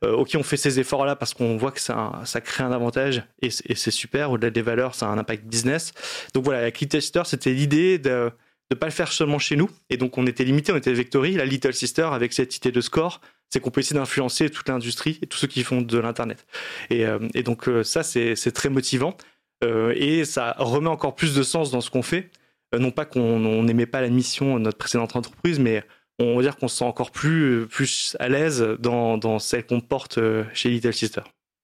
euh, 0.04 0.14
OK, 0.14 0.32
on 0.36 0.44
fait 0.44 0.56
ces 0.56 0.80
efforts-là 0.80 1.18
parce 1.18 1.34
qu'on 1.34 1.58
voit 1.58 1.72
que 1.72 1.82
ça, 1.82 2.22
ça 2.24 2.40
crée 2.40 2.64
un 2.64 2.72
avantage 2.72 3.24
et 3.42 3.50
c'est 3.50 3.92
super. 3.92 4.32
Au-delà 4.32 4.50
des 4.50 4.62
valeurs, 4.62 4.96
ça 4.96 5.08
a 5.08 5.10
un 5.10 5.18
impact 5.18 5.44
business. 5.46 5.92
Donc 6.34 6.46
voilà, 6.46 6.62
avec 6.62 6.80
Little 6.80 7.02
Sister, 7.02 7.24
c'était 7.26 7.52
l'idée 7.52 7.98
de 7.98 8.32
ne 8.72 8.76
pas 8.76 8.88
le 8.88 8.92
faire 8.92 9.12
seulement 9.12 9.40
chez 9.40 9.56
nous. 9.56 9.70
Et 9.90 9.98
donc 9.98 10.18
on 10.18 10.26
était 10.28 10.44
limité, 10.44 10.72
on 10.72 10.78
était 10.78 10.94
Vectory. 10.94 11.34
La 11.34 11.46
Little 11.46 11.74
Sister, 11.74 12.10
avec 12.12 12.34
cette 12.34 12.56
idée 12.58 12.72
de 12.72 12.82
score, 12.82 13.22
c'est 13.50 13.60
qu'on 13.60 13.72
peut 13.72 13.82
essayer 13.82 14.00
d'influencer 14.00 14.50
toute 14.50 14.70
l'industrie 14.70 15.20
et 15.22 15.28
tous 15.28 15.38
ceux 15.38 15.48
qui 15.48 15.64
font 15.64 15.82
de 15.82 15.98
l'Internet. 15.98 16.46
Et, 16.90 17.06
et, 17.34 17.42
donc 17.42 17.68
ça, 17.84 18.04
c'est 18.04 18.52
très 18.52 18.70
motivant. 18.70 19.18
et 19.64 20.24
ça 20.24 20.56
remet 20.60 20.90
encore 20.90 21.16
plus 21.16 21.34
de 21.34 21.42
sens 21.42 21.72
dans 21.72 21.82
ce 21.82 21.90
qu'on 21.90 22.04
fait 22.04 22.30
non 22.78 22.92
pas 22.92 23.06
qu'on 23.06 23.64
n'aimait 23.64 23.88
pas 23.88 24.02
la 24.02 24.10
mission 24.10 24.56
de 24.56 24.60
notre 24.60 24.78
précédente 24.78 25.16
entreprise, 25.16 25.60
mais 25.60 25.84
on 26.20 26.36
va 26.36 26.42
dire 26.44 26.58
qu'on 26.58 26.68
se 26.68 26.78
sent 26.78 26.86
encore 26.86 27.12
plus, 27.12 27.66
plus 27.68 28.16
à 28.20 28.30
l'aise 28.30 28.62
dans, 28.80 29.18
dans 29.18 29.40
celle 29.40 29.66
qu'on 29.66 29.80
porte 29.80 30.20
chez 30.54 30.70
Little 30.70 30.94
Sister. 30.94 31.22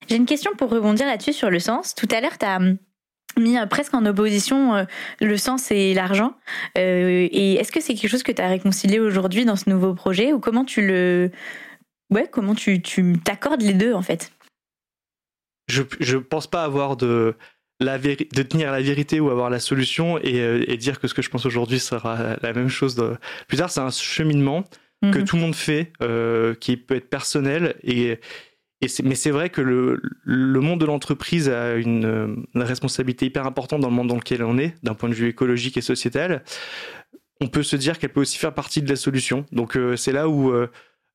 J'ai 0.07 0.15
une 0.15 0.25
question 0.25 0.51
pour 0.57 0.69
rebondir 0.69 1.05
là-dessus 1.05 1.33
sur 1.33 1.49
le 1.49 1.59
sens. 1.59 1.93
Tout 1.93 2.07
à 2.11 2.21
l'heure, 2.21 2.37
tu 2.37 2.45
as 2.45 2.59
mis 3.37 3.57
presque 3.69 3.93
en 3.93 4.05
opposition 4.05 4.85
le 5.21 5.37
sens 5.37 5.71
et 5.71 5.93
l'argent. 5.93 6.35
et 6.75 7.55
est-ce 7.55 7.71
que 7.71 7.81
c'est 7.81 7.93
quelque 7.93 8.09
chose 8.09 8.23
que 8.23 8.31
tu 8.31 8.41
as 8.41 8.47
réconcilié 8.47 8.99
aujourd'hui 8.99 9.45
dans 9.45 9.55
ce 9.55 9.69
nouveau 9.69 9.93
projet 9.93 10.33
ou 10.33 10.39
comment 10.39 10.65
tu 10.65 10.85
le 10.85 11.31
ouais 12.11 12.27
comment 12.31 12.55
tu 12.55 12.81
t'accordes 13.23 13.61
les 13.61 13.73
deux 13.73 13.93
en 13.93 14.01
fait? 14.01 14.31
Je 15.67 15.83
je 15.99 16.17
pense 16.17 16.47
pas 16.47 16.63
avoir 16.63 16.95
de 16.95 17.35
la 17.79 17.97
de 17.97 18.43
tenir 18.43 18.71
la 18.71 18.81
vérité 18.81 19.19
ou 19.19 19.29
avoir 19.29 19.49
la 19.49 19.59
solution 19.59 20.17
et, 20.19 20.39
euh, 20.39 20.63
et 20.67 20.77
dire 20.77 20.99
que 20.99 21.07
ce 21.07 21.13
que 21.13 21.21
je 21.21 21.29
pense 21.29 21.45
aujourd'hui 21.45 21.79
sera 21.79 22.37
la 22.41 22.53
même 22.53 22.69
chose 22.69 22.95
de... 22.95 23.17
plus 23.47 23.57
tard. 23.57 23.69
C'est 23.69 23.81
un 23.81 23.89
cheminement 23.91 24.63
que 25.01 25.19
mhm. 25.19 25.25
tout 25.25 25.35
le 25.35 25.41
monde 25.41 25.55
fait, 25.55 25.91
euh, 26.01 26.55
qui 26.55 26.77
peut 26.77 26.95
être 26.95 27.09
personnel 27.09 27.75
et, 27.83 28.19
mais 29.03 29.15
c'est 29.15 29.31
vrai 29.31 29.49
que 29.49 29.61
le, 29.61 30.59
monde 30.59 30.79
de 30.79 30.85
l'entreprise 30.85 31.49
a 31.49 31.75
une, 31.75 32.45
une, 32.53 32.61
responsabilité 32.61 33.25
hyper 33.25 33.45
importante 33.47 33.81
dans 33.81 33.89
le 33.89 33.95
monde 33.95 34.07
dans 34.07 34.15
lequel 34.15 34.43
on 34.43 34.57
est, 34.57 34.75
d'un 34.83 34.93
point 34.93 35.09
de 35.09 35.13
vue 35.13 35.29
écologique 35.29 35.77
et 35.77 35.81
sociétal. 35.81 36.43
On 37.41 37.47
peut 37.47 37.63
se 37.63 37.75
dire 37.75 37.99
qu'elle 37.99 38.11
peut 38.11 38.21
aussi 38.21 38.37
faire 38.37 38.53
partie 38.53 38.81
de 38.81 38.89
la 38.89 38.95
solution. 38.95 39.45
Donc 39.51 39.75
euh, 39.75 39.95
c'est 39.95 40.11
là 40.11 40.29
où 40.29 40.51
euh, 40.51 40.67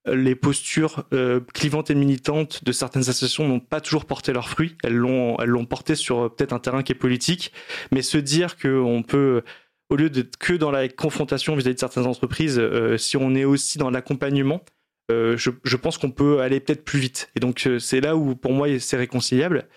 les 0.06 0.34
postures 0.34 1.04
euh, 1.12 1.40
clivantes 1.52 1.90
et 1.90 1.94
militantes 1.94 2.64
de 2.64 2.72
certaines 2.72 3.02
associations 3.02 3.46
n'ont 3.46 3.60
pas 3.60 3.80
toujours 3.80 4.06
porté 4.06 4.32
leurs 4.32 4.48
fruits. 4.48 4.76
Elles 4.82 4.96
l'ont, 4.96 5.36
elles 5.38 5.48
l'ont 5.48 5.66
porté 5.66 5.94
sur 5.94 6.20
euh, 6.20 6.28
peut-être 6.28 6.52
un 6.52 6.58
terrain 6.58 6.82
qui 6.82 6.92
est 6.92 6.96
politique, 6.96 7.52
mais 7.92 8.02
se 8.02 8.18
dire 8.18 8.56
qu'on 8.56 9.02
peut, 9.06 9.42
au 9.90 9.96
lieu 9.96 10.08
d'être 10.08 10.36
que 10.38 10.54
dans 10.54 10.70
la 10.70 10.88
confrontation 10.88 11.54
vis-à-vis 11.54 11.74
de 11.74 11.80
certaines 11.80 12.06
entreprises, 12.06 12.58
euh, 12.58 12.96
si 12.96 13.16
on 13.16 13.34
est 13.34 13.44
aussi 13.44 13.78
dans 13.78 13.90
l'accompagnement, 13.90 14.62
je, 15.10 15.50
je, 15.64 15.76
pense 15.76 15.98
qu'on 15.98 16.10
peut 16.10 16.40
aller 16.40 16.60
peut-être 16.60 16.84
plus 16.84 17.00
vite. 17.00 17.30
Et 17.36 17.40
donc 17.40 17.68
c'est 17.78 18.00
là 18.00 18.16
où 18.16 18.34
pour 18.36 18.52
moi 18.52 18.68
c'est 18.78 18.96
réconciliable. 18.96 19.68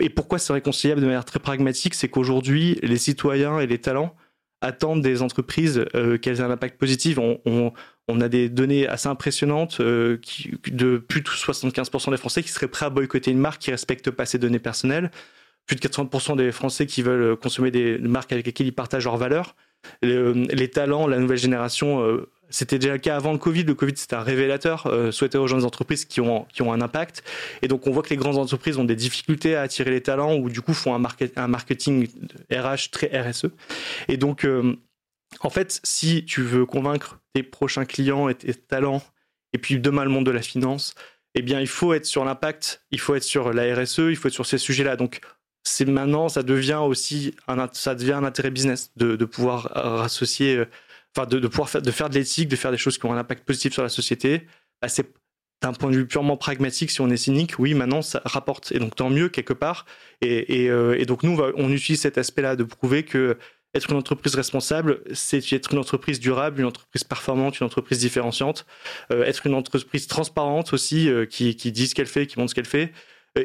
et 0.00 0.10
pourquoi 0.10 0.38
c'est 0.38 0.52
réconciliable 0.52 1.00
de 1.00 1.06
manière 1.06 1.24
très 1.24 1.40
pragmatique, 1.40 1.94
c'est 1.94 2.08
qu'aujourd'hui 2.08 2.78
les 2.82 2.98
citoyens 2.98 3.60
et 3.60 3.66
les 3.66 3.78
talents 3.78 4.14
attendent 4.60 5.02
des 5.02 5.22
entreprises 5.22 5.84
qu'elles 6.20 6.40
aient 6.40 6.44
un 6.44 6.50
impact 6.50 6.78
positif. 6.78 7.18
On, 7.18 7.72
a 8.20 8.28
des 8.28 8.48
données 8.48 8.88
assez 8.88 9.08
impressionnantes 9.08 9.78
euh, 9.80 10.18
de 10.66 10.98
plus 10.98 11.20
de 11.20 11.28
75% 11.28 12.10
des 12.10 12.16
Français 12.16 12.42
qui 12.42 12.48
seraient 12.48 12.66
prêts 12.66 12.86
à 12.86 12.90
boycotter 12.90 13.30
une 13.30 13.38
marque 13.38 13.62
qui 13.62 13.70
respecte 13.70 14.10
pas 14.10 14.26
ses 14.26 14.38
données 14.38 14.58
personnelles. 14.58 15.12
Plus 15.66 15.76
de 15.76 15.80
80% 15.80 16.36
des 16.36 16.50
Français 16.50 16.86
qui 16.86 17.02
veulent 17.02 17.36
consommer 17.36 17.70
des 17.70 17.98
marques 17.98 18.32
avec 18.32 18.46
lesquelles 18.46 18.66
ils 18.66 18.74
partagent 18.74 19.04
leurs 19.04 19.16
valeurs. 19.16 19.54
Les, 20.02 20.14
euh, 20.14 20.66
talents, 20.66 21.06
la 21.06 21.18
nouvelle 21.18 21.38
génération, 21.38 22.04
euh, 22.04 22.28
c'était 22.50 22.78
déjà 22.78 22.92
le 22.92 22.98
cas 22.98 23.16
avant 23.16 23.32
le 23.32 23.38
Covid. 23.38 23.64
Le 23.64 23.74
Covid, 23.74 23.94
c'était 23.96 24.16
un 24.16 24.22
révélateur. 24.22 24.86
Euh, 24.86 25.10
souhaiter 25.10 25.38
rejoindre 25.38 25.62
des 25.62 25.66
entreprises 25.66 26.04
qui 26.04 26.20
ont, 26.20 26.46
qui 26.52 26.62
ont 26.62 26.72
un 26.72 26.80
impact. 26.80 27.22
Et 27.62 27.68
donc, 27.68 27.86
on 27.86 27.90
voit 27.90 28.02
que 28.02 28.10
les 28.10 28.16
grandes 28.16 28.38
entreprises 28.38 28.76
ont 28.78 28.84
des 28.84 28.96
difficultés 28.96 29.56
à 29.56 29.62
attirer 29.62 29.90
les 29.90 30.02
talents 30.02 30.36
ou 30.36 30.50
du 30.50 30.60
coup 30.60 30.74
font 30.74 30.94
un, 30.94 30.98
market, 30.98 31.36
un 31.38 31.48
marketing 31.48 32.08
RH 32.52 32.90
très 32.90 33.08
RSE. 33.20 33.46
Et 34.08 34.16
donc, 34.16 34.46
en 35.40 35.50
fait, 35.50 35.80
si 35.84 36.24
tu 36.24 36.42
veux 36.42 36.66
convaincre 36.66 37.18
tes 37.34 37.42
prochains 37.42 37.84
clients 37.84 38.28
et 38.28 38.34
tes 38.34 38.54
talents, 38.54 39.02
et 39.52 39.58
puis 39.58 39.78
demain 39.78 40.04
le 40.04 40.10
monde 40.10 40.26
de 40.26 40.30
la 40.30 40.42
finance, 40.42 40.94
eh 41.34 41.42
bien, 41.42 41.60
il 41.60 41.68
faut 41.68 41.92
être 41.94 42.06
sur 42.06 42.24
l'impact, 42.24 42.84
il 42.90 42.98
faut 42.98 43.14
être 43.14 43.22
sur 43.22 43.52
la 43.52 43.74
RSE, 43.74 43.98
il 43.98 44.16
faut 44.16 44.28
être 44.28 44.34
sur 44.34 44.46
ces 44.46 44.58
sujets-là. 44.58 44.96
Donc, 44.96 45.20
c'est 45.62 45.84
maintenant, 45.84 46.28
ça 46.28 46.42
devient 46.42 46.80
aussi 46.82 47.34
un, 47.46 47.68
ça 47.72 47.94
devient 47.94 48.12
un 48.12 48.24
intérêt 48.24 48.50
business 48.50 48.90
de, 48.96 49.24
pouvoir 49.24 49.76
associer, 50.02 50.56
euh, 50.56 50.64
enfin, 51.16 51.26
de, 51.26 51.46
pouvoir 51.48 51.68
faire, 51.68 51.82
de 51.82 51.90
faire 51.90 52.10
de 52.10 52.14
l'éthique, 52.14 52.48
de 52.48 52.56
faire 52.56 52.70
des 52.70 52.78
choses 52.78 52.98
qui 52.98 53.06
ont 53.06 53.12
un 53.12 53.18
impact 53.18 53.44
positif 53.44 53.72
sur 53.72 53.82
la 53.82 53.88
société. 53.88 54.46
Bah, 54.82 54.88
c'est 54.88 55.12
d'un 55.62 55.72
point 55.72 55.90
de 55.90 55.96
vue 55.96 56.06
purement 56.06 56.36
pragmatique, 56.36 56.90
si 56.90 57.00
on 57.00 57.10
est 57.10 57.16
cynique, 57.16 57.58
oui, 57.58 57.74
maintenant 57.74 58.02
ça 58.02 58.22
rapporte. 58.24 58.72
Et 58.72 58.78
donc 58.78 58.96
tant 58.96 59.10
mieux 59.10 59.28
quelque 59.28 59.52
part. 59.52 59.84
Et, 60.22 60.70
euh, 60.70 61.04
donc 61.04 61.22
nous, 61.22 61.38
on 61.56 61.70
utilise 61.70 62.00
cet 62.00 62.18
aspect-là 62.18 62.56
de 62.56 62.64
prouver 62.64 63.02
que 63.04 63.36
être 63.74 63.90
une 63.90 63.98
entreprise 63.98 64.34
responsable, 64.34 65.02
c'est 65.12 65.52
être 65.52 65.72
une 65.72 65.78
entreprise 65.78 66.18
durable, 66.18 66.60
une 66.60 66.66
entreprise 66.66 67.04
performante, 67.04 67.60
une 67.60 67.66
entreprise 67.66 68.00
différenciante, 68.00 68.66
euh, 69.12 69.22
être 69.24 69.46
une 69.46 69.54
entreprise 69.54 70.08
transparente 70.08 70.72
aussi, 70.72 71.08
euh, 71.08 71.24
qui, 71.24 71.54
dit 71.54 71.86
ce 71.86 71.94
qu'elle 71.94 72.06
fait, 72.06 72.26
qui 72.26 72.38
montre 72.38 72.50
ce 72.50 72.54
qu'elle 72.56 72.66
fait. 72.66 72.92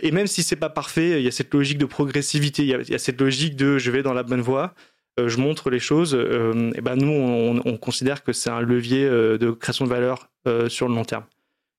Et 0.01 0.09
même 0.09 0.25
si 0.25 0.41
c'est 0.41 0.55
pas 0.55 0.69
parfait, 0.69 1.19
il 1.21 1.23
y 1.23 1.27
a 1.27 1.31
cette 1.31 1.53
logique 1.53 1.77
de 1.77 1.85
progressivité, 1.85 2.63
il 2.63 2.69
y 2.69 2.95
a, 2.95 2.97
cette 2.97 3.21
logique 3.21 3.55
de 3.55 3.77
je 3.77 3.91
vais 3.91 4.01
dans 4.01 4.13
la 4.13 4.23
bonne 4.23 4.41
voie, 4.41 4.73
je 5.17 5.37
montre 5.37 5.69
les 5.69 5.79
choses. 5.79 6.13
et 6.13 6.81
ben 6.81 6.95
nous, 6.95 7.11
on, 7.11 7.61
on 7.65 7.77
considère 7.77 8.23
que 8.23 8.33
c'est 8.33 8.49
un 8.49 8.61
levier 8.61 9.07
de 9.07 9.51
création 9.51 9.85
de 9.85 9.89
valeur 9.89 10.29
sur 10.67 10.87
le 10.87 10.95
long 10.95 11.05
terme. 11.05 11.23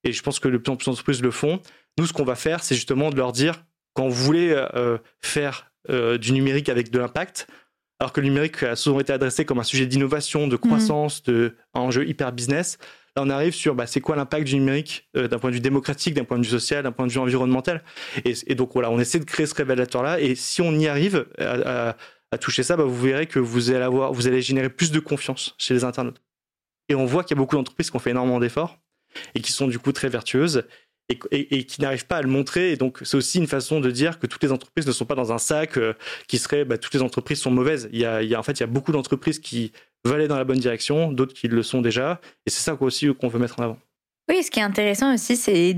Et 0.04 0.12
je 0.12 0.22
pense 0.22 0.38
que 0.38 0.48
de 0.48 0.56
plus 0.56 0.72
en 0.72 0.76
plus 0.76 0.86
d'entreprises 0.86 1.22
le 1.22 1.30
font. 1.30 1.60
Nous, 1.98 2.06
ce 2.06 2.12
qu'on 2.12 2.24
va 2.24 2.36
faire, 2.36 2.62
c'est 2.62 2.74
justement 2.74 3.10
de 3.10 3.16
leur 3.16 3.32
dire 3.32 3.64
quand 3.94 4.08
vous 4.08 4.24
voulez 4.24 4.56
faire 5.22 5.70
du 5.88 6.32
numérique 6.32 6.68
avec 6.68 6.90
de 6.90 6.98
l'impact, 6.98 7.46
alors 7.98 8.12
que 8.12 8.20
le 8.20 8.28
numérique 8.28 8.62
a 8.62 8.76
souvent 8.76 9.00
été 9.00 9.12
adressé 9.12 9.44
comme 9.44 9.58
un 9.58 9.64
sujet 9.64 9.86
d'innovation, 9.86 10.48
de 10.48 10.56
croissance, 10.56 11.22
mmh. 11.26 11.32
de 11.32 11.56
un 11.74 11.80
enjeu 11.80 12.06
hyper 12.06 12.32
business. 12.32 12.78
Là, 13.16 13.22
on 13.24 13.30
arrive 13.30 13.54
sur 13.54 13.74
bah, 13.74 13.86
c'est 13.86 14.02
quoi 14.02 14.16
l'impact 14.16 14.46
du 14.46 14.56
numérique 14.56 15.08
euh, 15.16 15.28
d'un 15.28 15.38
point 15.38 15.48
de 15.48 15.54
vue 15.54 15.60
démocratique, 15.60 16.12
d'un 16.12 16.24
point 16.24 16.38
de 16.38 16.44
vue 16.44 16.50
social, 16.50 16.82
d'un 16.82 16.92
point 16.92 17.06
de 17.06 17.12
vue 17.12 17.18
environnemental. 17.18 17.82
Et, 18.24 18.54
donc 18.54 18.72
voilà, 18.74 18.90
on 18.90 18.98
essaie 18.98 19.18
de 19.18 19.24
créer 19.24 19.46
ce 19.46 19.54
révélateur-là. 19.54 20.20
Et 20.20 20.34
si 20.34 20.60
on 20.60 20.72
y 20.72 20.86
arrive 20.86 21.26
à, 21.38 21.96
toucher 22.40 22.62
ça, 22.62 22.76
bah, 22.76 22.84
vous 22.84 23.00
verrez 23.00 23.26
que 23.26 23.38
vous 23.38 23.70
allez 23.70 23.84
avoir, 23.84 24.12
vous 24.12 24.26
allez 24.26 24.42
générer 24.42 24.68
plus 24.68 24.90
de 24.90 25.00
confiance 25.00 25.54
chez 25.58 25.74
les 25.74 25.84
internautes. 25.84 26.20
Et 26.88 26.94
on 26.94 27.06
voit 27.06 27.24
qu'il 27.24 27.36
y 27.36 27.38
a 27.38 27.40
beaucoup 27.40 27.56
d'entreprises 27.56 27.90
qui 27.90 27.96
ont 27.96 28.00
fait 28.00 28.10
énormément 28.10 28.38
d'efforts 28.38 28.78
et 29.34 29.40
qui 29.40 29.52
sont 29.52 29.66
du 29.66 29.78
coup 29.78 29.92
très 29.92 30.08
vertueuses 30.08 30.64
et, 31.08 31.64
qui 31.64 31.80
n'arrivent 31.80 32.06
pas 32.06 32.16
à 32.16 32.22
le 32.22 32.28
montrer. 32.28 32.72
Et 32.72 32.76
donc, 32.76 32.98
c'est 33.02 33.16
aussi 33.16 33.38
une 33.38 33.46
façon 33.46 33.80
de 33.80 33.90
dire 33.90 34.18
que 34.18 34.26
toutes 34.26 34.42
les 34.42 34.52
entreprises 34.52 34.86
ne 34.86 34.92
sont 34.92 35.04
pas 35.04 35.14
dans 35.14 35.32
un 35.32 35.38
sac 35.38 35.78
euh, 35.78 35.94
qui 36.26 36.38
serait 36.38 36.64
bah, 36.64 36.78
toutes 36.78 36.94
les 36.94 37.02
entreprises 37.02 37.40
sont 37.40 37.50
mauvaises. 37.50 37.88
Il 37.92 37.98
y 37.98 38.04
a 38.04 38.38
en 38.38 38.42
fait, 38.42 38.52
il 38.52 38.60
y 38.60 38.64
a 38.64 38.68
beaucoup 38.68 38.92
d'entreprises 38.92 39.38
qui 39.38 39.72
veulent 40.04 40.16
aller 40.16 40.28
dans 40.28 40.36
la 40.36 40.44
bonne 40.44 40.58
direction, 40.58 41.12
d'autres 41.12 41.34
qui 41.34 41.48
le 41.48 41.62
sont 41.62 41.80
déjà. 41.80 42.20
Et 42.46 42.50
c'est 42.50 42.62
ça 42.62 42.76
aussi 42.80 43.12
qu'on 43.14 43.28
veut 43.28 43.38
mettre 43.38 43.60
en 43.60 43.64
avant. 43.64 43.78
Oui, 44.28 44.42
ce 44.42 44.50
qui 44.50 44.58
est 44.58 44.64
intéressant 44.64 45.14
aussi, 45.14 45.36
c'est 45.36 45.76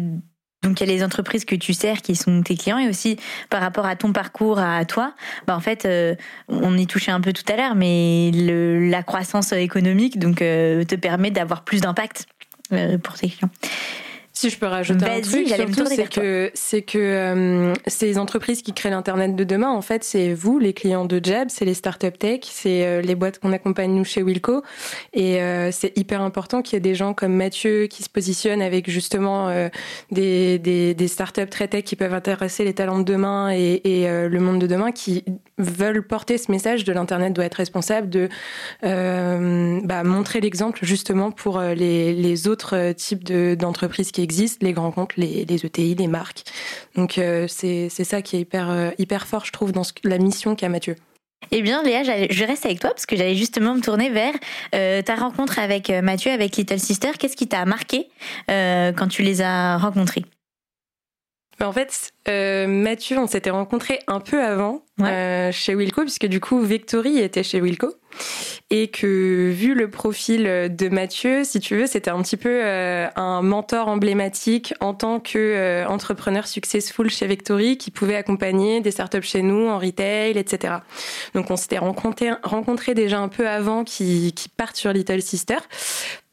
donc 0.63 0.81
il 0.81 0.87
y 0.87 0.91
a 0.91 0.93
les 0.93 1.05
entreprises 1.05 1.45
que 1.45 1.55
tu 1.55 1.73
sers 1.73 2.03
qui 2.03 2.17
sont 2.17 2.43
tes 2.43 2.57
clients 2.57 2.79
et 2.79 2.89
aussi 2.89 3.17
par 3.49 3.61
rapport 3.61 3.87
à 3.87 3.97
ton 3.97 4.13
parcours 4.13 4.59
à 4.59 4.85
toi, 4.85 5.15
bah 5.47 5.57
en 5.57 5.61
fait 5.61 5.85
euh, 5.85 6.15
on 6.49 6.77
y 6.77 6.87
touchait 6.87 7.13
un 7.13 7.21
peu 7.21 7.33
tout 7.33 7.45
à 7.53 7.57
l'heure, 7.57 7.75
mais 7.75 8.31
le, 8.35 8.89
la 8.89 9.03
croissance 9.03 9.53
économique 9.53 10.19
donc 10.19 10.43
euh, 10.43 10.85
te 10.85 10.95
permet 10.95 11.31
d'avoir 11.31 11.63
plus 11.63 11.81
d'impact 11.81 12.27
pour 13.03 13.15
tes 13.15 13.31
clients. 13.31 13.51
Si 14.39 14.51
je 14.51 14.59
peux 14.61 14.67
rajouter 14.67 15.05
un 15.05 15.21
truc, 15.21 15.49
surtout, 15.49 15.85
c'est 15.87 16.09
que 16.09 16.53
c'est 16.55 16.83
que 16.83 16.97
euh, 16.97 17.75
ces 17.89 18.19
entreprises 18.19 18.63
qui 18.63 18.73
créent 18.73 18.91
l'internet 18.91 19.35
de 19.35 19.43
demain, 19.43 19.69
en 19.69 19.83
fait, 19.83 20.05
c'est 20.05 20.33
vous, 20.33 20.61
les 20.61 20.75
clients 20.75 21.07
de 21.07 21.21
Jab, 21.21 21.49
c'est 21.51 21.65
les 21.65 21.75
startup 21.75 22.17
tech, 22.17 22.43
c'est 22.45 22.87
euh, 22.87 23.01
les 23.01 23.17
boîtes 23.17 23.41
qu'on 23.41 23.51
accompagne 23.51 23.91
nous 23.93 24.05
chez 24.05 24.23
Wilco, 24.23 24.63
et 25.13 25.43
euh, 25.43 25.73
c'est 25.73 25.99
hyper 25.99 26.23
important 26.23 26.63
qu'il 26.63 26.75
y 26.75 26.77
ait 26.77 26.81
des 26.81 26.95
gens 26.95 27.15
comme 27.15 27.33
Mathieu 27.33 27.89
qui 27.89 28.05
se 28.05 28.09
positionnent 28.09 28.63
avec 28.63 28.89
justement 28.89 29.49
des, 30.13 30.61
des 30.61 30.95
des 30.95 31.09
startups 31.09 31.49
très 31.51 31.67
tech 31.67 31.83
qui 31.83 31.97
peuvent 31.97 32.15
intéresser 32.15 32.63
les 32.63 32.75
talents 32.75 33.01
de 33.01 33.05
demain 33.13 33.51
et, 33.53 33.81
et 33.85 34.07
le 34.07 34.39
monde 34.39 34.61
de 34.61 34.69
demain, 34.69 34.93
qui 34.93 35.25
veulent 35.59 36.07
porter 36.07 36.39
ce 36.39 36.53
message 36.53 36.85
de 36.85 36.93
l'internet 36.93 37.33
doit 37.33 37.45
être 37.45 37.57
responsable, 37.57 38.09
de 38.09 38.29
bah, 38.83 40.05
montrer 40.05 40.41
l'exemple 40.41 40.79
justement 40.83 41.33
pour 41.33 41.59
les 41.61 42.15
les 42.15 42.47
autres 42.47 42.93
types 42.93 43.25
de 43.25 43.57
d'entreprises 43.57 44.13
qui 44.13 44.21
existent, 44.21 44.28
les 44.61 44.73
grands 44.73 44.91
comptes, 44.91 45.17
les, 45.17 45.45
les 45.45 45.67
ETI, 45.67 45.95
les 45.95 46.07
marques. 46.07 46.43
Donc 46.95 47.19
euh, 47.19 47.47
c'est 47.49 47.89
ça 47.89 48.23
qui 48.23 48.37
est 48.37 48.41
hyper, 48.41 48.71
euh, 48.71 48.91
hyper 48.99 49.27
fort, 49.27 49.45
je 49.45 49.53
trouve, 49.53 49.73
dans 49.73 49.83
la 50.05 50.19
mission 50.19 50.55
qu'a 50.55 50.69
Mathieu. 50.69 50.97
Eh 51.53 51.63
bien, 51.63 51.83
Léa, 51.83 52.03
je 52.03 52.45
reste 52.45 52.67
avec 52.67 52.81
toi 52.81 52.91
parce 52.91 53.07
que 53.07 53.17
j'allais 53.17 53.37
justement 53.37 53.75
me 53.75 53.81
tourner 53.81 54.11
vers 54.11 54.35
euh, 54.75 55.03
ta 55.03 55.15
rencontre 55.15 55.59
avec 55.59 55.89
Mathieu, 55.89 56.33
avec 56.33 56.57
Little 56.57 56.81
Sister. 56.81 57.11
Qu'est-ce 57.19 57.37
qui 57.37 57.47
t'a 57.47 57.65
marqué 57.65 58.09
quand 58.49 59.09
tu 59.09 59.23
les 59.23 59.41
as 59.41 59.79
rencontrés? 59.79 60.25
En 61.61 61.73
fait, 61.73 62.13
Mathieu, 62.69 63.19
on 63.19 63.29
s'était 63.29 63.51
rencontrés 63.51 64.01
un 64.09 64.21
peu 64.21 64.43
avant 64.43 64.83
chez 65.53 65.75
Wilco, 65.75 66.03
puisque 66.03 66.27
du 66.27 66.41
coup, 66.41 66.61
Victory 66.61 67.19
était 67.19 67.45
chez 67.45 67.61
Wilco 67.61 67.95
et 68.71 68.89
que 68.89 69.51
vu 69.51 69.75
le 69.75 69.91
profil 69.91 70.45
de 70.45 70.89
Mathieu, 70.89 71.43
si 71.45 71.59
tu 71.59 71.77
veux, 71.77 71.87
c'était 71.87 72.11
un 72.11 72.21
petit 72.23 72.37
peu 72.37 72.61
euh, 72.63 73.09
un 73.17 73.41
mentor 73.41 73.89
emblématique 73.89 74.75
en 74.81 74.93
tant 74.93 75.21
que 75.21 75.39
euh, 75.39 75.87
entrepreneur 75.87 76.47
successful 76.47 77.09
chez 77.09 77.27
Victory 77.27 77.79
qui 77.79 77.91
pouvait 77.91 78.17
accompagner 78.17 78.81
des 78.81 78.91
startups 78.91 79.23
chez 79.23 79.41
nous 79.41 79.67
en 79.69 79.79
retail, 79.79 80.37
etc. 80.37 80.75
Donc 81.35 81.51
on 81.51 81.57
s'était 81.57 81.79
rencontré, 81.79 82.31
rencontré 82.43 82.93
déjà 82.95 83.19
un 83.21 83.29
peu 83.29 83.49
avant 83.49 83.85
qui, 83.85 84.33
qui 84.35 84.51
partent 84.51 84.77
sur 84.77 84.93
Little 84.93 85.23
Sister 85.23 85.59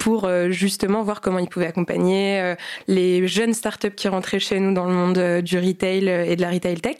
pour 0.06 0.30
justement 0.50 1.02
voir 1.02 1.20
comment 1.20 1.40
il 1.40 1.48
pouvait 1.48 1.66
accompagner 1.66 2.54
les 2.88 3.28
jeunes 3.28 3.56
startups 3.56 3.90
qui 3.90 4.08
rentraient 4.08 4.40
chez 4.40 4.60
nous 4.60 4.72
dans 4.72 4.86
le 4.86 4.94
monde 4.94 5.42
du 5.42 5.58
retail 5.58 6.08
et 6.08 6.36
de 6.36 6.42
la 6.42 6.52
retail 6.52 6.80
tech. 6.80 6.98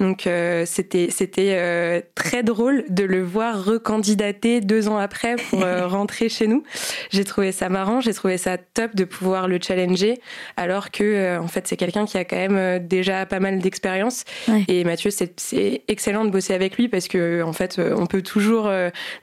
Donc 0.00 0.26
c'était 0.64 1.08
c'était 1.10 2.02
très 2.14 2.42
drôle 2.42 2.86
de 2.88 3.04
le 3.04 3.22
voir 3.22 3.62
recandidater 3.62 4.62
deux 4.62 4.88
ans 4.88 4.96
après 4.96 5.36
pour 5.36 5.60
rentrer 5.86 6.30
chez 6.30 6.46
nous. 6.46 6.62
J'ai 7.10 7.24
trouvé 7.24 7.52
ça 7.52 7.68
marrant, 7.68 8.00
j'ai 8.00 8.14
trouvé 8.14 8.38
ça 8.38 8.56
top 8.56 8.96
de 8.96 9.04
pouvoir 9.04 9.48
le 9.48 9.58
challenger, 9.60 10.18
alors 10.56 10.90
que 10.90 11.38
en 11.38 11.48
fait 11.48 11.68
c'est 11.68 11.76
quelqu'un 11.76 12.06
qui 12.06 12.16
a 12.16 12.24
quand 12.24 12.48
même 12.48 12.86
déjà 12.86 13.26
pas 13.26 13.38
mal 13.38 13.58
d'expérience. 13.58 14.24
Et 14.68 14.82
Mathieu, 14.84 15.10
c'est 15.10 15.82
excellent 15.88 16.24
de 16.24 16.30
bosser 16.30 16.54
avec 16.54 16.78
lui 16.78 16.88
parce 16.88 17.06
que 17.06 17.42
en 17.42 17.52
fait, 17.52 17.78
on 17.78 18.06
peut 18.06 18.22
toujours 18.22 18.70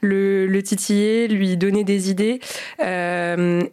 le, 0.00 0.46
le 0.46 0.62
titiller, 0.62 1.26
lui 1.26 1.56
donner 1.56 1.82
des 1.82 2.10
idées 2.10 2.38
euh, 2.80 3.23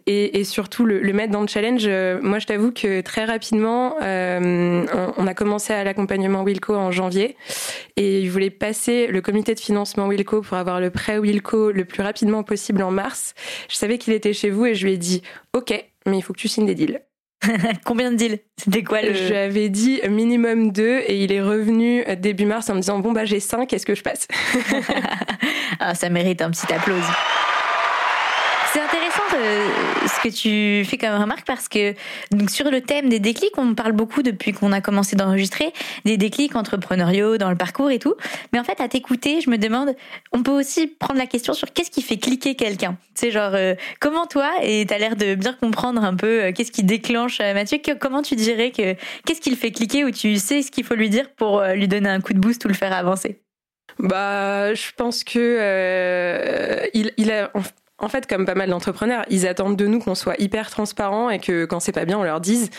et, 0.05 0.39
et, 0.39 0.43
surtout 0.43 0.85
le, 0.85 0.99
le, 0.99 1.13
mettre 1.13 1.31
dans 1.31 1.41
le 1.41 1.47
challenge. 1.47 1.87
Moi, 2.21 2.39
je 2.39 2.45
t'avoue 2.45 2.71
que 2.71 3.01
très 3.01 3.25
rapidement, 3.25 3.95
euh, 4.01 4.85
on, 5.17 5.27
a 5.27 5.33
commencé 5.33 5.73
à 5.73 5.83
l'accompagnement 5.83 6.43
Wilco 6.43 6.75
en 6.75 6.91
janvier 6.91 7.35
et 7.97 8.21
il 8.21 8.29
voulait 8.29 8.49
passer 8.49 9.07
le 9.07 9.21
comité 9.21 9.53
de 9.53 9.59
financement 9.59 10.07
Wilco 10.07 10.41
pour 10.41 10.57
avoir 10.57 10.79
le 10.79 10.89
prêt 10.89 11.17
Wilco 11.17 11.71
le 11.71 11.85
plus 11.85 12.03
rapidement 12.03 12.43
possible 12.43 12.83
en 12.83 12.91
mars. 12.91 13.33
Je 13.69 13.75
savais 13.75 13.97
qu'il 13.97 14.13
était 14.13 14.33
chez 14.33 14.49
vous 14.49 14.65
et 14.65 14.75
je 14.75 14.85
lui 14.85 14.93
ai 14.93 14.97
dit 14.97 15.21
OK, 15.53 15.71
mais 16.05 16.17
il 16.17 16.21
faut 16.21 16.33
que 16.33 16.39
tu 16.39 16.47
signes 16.47 16.65
des 16.65 16.75
deals. 16.75 17.01
Combien 17.85 18.11
de 18.11 18.17
deals? 18.17 18.39
C'était 18.57 18.83
quoi 18.83 19.01
le... 19.01 19.13
Je 19.13 19.27
lui 19.29 19.37
avais 19.37 19.69
dit 19.69 20.01
minimum 20.09 20.71
deux 20.71 20.99
et 21.07 21.23
il 21.23 21.31
est 21.31 21.41
revenu 21.41 22.03
début 22.17 22.45
mars 22.45 22.69
en 22.69 22.75
me 22.75 22.81
disant 22.81 22.99
bon 22.99 23.11
bah 23.11 23.25
j'ai 23.25 23.39
cinq, 23.39 23.73
est-ce 23.73 23.85
que 23.85 23.95
je 23.95 24.03
passe? 24.03 24.27
Ah, 25.79 25.95
Ça 25.95 26.09
mérite 26.09 26.41
un 26.43 26.51
petit 26.51 26.71
applaudissement. 26.71 27.15
C'est 28.71 28.81
intéressant 28.81 29.10
euh, 29.10 29.10
ce 29.31 30.21
que 30.21 30.29
tu 30.29 30.85
fais 30.85 30.97
comme 30.97 31.19
remarque 31.19 31.45
parce 31.45 31.67
que 31.67 31.93
donc 32.31 32.49
sur 32.49 32.69
le 32.69 32.81
thème 32.81 33.09
des 33.09 33.19
déclics, 33.19 33.57
on 33.57 33.75
parle 33.75 33.91
beaucoup 33.93 34.23
depuis 34.23 34.53
qu'on 34.53 34.71
a 34.71 34.81
commencé 34.81 35.15
d'enregistrer 35.15 35.73
des 36.05 36.17
déclics 36.17 36.55
entrepreneuriaux 36.55 37.37
dans 37.37 37.49
le 37.49 37.55
parcours 37.55 37.91
et 37.91 37.99
tout. 37.99 38.15
Mais 38.53 38.59
en 38.59 38.63
fait, 38.63 38.81
à 38.81 38.87
t'écouter, 38.87 39.41
je 39.41 39.49
me 39.49 39.57
demande, 39.57 39.95
on 40.31 40.43
peut 40.43 40.51
aussi 40.51 40.87
prendre 40.87 41.19
la 41.19 41.27
question 41.27 41.53
sur 41.53 41.71
qu'est-ce 41.71 41.91
qui 41.91 42.01
fait 42.01 42.17
cliquer 42.17 42.55
quelqu'un? 42.55 42.97
C'est 43.15 43.31
genre 43.31 43.53
euh, 43.53 43.75
comment 43.99 44.25
toi 44.25 44.49
et 44.63 44.85
t'as 44.85 44.97
l'air 44.97 45.15
de 45.15 45.35
bien 45.35 45.53
comprendre 45.53 46.03
un 46.03 46.15
peu 46.15 46.43
euh, 46.43 46.51
qu'est-ce 46.51 46.71
qui 46.71 46.83
déclenche 46.83 47.39
Mathieu. 47.39 47.79
comment 47.99 48.21
tu 48.21 48.35
dirais 48.35 48.71
que 48.71 48.95
qu'est-ce 49.25 49.41
qui 49.41 49.49
le 49.49 49.55
fait 49.55 49.71
cliquer 49.71 50.03
ou 50.03 50.11
tu 50.11 50.37
sais 50.37 50.61
ce 50.61 50.71
qu'il 50.71 50.83
faut 50.83 50.95
lui 50.95 51.09
dire 51.09 51.29
pour 51.35 51.63
lui 51.63 51.87
donner 51.87 52.09
un 52.09 52.21
coup 52.21 52.33
de 52.33 52.39
boost 52.39 52.63
ou 52.65 52.67
le 52.67 52.73
faire 52.73 52.93
avancer? 52.93 53.41
Bah, 53.99 54.73
je 54.73 54.91
pense 54.95 55.23
que 55.23 56.89
il, 56.93 57.11
il 57.17 57.31
a 57.31 57.51
en 58.01 58.09
fait, 58.09 58.27
comme 58.27 58.45
pas 58.45 58.55
mal 58.55 58.69
d'entrepreneurs, 58.69 59.23
ils 59.29 59.47
attendent 59.47 59.77
de 59.77 59.85
nous 59.85 59.99
qu'on 59.99 60.15
soit 60.15 60.35
hyper 60.39 60.69
transparent 60.69 61.29
et 61.29 61.39
que 61.39 61.65
quand 61.65 61.79
c'est 61.79 61.91
pas 61.91 62.05
bien, 62.05 62.17
on 62.17 62.23
leur 62.23 62.41
dise. 62.41 62.69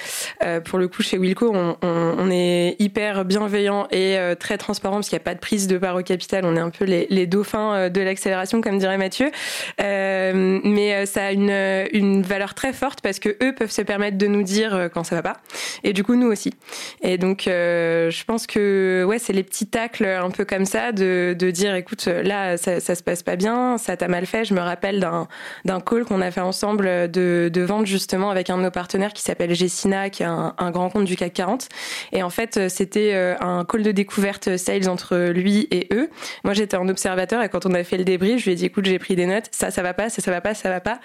Euh, 0.43 0.61
pour 0.61 0.79
le 0.79 0.89
coup, 0.89 1.03
chez 1.03 1.17
Wilco, 1.17 1.53
on, 1.55 2.31
est 2.31 2.77
hyper 2.79 3.25
bienveillant 3.25 3.87
et 3.91 4.19
euh, 4.19 4.35
très 4.35 4.59
transparent 4.59 4.97
parce 4.97 5.09
qu'il 5.09 5.17
n'y 5.17 5.23
a 5.23 5.25
pas 5.25 5.35
de 5.35 5.41
prise 5.41 5.69
de 5.69 5.79
part 5.79 5.97
au 5.97 6.03
capital. 6.03 6.45
On 6.45 6.57
est 6.57 6.61
un 6.61 6.71
peu 6.71 6.85
les, 6.85 7.27
dauphins 7.27 7.75
euh, 7.75 7.89
de 7.89 8.01
l'accélération, 8.01 8.61
comme 8.61 8.79
dirait 8.79 8.99
Mathieu. 8.99 9.31
Mais 9.79 11.07
ça 11.07 11.27
a 11.27 11.33
une, 11.33 12.23
valeur 12.23 12.55
très 12.55 12.73
forte 12.73 13.01
parce 13.01 13.19
que 13.19 13.37
eux 13.43 13.55
peuvent 13.55 13.71
se 13.71 13.83
permettre 13.83 14.19
de 14.19 14.27
nous 14.27 14.43
dire 14.43 14.89
quand 14.93 15.05
ça 15.05 15.15
va 15.15 15.23
pas. 15.23 15.37
Et 15.85 15.93
du 15.93 16.03
coup, 16.03 16.17
nous 16.17 16.27
aussi. 16.27 16.53
Et 17.03 17.17
donc, 17.17 17.45
je 17.47 18.25
pense 18.25 18.47
que 18.47 19.05
ouais, 19.07 19.19
c'est 19.19 19.33
les 19.33 19.43
petits 19.45 19.67
tacles 19.67 20.05
un 20.05 20.31
peu 20.31 20.45
comme 20.45 20.65
ça 20.65 20.91
de, 20.93 21.37
de 21.39 21.51
dire, 21.51 21.75
écoute, 21.75 22.07
là, 22.07 22.57
ça, 22.57 22.81
ça 22.81 22.95
se 22.95 23.03
passe 23.03 23.23
pas 23.23 23.37
bien, 23.37 23.79
ça 23.79 23.97
t'a 23.97 24.09
mal 24.09 24.27
fait. 24.27 24.45
Je 24.45 24.55
me 24.55 24.61
rappelle 24.61 25.01
d'un 25.01 25.12
d'un 25.65 25.81
call 25.81 26.05
qu'on 26.05 26.21
a 26.21 26.31
fait 26.31 26.41
ensemble 26.41 27.11
de, 27.11 27.51
de 27.53 27.63
vente 27.63 27.87
justement 27.87 28.31
avec 28.31 28.51
un 28.51 28.59
de 28.59 28.63
nos 28.63 28.71
partenaires 28.71 29.13
qui 29.13 29.23
s'appelle 29.23 29.55
Gessina, 29.55 30.11
qui 30.11 30.23
est 30.23 30.27
un, 30.27 30.71
grand 30.71 30.91
compte 30.91 31.05
du 31.05 31.17
CAC 31.17 31.33
40. 31.35 31.69
Et 32.13 32.23
en 32.23 32.31
fait, 32.31 32.69
c'était 32.69 33.13
euh, 33.15 33.35
un 33.41 33.65
call 33.65 33.83
de 33.83 33.93
découverte 33.93 34.57
sales 34.57 34.89
entre 34.89 35.31
lui 35.31 35.69
et 35.71 35.89
eux. 35.93 36.09
Moi, 36.45 36.55
j'étais 36.55 36.77
en 36.77 36.89
observateur 36.89 37.43
et 37.43 37.49
quand 37.49 37.67
on 37.67 37.75
a 37.75 37.85
fait 37.85 37.99
le 37.99 38.05
débrief, 38.05 38.41
je 38.41 38.45
lui 38.45 38.53
ai 38.53 38.55
dit, 38.55 38.67
écoute, 38.67 38.87
j'ai 38.87 38.99
pris 38.99 39.17
des 39.17 39.27
notes, 39.27 39.47
ça, 39.51 39.71
ça 39.71 39.83
va 39.83 39.95
pas, 39.95 40.09
ça, 40.09 40.23
ça 40.23 40.31
va 40.31 40.41
pas, 40.41 40.55
ça 40.55 40.71
va 40.71 40.81
pas. 40.81 41.01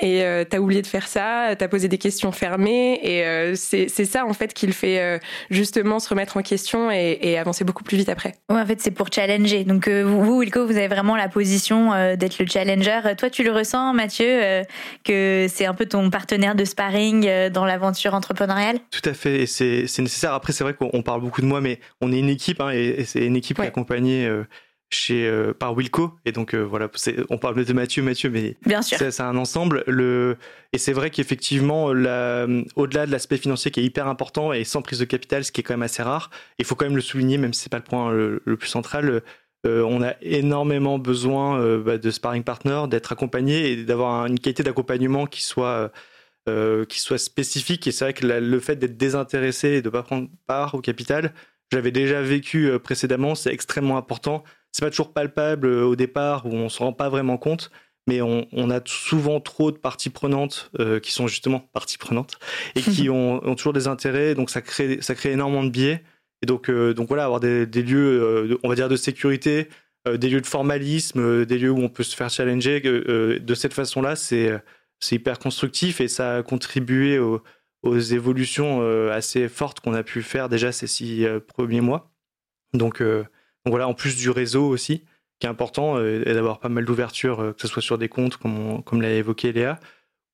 Et 0.00 0.22
euh, 0.22 0.44
t'as 0.48 0.58
oublié 0.58 0.82
de 0.82 0.86
faire 0.86 1.08
ça, 1.08 1.54
t'as 1.58 1.68
posé 1.68 1.88
des 1.88 1.98
questions 1.98 2.32
fermées 2.32 3.00
et 3.02 3.24
euh, 3.24 3.54
c'est 3.56 3.88
ça 3.88 4.26
en 4.26 4.32
fait 4.32 4.52
qui 4.52 4.66
le 4.66 4.72
fait 4.72 5.00
euh, 5.00 5.18
justement 5.50 5.98
se 5.98 6.08
remettre 6.08 6.36
en 6.36 6.42
question 6.42 6.90
et, 6.90 7.18
et, 7.22 7.38
avancer 7.38 7.64
beaucoup 7.64 7.84
plus 7.84 7.96
vite 7.96 8.08
après. 8.08 8.34
Ouais, 8.50 8.60
en 8.60 8.66
fait, 8.66 8.80
c'est 8.80 8.90
pour 8.90 9.08
challenger. 9.12 9.64
Donc 9.64 9.88
vous, 9.88 10.38
Wilco, 10.38 10.66
vous 10.66 10.76
avez 10.76 10.88
vraiment 10.88 11.16
la 11.16 11.28
position 11.28 11.90
d'être 12.16 12.38
le 12.38 12.46
challenger. 12.46 13.00
Toi, 13.16 13.30
tu 13.30 13.42
le 13.46 13.52
ressens, 13.52 13.92
Mathieu, 13.92 14.26
euh, 14.28 14.62
que 15.04 15.46
c'est 15.48 15.66
un 15.66 15.74
peu 15.74 15.86
ton 15.86 16.10
partenaire 16.10 16.54
de 16.54 16.64
sparring 16.64 17.26
euh, 17.26 17.50
dans 17.50 17.64
l'aventure 17.64 18.14
entrepreneuriale? 18.14 18.78
Tout 18.90 19.08
à 19.08 19.14
fait, 19.14 19.42
et 19.42 19.46
c'est 19.46 19.82
nécessaire. 19.98 20.32
Après, 20.32 20.52
c'est 20.52 20.64
vrai 20.64 20.74
qu'on 20.74 21.02
parle 21.02 21.20
beaucoup 21.20 21.40
de 21.40 21.46
moi, 21.46 21.60
mais 21.60 21.80
on 22.00 22.12
est 22.12 22.18
une 22.18 22.28
équipe, 22.28 22.60
hein, 22.60 22.70
et, 22.70 23.04
c'est 23.04 23.24
une 23.24 23.36
équipe 23.36 23.58
ouais. 23.58 23.66
accompagnée 23.66 24.26
euh, 24.26 24.44
chez 24.88 25.28
par 25.58 25.76
Wilco 25.76 26.14
et 26.24 26.30
donc 26.30 26.54
voilà 26.54 26.88
on 27.28 27.38
parle 27.38 27.64
de 27.64 27.72
Mathieu 27.72 28.04
Mathieu 28.04 28.30
mais 28.30 28.56
bien 28.64 28.82
sûr 28.82 28.96
c'est 28.98 29.20
un 29.20 29.36
ensemble 29.36 29.82
le 29.88 30.36
et 30.72 30.78
c'est 30.78 30.92
vrai 30.92 31.10
qu'effectivement 31.10 31.86
au-delà 31.86 32.46
de 33.06 33.10
l'aspect 33.10 33.36
financier 33.36 33.72
qui 33.72 33.80
est 33.80 33.82
hyper 33.82 34.06
important 34.06 34.52
et 34.52 34.62
sans 34.62 34.82
prise 34.82 35.00
de 35.00 35.04
capital 35.04 35.44
ce 35.44 35.50
qui 35.50 35.60
est 35.60 35.64
quand 35.64 35.74
même 35.74 35.82
assez 35.82 36.04
rare 36.04 36.30
il 36.60 36.64
faut 36.64 36.76
quand 36.76 36.84
même 36.84 36.94
le 36.94 37.02
souligner 37.02 37.36
même 37.36 37.52
si 37.52 37.62
c'est 37.62 37.68
pas 37.68 37.78
le 37.78 37.82
point 37.82 38.12
le, 38.12 38.40
le 38.44 38.56
plus 38.56 38.68
central 38.68 39.24
euh, 39.66 39.82
on 39.82 40.02
a 40.02 40.14
énormément 40.22 40.98
besoin 40.98 41.60
euh, 41.60 41.82
bah, 41.82 41.98
de 41.98 42.10
sparring 42.10 42.44
partner, 42.44 42.84
d'être 42.88 43.12
accompagné 43.12 43.72
et 43.72 43.84
d'avoir 43.84 44.26
une 44.26 44.38
qualité 44.38 44.62
d'accompagnement 44.62 45.26
qui 45.26 45.42
soit 45.42 45.92
euh, 46.48 46.84
qui 46.84 47.00
soit 47.00 47.18
spécifique. 47.18 47.86
Et 47.86 47.92
c'est 47.92 48.04
vrai 48.04 48.14
que 48.14 48.26
le 48.26 48.60
fait 48.60 48.76
d'être 48.76 48.96
désintéressé 48.96 49.68
et 49.68 49.82
de 49.82 49.88
ne 49.88 49.92
pas 49.92 50.02
prendre 50.02 50.28
part 50.46 50.74
au 50.74 50.80
capital, 50.80 51.34
j'avais 51.72 51.90
déjà 51.90 52.22
vécu 52.22 52.78
précédemment, 52.78 53.34
c'est 53.34 53.52
extrêmement 53.52 53.96
important. 53.96 54.44
C'est 54.70 54.84
pas 54.84 54.90
toujours 54.90 55.12
palpable 55.12 55.66
au 55.66 55.96
départ 55.96 56.46
où 56.46 56.54
on 56.54 56.68
se 56.68 56.78
rend 56.78 56.92
pas 56.92 57.08
vraiment 57.08 57.38
compte, 57.38 57.70
mais 58.06 58.22
on, 58.22 58.46
on 58.52 58.70
a 58.70 58.80
souvent 58.84 59.40
trop 59.40 59.72
de 59.72 59.78
parties 59.78 60.10
prenantes 60.10 60.70
qui 61.02 61.10
sont 61.10 61.26
justement 61.26 61.58
parties 61.72 61.98
prenantes 61.98 62.38
et 62.76 62.82
qui 62.82 63.08
ont, 63.10 63.44
ont, 63.44 63.54
toujours 63.56 63.72
des 63.72 63.88
intérêts, 63.88 64.36
donc 64.36 64.50
ça 64.50 64.62
crée, 64.62 64.98
ça 65.00 65.16
crée 65.16 65.32
énormément 65.32 65.64
de 65.64 65.70
biais. 65.70 66.04
Et 66.42 66.46
donc, 66.46 66.68
euh, 66.68 66.94
donc 66.94 67.08
voilà, 67.08 67.24
avoir 67.24 67.40
des, 67.40 67.66
lieux, 67.66 68.52
euh, 68.52 68.58
on 68.62 68.68
va 68.68 68.74
dire, 68.74 68.88
de 68.88 68.96
sécurité, 68.96 69.68
euh, 70.06 70.16
des 70.16 70.28
lieux 70.28 70.40
de 70.40 70.46
formalisme, 70.46 71.44
des 71.44 71.58
lieux 71.58 71.70
où 71.70 71.80
on 71.80 71.88
peut 71.88 72.02
se 72.02 72.16
faire 72.16 72.30
challenger 72.30 72.80
de 72.80 73.54
cette 73.54 73.74
façon-là, 73.74 74.16
c'est 74.16 74.62
hyper 75.10 75.38
constructif 75.38 76.00
et 76.00 76.08
ça 76.08 76.36
a 76.36 76.42
contribué 76.42 77.18
aux, 77.18 77.42
évolutions 77.84 78.82
assez 79.10 79.48
fortes 79.48 79.78
qu'on 79.78 79.94
a 79.94 80.02
pu 80.02 80.22
faire 80.22 80.48
déjà 80.48 80.72
ces 80.72 80.88
six 80.88 81.24
premiers 81.46 81.80
mois. 81.80 82.10
Donc, 82.72 83.00
voilà, 83.64 83.86
en 83.86 83.94
plus 83.94 84.16
du 84.16 84.28
réseau 84.28 84.66
aussi, 84.68 85.04
qui 85.38 85.46
est 85.46 85.50
important, 85.50 86.02
et 86.02 86.34
d'avoir 86.34 86.58
pas 86.58 86.68
mal 86.68 86.84
d'ouverture, 86.84 87.54
que 87.54 87.62
ce 87.62 87.68
soit 87.68 87.82
sur 87.82 87.96
des 87.96 88.08
comptes, 88.08 88.38
comme, 88.38 88.82
comme 88.82 89.02
l'a 89.02 89.12
évoqué 89.12 89.52
Léa, 89.52 89.78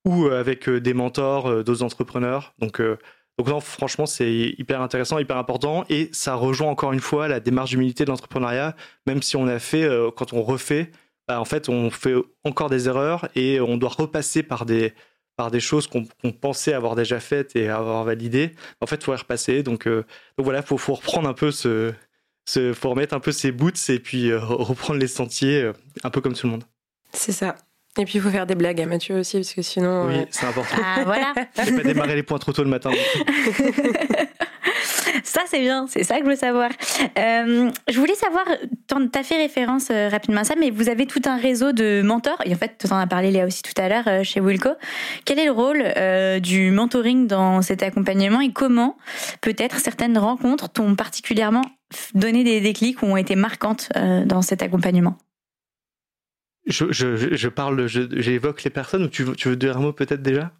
ou 0.07 0.27
avec 0.29 0.71
des 0.71 0.95
mentors, 0.95 1.63
d'autres 1.63 1.83
entrepreneurs. 1.83 2.55
Donc 2.59 2.81
donc 3.39 3.49
non, 3.49 3.61
franchement, 3.61 4.07
c'est 4.07 4.55
hyper 4.59 4.83
intéressant, 4.83 5.18
hyper 5.18 5.37
important, 5.37 5.85
et 5.89 6.11
ça 6.12 6.35
rejoint 6.35 6.68
encore 6.68 6.93
une 6.93 7.01
fois 7.01 7.28
la 7.28 7.41
démarche 7.41 7.70
d'humilité 7.70 8.05
de 8.05 8.11
l'entrepreneuriat. 8.11 8.76
Même 9.07 9.22
si 9.22 9.37
on 9.37 9.47
a 9.47 9.59
fait, 9.59 9.85
euh, 9.85 10.11
quand 10.14 10.33
on 10.33 10.43
refait, 10.43 10.91
bah, 11.26 11.41
en 11.41 11.45
fait, 11.45 11.68
on 11.68 11.91
fait 11.91 12.14
encore 12.45 12.68
des 12.68 12.89
erreurs 12.89 13.28
et 13.35 13.61
on 13.61 13.76
doit 13.76 13.91
repasser 13.91 14.43
par 14.43 14.66
des 14.66 14.93
par 15.35 15.51
des 15.51 15.61
choses 15.61 15.87
qu'on 15.87 16.05
qu 16.05 16.33
pensait 16.33 16.74
avoir 16.74 16.95
déjà 16.95 17.18
faites 17.18 17.57
et 17.57 17.70
avoir 17.70 18.05
validées. 18.05 18.53
En 18.83 18.87
fait, 18.87 18.97
il 18.97 19.05
faut 19.05 19.12
repasser. 19.12 19.62
Donc, 19.62 19.89
euh, 19.89 20.05
voilà, 20.37 20.61
faut, 20.61 20.76
faut 20.76 20.93
reprendre 20.95 21.26
un 21.26 21.33
peu 21.33 21.51
ce, 21.51 21.95
faut 22.74 22.91
remettre 22.91 23.14
un 23.14 23.20
peu 23.20 23.33
ses 23.33 23.51
boots 23.51 23.89
et 23.89 23.99
puis 23.99 24.30
euh, 24.30 24.39
reprendre 24.41 25.01
les 25.01 25.09
sentiers, 25.09 25.72
un 26.05 26.11
peu 26.11 26.20
comme 26.20 26.35
tout 26.35 26.47
le 26.47 26.53
monde. 26.53 26.64
C'est 27.14 27.33
ça. 27.33 27.57
Et 27.99 28.07
puis 28.07 28.16
il 28.16 28.22
faut 28.22 28.30
faire 28.30 28.47
des 28.47 28.55
blagues 28.55 28.80
à 28.80 28.86
Mathieu 28.86 29.18
aussi, 29.18 29.36
parce 29.36 29.53
que 29.53 29.61
sinon. 29.61 30.07
Oui, 30.07 30.14
euh... 30.14 30.24
c'est 30.30 30.47
important. 30.47 30.76
Ah, 30.82 31.03
voilà. 31.05 31.34
ne 31.59 31.76
pas 31.76 31.82
démarrer 31.82 32.14
les 32.14 32.22
points 32.22 32.38
trop 32.38 32.53
tôt 32.53 32.64
le 32.64 32.70
matin. 32.70 32.90
ça, 35.22 35.43
c'est 35.47 35.61
bien, 35.61 35.86
c'est 35.88 36.03
ça 36.03 36.18
que 36.18 36.24
je 36.24 36.30
veux 36.30 36.36
savoir. 36.36 36.70
Euh, 37.18 37.70
je 37.90 37.99
voulais 37.99 38.14
savoir, 38.14 38.45
tu 38.88 39.18
as 39.18 39.22
fait 39.22 39.36
référence 39.36 39.88
euh, 39.90 40.09
rapidement 40.09 40.40
à 40.40 40.45
ça, 40.45 40.55
mais 40.59 40.70
vous 40.70 40.88
avez 40.88 41.05
tout 41.07 41.20
un 41.26 41.36
réseau 41.36 41.72
de 41.72 42.01
mentors, 42.03 42.40
et 42.47 42.55
en 42.55 42.57
fait, 42.57 42.78
tu 42.78 42.90
en 42.93 42.97
as 42.97 43.07
parlé 43.07 43.30
Léa 43.30 43.47
aussi 43.47 43.62
tout 43.62 43.78
à 43.80 43.90
l'heure 43.90 44.05
euh, 44.07 44.22
chez 44.22 44.40
Wilco. 44.40 44.70
Quel 45.24 45.38
est 45.38 45.45
le 45.45 45.53
rôle 45.53 45.82
euh, 45.97 46.40
du 46.40 46.70
mentoring 46.70 47.26
dans 47.26 47.62
cet 47.62 47.82
accompagnement 47.82 48.40
et 48.40 48.53
comment 48.53 48.97
peut-être 49.40 49.78
certaines 49.78 50.16
rencontres 50.16 50.70
t'ont 50.70 50.95
particulièrement 50.95 51.62
donné 52.14 52.43
des 52.43 52.61
déclics 52.61 53.03
ou 53.03 53.07
ont 53.07 53.16
été 53.16 53.36
marquantes 53.36 53.90
euh, 53.97 54.24
dans 54.24 54.40
cet 54.40 54.62
accompagnement? 54.62 55.16
Je, 56.67 56.93
je, 56.93 57.35
je, 57.35 57.49
parle, 57.49 57.87
j'évoque 57.87 58.63
les 58.63 58.71
personnes 58.71 59.05
ou 59.05 59.09
tu, 59.09 59.25
tu 59.37 59.49
veux 59.49 59.57
dire 59.57 59.77
un 59.77 59.81
mot 59.81 59.93
peut-être 59.93 60.23
déjà 60.23 60.53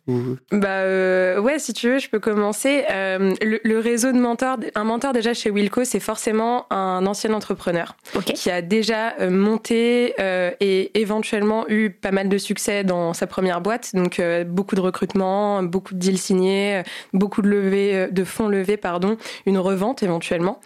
Bah 0.51 0.69
euh, 0.69 1.39
ouais, 1.39 1.61
si 1.61 1.73
tu 1.73 1.89
veux, 1.89 1.99
je 2.01 2.09
peux 2.09 2.19
commencer. 2.19 2.85
Euh, 2.91 3.35
le, 3.41 3.79
réseau 3.79 4.11
de 4.11 4.19
mentors, 4.19 4.59
un 4.75 4.85
mentor 4.85 5.13
déjà 5.13 5.33
chez 5.33 5.51
Wilco, 5.51 5.85
c'est 5.85 6.01
forcément 6.01 6.67
un 6.73 7.07
ancien 7.07 7.33
entrepreneur 7.33 7.95
qui 8.35 8.51
a 8.51 8.63
déjà 8.63 9.15
euh, 9.21 9.31
monté 9.31 10.15
euh, 10.19 10.51
et 10.59 11.01
éventuellement 11.01 11.69
eu 11.69 11.91
pas 11.91 12.11
mal 12.11 12.29
de 12.29 12.39
succès 12.39 12.83
dans 12.83 13.13
sa 13.15 13.29
première 13.29 13.61
boîte. 13.61 13.91
Donc 13.95 14.19
euh, 14.19 14.43
beaucoup 14.43 14.75
de 14.75 14.81
recrutement, 14.81 15.63
beaucoup 15.63 15.95
de 15.95 16.01
deals 16.01 16.19
signés, 16.19 16.83
beaucoup 17.13 17.43
de 17.43 17.49
levées, 17.49 18.09
de 18.11 18.25
fonds 18.25 18.49
levés, 18.49 18.77
pardon, 18.77 19.17
une 19.47 19.59
revente 19.59 20.03
éventuellement. 20.03 20.61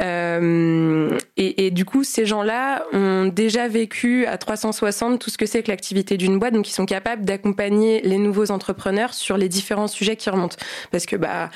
Et, 0.00 1.66
et, 1.66 1.70
du 1.70 1.84
coup, 1.84 2.04
ces 2.04 2.26
gens-là 2.26 2.84
ont 2.92 3.26
déjà 3.26 3.68
vécu 3.68 4.26
à 4.26 4.38
300 4.38 4.72
tout 5.18 5.30
ce 5.30 5.38
que 5.38 5.46
c'est 5.46 5.62
que 5.62 5.70
l'activité 5.70 6.16
d'une 6.16 6.38
boîte, 6.38 6.54
donc 6.54 6.68
ils 6.68 6.72
sont 6.72 6.86
capables 6.86 7.24
d'accompagner 7.24 8.00
les 8.02 8.18
nouveaux 8.18 8.50
entrepreneurs 8.50 9.14
sur 9.14 9.36
les 9.36 9.48
différents 9.48 9.88
sujets 9.88 10.16
qui 10.16 10.30
remontent. 10.30 10.56
Parce 10.90 11.06
que 11.06 11.16
bah 11.16 11.50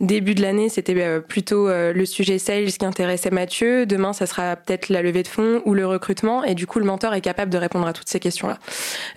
début 0.00 0.34
de 0.34 0.42
l'année, 0.42 0.68
c'était 0.68 0.94
euh, 1.00 1.20
plutôt 1.20 1.68
euh, 1.68 1.92
le 1.92 2.04
sujet 2.04 2.38
sales 2.38 2.66
qui 2.66 2.84
intéressait 2.84 3.30
Mathieu. 3.30 3.86
Demain, 3.86 4.12
ça 4.12 4.26
sera 4.26 4.56
peut-être 4.56 4.88
la 4.88 5.00
levée 5.02 5.22
de 5.22 5.28
fonds 5.28 5.62
ou 5.64 5.74
le 5.74 5.86
recrutement. 5.86 6.44
Et 6.44 6.54
du 6.54 6.66
coup, 6.66 6.78
le 6.78 6.84
mentor 6.84 7.14
est 7.14 7.20
capable 7.20 7.50
de 7.50 7.58
répondre 7.58 7.86
à 7.86 7.92
toutes 7.92 8.08
ces 8.08 8.20
questions-là. 8.20 8.58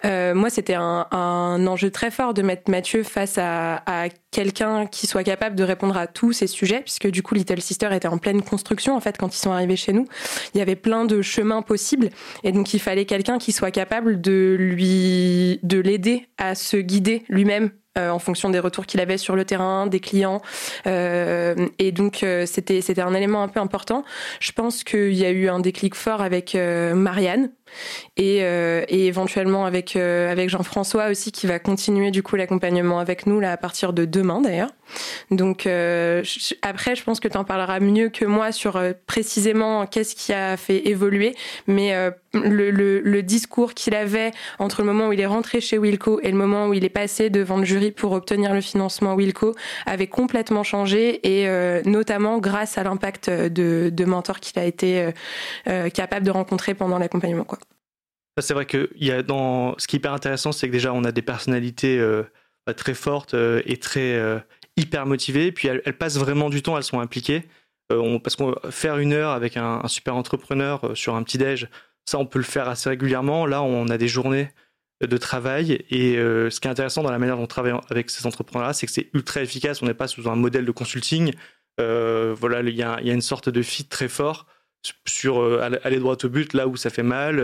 Euh, 0.05 0.33
moi, 0.33 0.49
c'était 0.49 0.75
un, 0.75 1.07
un, 1.11 1.67
enjeu 1.67 1.91
très 1.91 2.11
fort 2.11 2.33
de 2.33 2.41
mettre 2.41 2.71
Mathieu 2.71 3.03
face 3.03 3.37
à, 3.37 3.83
à 3.85 4.09
quelqu'un 4.31 4.85
qui 4.85 5.05
soit 5.07 5.23
capable 5.23 5.55
de 5.55 5.63
répondre 5.63 5.97
à 5.97 6.07
tous 6.07 6.31
ces 6.31 6.47
sujets, 6.47 6.79
puisque 6.81 7.07
du 7.07 7.23
coup, 7.23 7.35
Little 7.35 7.61
Sister 7.61 7.89
était 7.91 8.07
en 8.07 8.17
pleine 8.17 8.41
construction, 8.41 8.95
en 8.95 9.01
fait, 9.01 9.17
quand 9.17 9.35
ils 9.35 9.39
sont 9.39 9.51
arrivés 9.51 9.75
chez 9.75 9.91
nous. 9.91 10.05
Il 10.53 10.59
y 10.59 10.61
avait 10.61 10.75
plein 10.75 11.05
de 11.05 11.21
chemins 11.21 11.61
possibles. 11.61 12.09
Et 12.43 12.51
donc, 12.51 12.73
il 12.73 12.79
fallait 12.79 13.05
quelqu'un 13.05 13.37
qui 13.37 13.51
soit 13.51 13.71
capable 13.71 14.21
de 14.21 14.55
lui, 14.57 15.59
de 15.63 15.79
l'aider 15.79 16.27
à 16.37 16.55
se 16.55 16.77
guider 16.77 17.23
lui-même 17.27 17.71
euh, 17.97 18.11
en 18.11 18.19
fonction 18.19 18.51
des 18.51 18.59
retours 18.59 18.85
qu'il 18.85 18.99
avait 18.99 19.17
sur 19.17 19.35
le 19.35 19.45
terrain, 19.45 19.87
des 19.87 19.99
clients. 19.99 20.43
Euh, 20.85 21.55
et 21.79 21.91
donc, 21.91 22.21
euh, 22.21 22.45
c'était, 22.45 22.81
c'était 22.81 23.01
un 23.01 23.15
élément 23.15 23.41
un 23.41 23.47
peu 23.47 23.59
important. 23.59 24.03
Je 24.39 24.51
pense 24.51 24.83
qu'il 24.83 25.13
y 25.13 25.25
a 25.25 25.31
eu 25.31 25.49
un 25.49 25.59
déclic 25.59 25.95
fort 25.95 26.21
avec 26.21 26.55
Marianne, 26.55 27.51
et, 28.17 28.39
euh, 28.41 28.83
et 28.87 29.07
éventuellement 29.07 29.65
avec 29.65 29.95
euh, 29.95 30.31
avec 30.31 30.49
Jean-François 30.49 31.09
aussi 31.09 31.31
qui 31.31 31.47
va 31.47 31.59
continuer 31.59 32.11
du 32.11 32.23
coup 32.23 32.35
l'accompagnement 32.35 32.99
avec 32.99 33.25
nous 33.25 33.39
là 33.39 33.51
à 33.51 33.57
partir 33.57 33.93
de 33.93 34.05
demain 34.05 34.41
d'ailleurs. 34.41 34.69
Donc 35.31 35.65
euh, 35.65 36.23
après 36.61 36.95
je 36.95 37.03
pense 37.03 37.19
que 37.19 37.27
tu 37.27 37.37
en 37.37 37.43
parleras 37.43 37.79
mieux 37.79 38.09
que 38.09 38.25
moi 38.25 38.51
sur 38.51 38.75
euh, 38.75 38.93
précisément 39.05 39.85
qu'est-ce 39.85 40.15
qui 40.15 40.33
a 40.33 40.57
fait 40.57 40.87
évoluer, 40.87 41.35
mais 41.67 41.93
euh, 41.93 42.11
le, 42.33 42.71
le, 42.71 42.99
le, 43.01 43.23
discours 43.23 43.73
qu'il 43.73 43.95
avait 43.95 44.31
entre 44.59 44.81
le 44.81 44.87
moment 44.87 45.07
où 45.07 45.13
il 45.13 45.19
est 45.19 45.25
rentré 45.25 45.61
chez 45.61 45.77
Wilco 45.77 46.19
et 46.21 46.31
le 46.31 46.37
moment 46.37 46.67
où 46.67 46.73
il 46.73 46.83
est 46.83 46.89
passé 46.89 47.29
devant 47.29 47.57
le 47.57 47.65
jury 47.65 47.91
pour 47.91 48.11
obtenir 48.13 48.53
le 48.53 48.61
financement 48.61 49.13
Wilco 49.13 49.55
avait 49.85 50.07
complètement 50.07 50.63
changé 50.63 51.19
et 51.23 51.47
notamment 51.85 52.39
grâce 52.39 52.77
à 52.77 52.83
l'impact 52.83 53.29
de, 53.29 53.89
de 53.91 54.05
mentors 54.05 54.39
qu'il 54.39 54.59
a 54.59 54.65
été 54.65 55.09
capable 55.93 56.25
de 56.25 56.31
rencontrer 56.31 56.73
pendant 56.73 56.97
l'accompagnement 56.97 57.43
quoi. 57.43 57.58
C'est 58.41 58.53
vrai 58.53 58.65
que 58.65 58.89
y 58.95 59.11
a 59.11 59.23
dans... 59.23 59.77
ce 59.77 59.87
qui 59.87 59.95
est 59.95 59.99
hyper 59.99 60.13
intéressant, 60.13 60.51
c'est 60.51 60.67
que 60.67 60.71
déjà 60.71 60.93
on 60.93 61.03
a 61.03 61.11
des 61.11 61.21
personnalités 61.21 61.99
euh, 61.99 62.23
bah, 62.65 62.73
très 62.73 62.93
fortes 62.93 63.33
euh, 63.33 63.61
et 63.65 63.77
très 63.77 64.15
euh, 64.15 64.39
hyper 64.77 65.05
motivées. 65.05 65.51
Puis 65.51 65.67
elles, 65.67 65.97
passent 65.97 66.17
vraiment 66.17 66.49
du 66.49 66.61
temps, 66.61 66.77
elles 66.77 66.83
sont 66.83 66.99
impliquées. 66.99 67.43
Parce 68.23 68.35
qu'on 68.35 68.53
faire 68.69 68.99
une 68.99 69.13
heure 69.13 69.31
avec 69.31 69.57
un, 69.57 69.81
un 69.83 69.87
super 69.87 70.15
entrepreneur 70.15 70.91
sur 70.93 71.15
un 71.15 71.23
petit 71.23 71.39
déj, 71.39 71.69
ça 72.05 72.19
on 72.19 72.27
peut 72.27 72.37
le 72.37 72.45
faire 72.45 72.69
assez 72.69 72.87
régulièrement. 72.87 73.47
Là, 73.47 73.63
on 73.63 73.87
a 73.89 73.97
des 73.97 74.07
journées 74.07 74.51
de 75.01 75.17
travail 75.17 75.83
et 75.89 76.13
ce 76.17 76.59
qui 76.59 76.67
est 76.67 76.71
intéressant 76.71 77.01
dans 77.01 77.09
la 77.09 77.17
manière 77.17 77.35
dont 77.37 77.43
on 77.43 77.47
travaille 77.47 77.73
avec 77.89 78.11
ces 78.11 78.27
entrepreneurs-là, 78.27 78.73
c'est 78.73 78.85
que 78.85 78.91
c'est 78.91 79.09
ultra 79.15 79.41
efficace. 79.41 79.81
On 79.81 79.87
n'est 79.87 79.95
pas 79.95 80.07
sous 80.07 80.29
un 80.29 80.35
modèle 80.35 80.65
de 80.65 80.71
consulting. 80.71 81.33
voilà, 81.79 82.61
il 82.61 82.75
y, 82.75 82.83
a, 82.83 83.01
y 83.01 83.09
a 83.09 83.13
une 83.13 83.21
sorte 83.21 83.49
de 83.49 83.61
fit 83.63 83.85
très 83.85 84.07
fort 84.07 84.45
sur 85.05 85.61
aller 85.61 85.99
droit 85.99 86.15
au 86.23 86.29
but 86.29 86.53
là 86.53 86.67
où 86.67 86.77
ça 86.77 86.89
fait 86.89 87.03
mal 87.03 87.41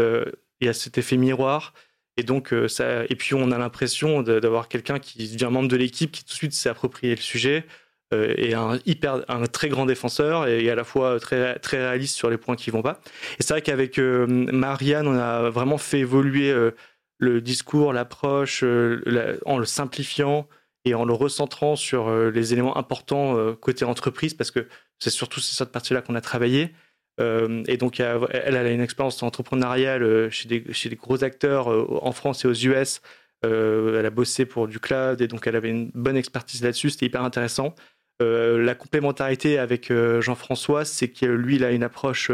il 0.61 0.67
y 0.67 0.69
a 0.69 0.73
cet 0.73 0.97
effet 0.97 1.17
miroir. 1.17 1.73
Et 2.17 2.23
donc, 2.23 2.53
euh, 2.53 2.67
ça, 2.67 3.03
et 3.05 3.15
puis 3.15 3.33
on 3.33 3.51
a 3.51 3.57
l'impression 3.57 4.21
d'avoir 4.21 4.69
quelqu'un 4.69 4.99
qui 4.99 5.27
devient 5.29 5.49
membre 5.51 5.67
de 5.67 5.75
l'équipe, 5.75 6.11
qui 6.11 6.23
tout 6.23 6.29
de 6.29 6.37
suite 6.37 6.53
s'est 6.53 6.69
approprié 6.69 7.13
le 7.13 7.21
sujet, 7.21 7.65
euh, 8.13 8.33
et 8.37 8.53
un, 8.53 8.79
hyper, 8.85 9.25
un 9.27 9.45
très 9.47 9.67
grand 9.67 9.85
défenseur, 9.85 10.47
et, 10.47 10.69
à 10.69 10.75
la 10.75 10.85
fois 10.85 11.19
très, 11.19 11.59
très 11.59 11.77
réaliste 11.77 12.15
sur 12.15 12.29
les 12.29 12.37
points 12.37 12.55
qui 12.55 12.71
vont 12.71 12.81
pas. 12.81 13.01
Et 13.39 13.43
c'est 13.43 13.53
vrai 13.53 13.61
qu'avec 13.61 13.99
euh, 13.99 14.25
Marianne, 14.27 15.07
on 15.07 15.17
a 15.17 15.49
vraiment 15.49 15.77
fait 15.77 15.99
évoluer 15.99 16.51
euh, 16.51 16.71
le 17.17 17.41
discours, 17.41 17.91
l'approche, 17.91 18.63
euh, 18.63 19.01
la, 19.05 19.33
en 19.45 19.57
le 19.57 19.65
simplifiant 19.65 20.47
et 20.85 20.93
en 20.93 21.03
le 21.03 21.13
recentrant 21.13 21.75
sur 21.75 22.07
euh, 22.07 22.29
les 22.29 22.53
éléments 22.53 22.77
importants 22.77 23.55
côté 23.55 23.83
entreprise, 23.83 24.33
parce 24.33 24.51
que 24.51 24.67
c'est 24.99 25.09
surtout 25.09 25.41
cette 25.41 25.71
partie-là 25.73 26.01
qu'on 26.01 26.15
a 26.15 26.21
travaillé. 26.21 26.73
Euh, 27.21 27.63
et 27.67 27.77
donc, 27.77 27.99
elle, 27.99 28.55
a 28.57 28.71
une 28.71 28.81
expérience 28.81 29.21
entrepreneuriale 29.23 30.03
euh, 30.03 30.29
chez 30.29 30.47
des, 30.49 30.95
gros 30.95 31.23
acteurs 31.23 31.71
euh, 31.71 31.99
en 32.01 32.11
France 32.11 32.45
et 32.45 32.47
aux 32.47 32.53
US. 32.53 33.01
Elle 33.43 34.05
a 34.05 34.09
bossé 34.09 34.47
pour 34.47 34.67
du 34.67 34.79
cloud 34.79 35.21
et 35.21 35.27
donc 35.27 35.45
elle 35.45 35.55
avait 35.55 35.69
une 35.69 35.91
bonne 35.93 36.17
expertise 36.17 36.63
là-dessus. 36.63 36.89
C'était 36.89 37.05
hyper 37.05 37.23
intéressant. 37.23 37.75
La 38.19 38.73
complémentarité 38.73 39.59
avec 39.59 39.93
Jean-François, 39.93 40.83
c'est 40.83 41.09
que 41.09 41.63
a 41.63 41.71
une 41.71 41.83
approche 41.83 42.31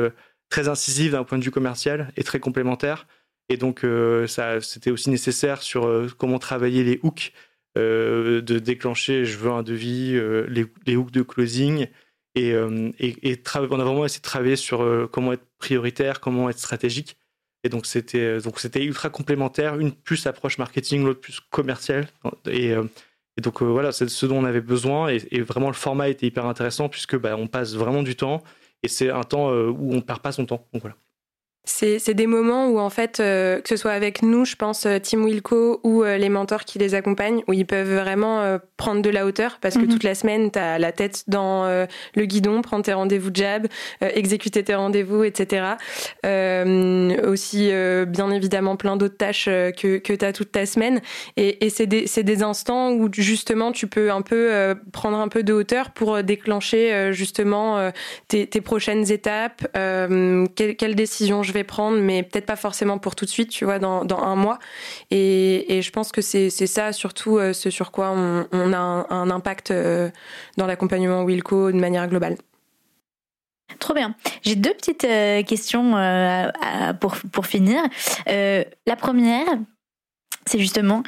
très 0.50 0.70
incisive 0.70 1.12
d'un 1.12 1.26
point 1.26 1.38
de 1.38 1.44
vue 1.44 1.52
commercial 1.52 2.14
et 2.16 2.24
très 2.24 2.40
complémentaire. 2.40 3.08
Et 3.50 3.58
donc, 3.58 3.86
c'était 4.62 4.92
aussi 4.92 5.10
nécessaire 5.10 5.62
sur 5.64 6.08
comment 6.18 6.40
travailler 6.40 6.86
les 6.86 7.02
hooks, 7.04 7.34
de 7.76 8.40
déclencher, 8.40 9.26
je 9.26 9.38
veux 9.38 9.52
un 9.52 9.64
devis, 9.64 10.18
les 10.48 10.96
hooks 10.96 11.12
de 11.12 11.24
closing, 11.24 11.88
et, 12.36 12.52
euh, 12.54 12.92
et, 13.00 13.32
et 13.32 13.44
on 13.56 13.80
a 13.80 13.84
vraiment 13.84 14.06
essayé 14.06 14.20
de 14.20 14.24
travailler 14.24 14.56
sur 14.56 14.82
euh, 14.82 15.08
comment 15.12 15.34
être 15.34 15.46
prioritaire, 15.58 16.20
comment 16.20 16.50
être 16.50 16.60
stratégique. 16.60 17.18
Et 17.64 17.70
donc 17.70 17.86
c'était 17.86 18.20
euh, 18.20 18.42
donc 18.42 18.60
c'était 18.60 18.84
ultra 18.84 19.10
complémentaire, 19.10 19.80
une 19.80 19.92
plus 19.92 20.26
approche 20.28 20.58
marketing, 20.58 21.04
l'autre 21.04 21.22
plus 21.22 21.40
commerciale. 21.40 22.08
Et, 22.50 22.72
et 22.72 23.42
donc 23.42 23.62
voilà, 23.62 23.92
c'est 23.92 24.10
ce 24.10 24.26
dont 24.26 24.38
on 24.38 24.46
avait 24.46 24.62
besoin. 24.62 25.10
Et, 25.10 25.22
et, 25.32 25.42
vraiment 25.42 25.68
le 25.68 25.74
format 25.74 26.10
était 26.10 26.28
hyper 26.28 26.46
intéressant 26.46 26.90
puisque 26.90 27.18
bah, 27.18 27.36
on 27.38 27.48
passe 27.48 27.76
vraiment 27.76 28.04
du 28.04 28.16
temps 28.16 28.44
et 28.84 28.88
c'est 28.88 29.10
un 29.10 29.24
temps 29.24 29.52
où 29.52 29.94
on 29.94 30.02
perd 30.02 30.22
pas 30.22 30.32
son 30.32 30.46
temps. 30.46 30.66
Donc 30.74 30.82
voilà. 30.82 30.96
C'est 31.64 32.16
des 32.16 32.26
moments 32.26 32.70
où, 32.70 32.80
en 32.80 32.90
fait, 32.90 33.20
euh, 33.20 33.62
que 33.62 33.70
ce 33.70 33.78
soit 33.78 33.92
avec 33.92 34.24
nous, 34.24 34.46
je 34.46 34.56
pense, 34.56 34.88
euh, 34.88 34.98
Tim 34.98 35.24
Wilco 35.24 35.80
ou 35.84 36.04
euh, 36.04 36.18
les 36.18 36.30
mentors 36.30 36.66
qui 36.66 36.80
les 36.80 36.96
accompagnent, 36.96 37.44
où 37.48 37.54
ils 37.54 37.68
peuvent 37.68 38.00
vraiment 38.00 38.42
euh, 38.42 38.58
prendre 38.78 39.04
de 39.04 39.12
la 39.12 39.28
hauteur 39.28 39.60
parce 39.62 39.76
que 39.76 39.82
mm 39.82 39.86
-hmm. 39.86 39.92
toute 39.92 40.04
la 40.04 40.16
semaine, 40.16 40.50
tu 40.50 40.58
as 40.58 40.80
la 40.80 40.92
tête 40.92 41.24
dans 41.28 41.66
le 42.16 42.26
guidon, 42.26 42.64
prendre 42.64 42.84
tes 42.84 42.94
rendez-vous 42.94 43.30
jab, 43.34 43.68
exécuter 44.02 44.64
tes 44.64 44.74
rendez-vous, 44.76 45.24
etc. 45.24 45.44
aussi, 47.32 47.72
bien 48.08 48.32
évidemment, 48.32 48.76
plein 48.76 48.98
d'autres 48.98 49.18
tâches 49.18 49.46
que, 49.46 50.00
que 50.00 50.14
tu 50.14 50.26
as 50.26 50.34
toute 50.34 50.52
ta 50.52 50.66
semaine. 50.66 51.00
Et, 51.38 51.64
et 51.66 51.70
c'est 51.70 51.86
des, 51.86 52.06
des, 52.24 52.44
instants 52.44 52.92
où, 52.92 53.08
justement, 53.14 53.72
tu 53.72 53.86
peux 53.88 54.12
un 54.12 54.24
peu 54.24 54.76
prendre 54.92 55.18
un 55.20 55.28
peu 55.28 55.44
de 55.44 55.54
hauteur 55.54 55.92
pour 55.92 56.24
déclencher, 56.24 57.12
justement, 57.14 57.92
tes, 58.28 58.48
tes, 58.48 58.62
prochaines 58.62 59.12
étapes, 59.12 59.62
quelles 60.56 60.76
quelle 60.76 60.96
décisions 60.96 61.44
je 61.44 61.51
je 61.52 61.54
vais 61.54 61.66
prendre, 61.66 61.98
mais 62.00 62.24
peut-être 62.24 62.46
pas 62.46 62.56
forcément 62.56 62.98
pour 62.98 63.14
tout 63.16 63.26
de 63.26 63.30
suite, 63.30 63.50
tu 63.50 63.66
vois, 63.66 63.78
dans, 63.78 64.06
dans 64.06 64.20
un 64.20 64.38
mois. 64.38 64.58
Et, 65.10 65.76
et, 65.76 65.82
je 65.82 65.92
pense 65.92 66.14
que 66.14 66.22
c'est 66.22 66.50
ça 66.50 66.94
surtout 66.94 67.38
euh, 67.38 67.52
ce 67.52 67.70
sur 67.70 67.92
quoi 67.92 68.12
on, 68.12 68.48
on 68.54 68.72
a 68.72 68.78
un, 68.78 69.06
un 69.10 69.30
impact 69.30 69.72
euh, 69.72 70.10
dans 70.56 70.66
l'accompagnement 70.66 71.24
Wilco 71.24 71.72
de 71.72 71.78
manière 71.78 72.08
globale. 72.08 72.38
Trop 73.80 73.94
bien. 73.94 74.16
J'ai 74.42 74.56
deux 74.56 74.74
petites 74.74 75.04
euh, 75.04 75.44
questions 75.44 75.98
euh, 75.98 76.50
pour, 77.00 77.18
pour 77.32 77.46
finir. 77.46 77.82
Euh, 78.30 78.64
la 78.88 78.96
première, 78.96 79.48
c'est 80.46 80.60
justement 80.60 81.04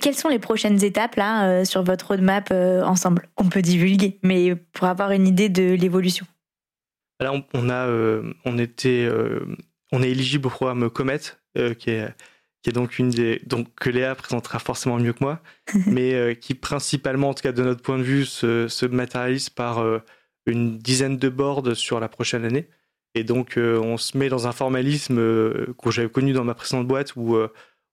quelles 0.00 0.14
sont 0.16 0.28
les 0.28 0.38
prochaines 0.40 0.82
étapes 0.82 1.14
là 1.16 1.46
euh, 1.46 1.64
sur 1.64 1.84
votre 1.84 2.08
roadmap 2.08 2.50
ensemble? 2.50 3.28
Qu'on 3.36 3.48
peut 3.48 3.62
divulguer, 3.62 4.18
mais 4.22 4.54
pour 4.72 4.86
avoir 4.86 5.12
une 5.12 5.28
idée 5.28 5.48
de 5.48 5.74
l'évolution. 5.74 6.26
Là, 7.20 7.32
on, 7.32 7.44
on 7.54 7.70
a, 7.70 7.88
on 8.44 8.58
était 8.58 9.08
on 9.94 10.02
est 10.02 10.10
éligible 10.10 10.48
au 10.48 10.50
programme 10.50 10.90
Comet, 10.90 11.20
euh, 11.56 11.72
qui, 11.72 11.90
est, 11.90 12.12
qui 12.62 12.70
est 12.70 12.72
donc 12.72 12.98
une 12.98 13.10
des. 13.10 13.40
Donc, 13.46 13.68
que 13.76 13.90
Léa 13.90 14.14
présentera 14.14 14.58
forcément 14.58 14.98
mieux 14.98 15.12
que 15.12 15.22
moi, 15.22 15.40
mais 15.86 16.14
euh, 16.14 16.34
qui 16.34 16.54
principalement, 16.54 17.30
en 17.30 17.34
tout 17.34 17.42
cas 17.42 17.52
de 17.52 17.62
notre 17.62 17.82
point 17.82 17.98
de 17.98 18.02
vue, 18.02 18.24
se, 18.24 18.68
se 18.68 18.86
matérialise 18.86 19.50
par 19.50 19.78
euh, 19.78 20.00
une 20.46 20.78
dizaine 20.78 21.16
de 21.16 21.28
boards 21.28 21.76
sur 21.76 22.00
la 22.00 22.08
prochaine 22.08 22.44
année. 22.44 22.68
Et 23.14 23.22
donc, 23.22 23.56
euh, 23.56 23.78
on 23.78 23.96
se 23.96 24.18
met 24.18 24.28
dans 24.28 24.48
un 24.48 24.52
formalisme 24.52 25.16
que 25.16 25.90
j'avais 25.90 26.08
connu 26.08 26.32
dans 26.32 26.42
ma 26.42 26.54
précédente 26.54 26.88
boîte 26.88 27.14
où 27.14 27.36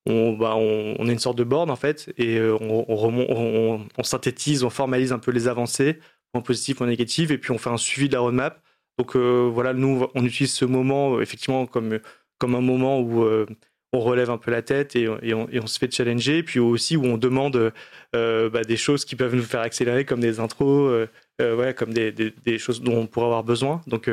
on, 0.08 0.34
bah, 0.34 0.56
on, 0.56 0.95
on, 0.97 1.08
a 1.08 1.12
une 1.12 1.20
sorte 1.20 1.38
de 1.38 1.43
board 1.43 1.70
en 1.70 1.76
fait, 1.76 2.12
et 2.18 2.41
on, 2.41 3.86
synthétise, 4.02 4.64
on 4.64 4.72
formalise 4.72 5.14
un 5.14 5.20
peu 5.20 5.30
les 5.30 5.47
avancées, 5.47 5.99
en 6.34 6.41
positif, 6.41 6.82
en 6.82 6.88
négatif, 6.88 7.30
et 7.30 7.38
puis 7.38 7.52
on 7.52 7.60
fait 7.60 7.70
un 7.70 7.78
suivi 7.78 8.10
de 8.10 8.14
la 8.14 8.22
roadmap 8.22 8.64
donc 8.98 9.16
euh, 9.16 9.50
voilà, 9.52 9.74
nous, 9.74 10.08
on 10.16 10.26
utilise 10.26 10.54
ce 10.54 10.66
moment 10.66 11.16
euh, 11.16 11.22
effectivement 11.22 11.66
comme, 11.66 12.00
comme 12.38 12.56
un 12.56 12.62
moment 12.62 13.00
où 13.00 13.24
euh, 13.24 13.46
on 13.94 14.00
relève 14.00 14.30
un 14.30 14.38
peu 14.38 14.52
la 14.52 14.62
tête 14.62 14.96
et, 14.96 15.08
on, 15.34 15.68
se 15.68 15.80
fait 15.80 15.92
challenger. 15.92 16.44
Puis 16.44 16.60
aussi 16.60 16.96
où 16.98 17.06
on 17.06 17.18
demande 17.18 17.74
bah, 18.14 18.64
des 18.64 18.78
choses 18.78 19.06
qui 19.06 19.16
peuvent 19.16 19.36
nous 19.36 19.44
faire 19.44 19.62
accélérer, 19.62 20.06
comme 20.06 20.22
des 20.22 20.39
intros, 20.39 21.08
ouais, 21.39 21.74
comme 21.74 21.94
des, 21.94 22.58
choses 22.58 22.82
dont 22.82 22.96
on 22.96 23.08
pourrait 23.08 23.26
avoir 23.26 23.44
besoin. 23.44 23.82
Donc, 23.88 24.10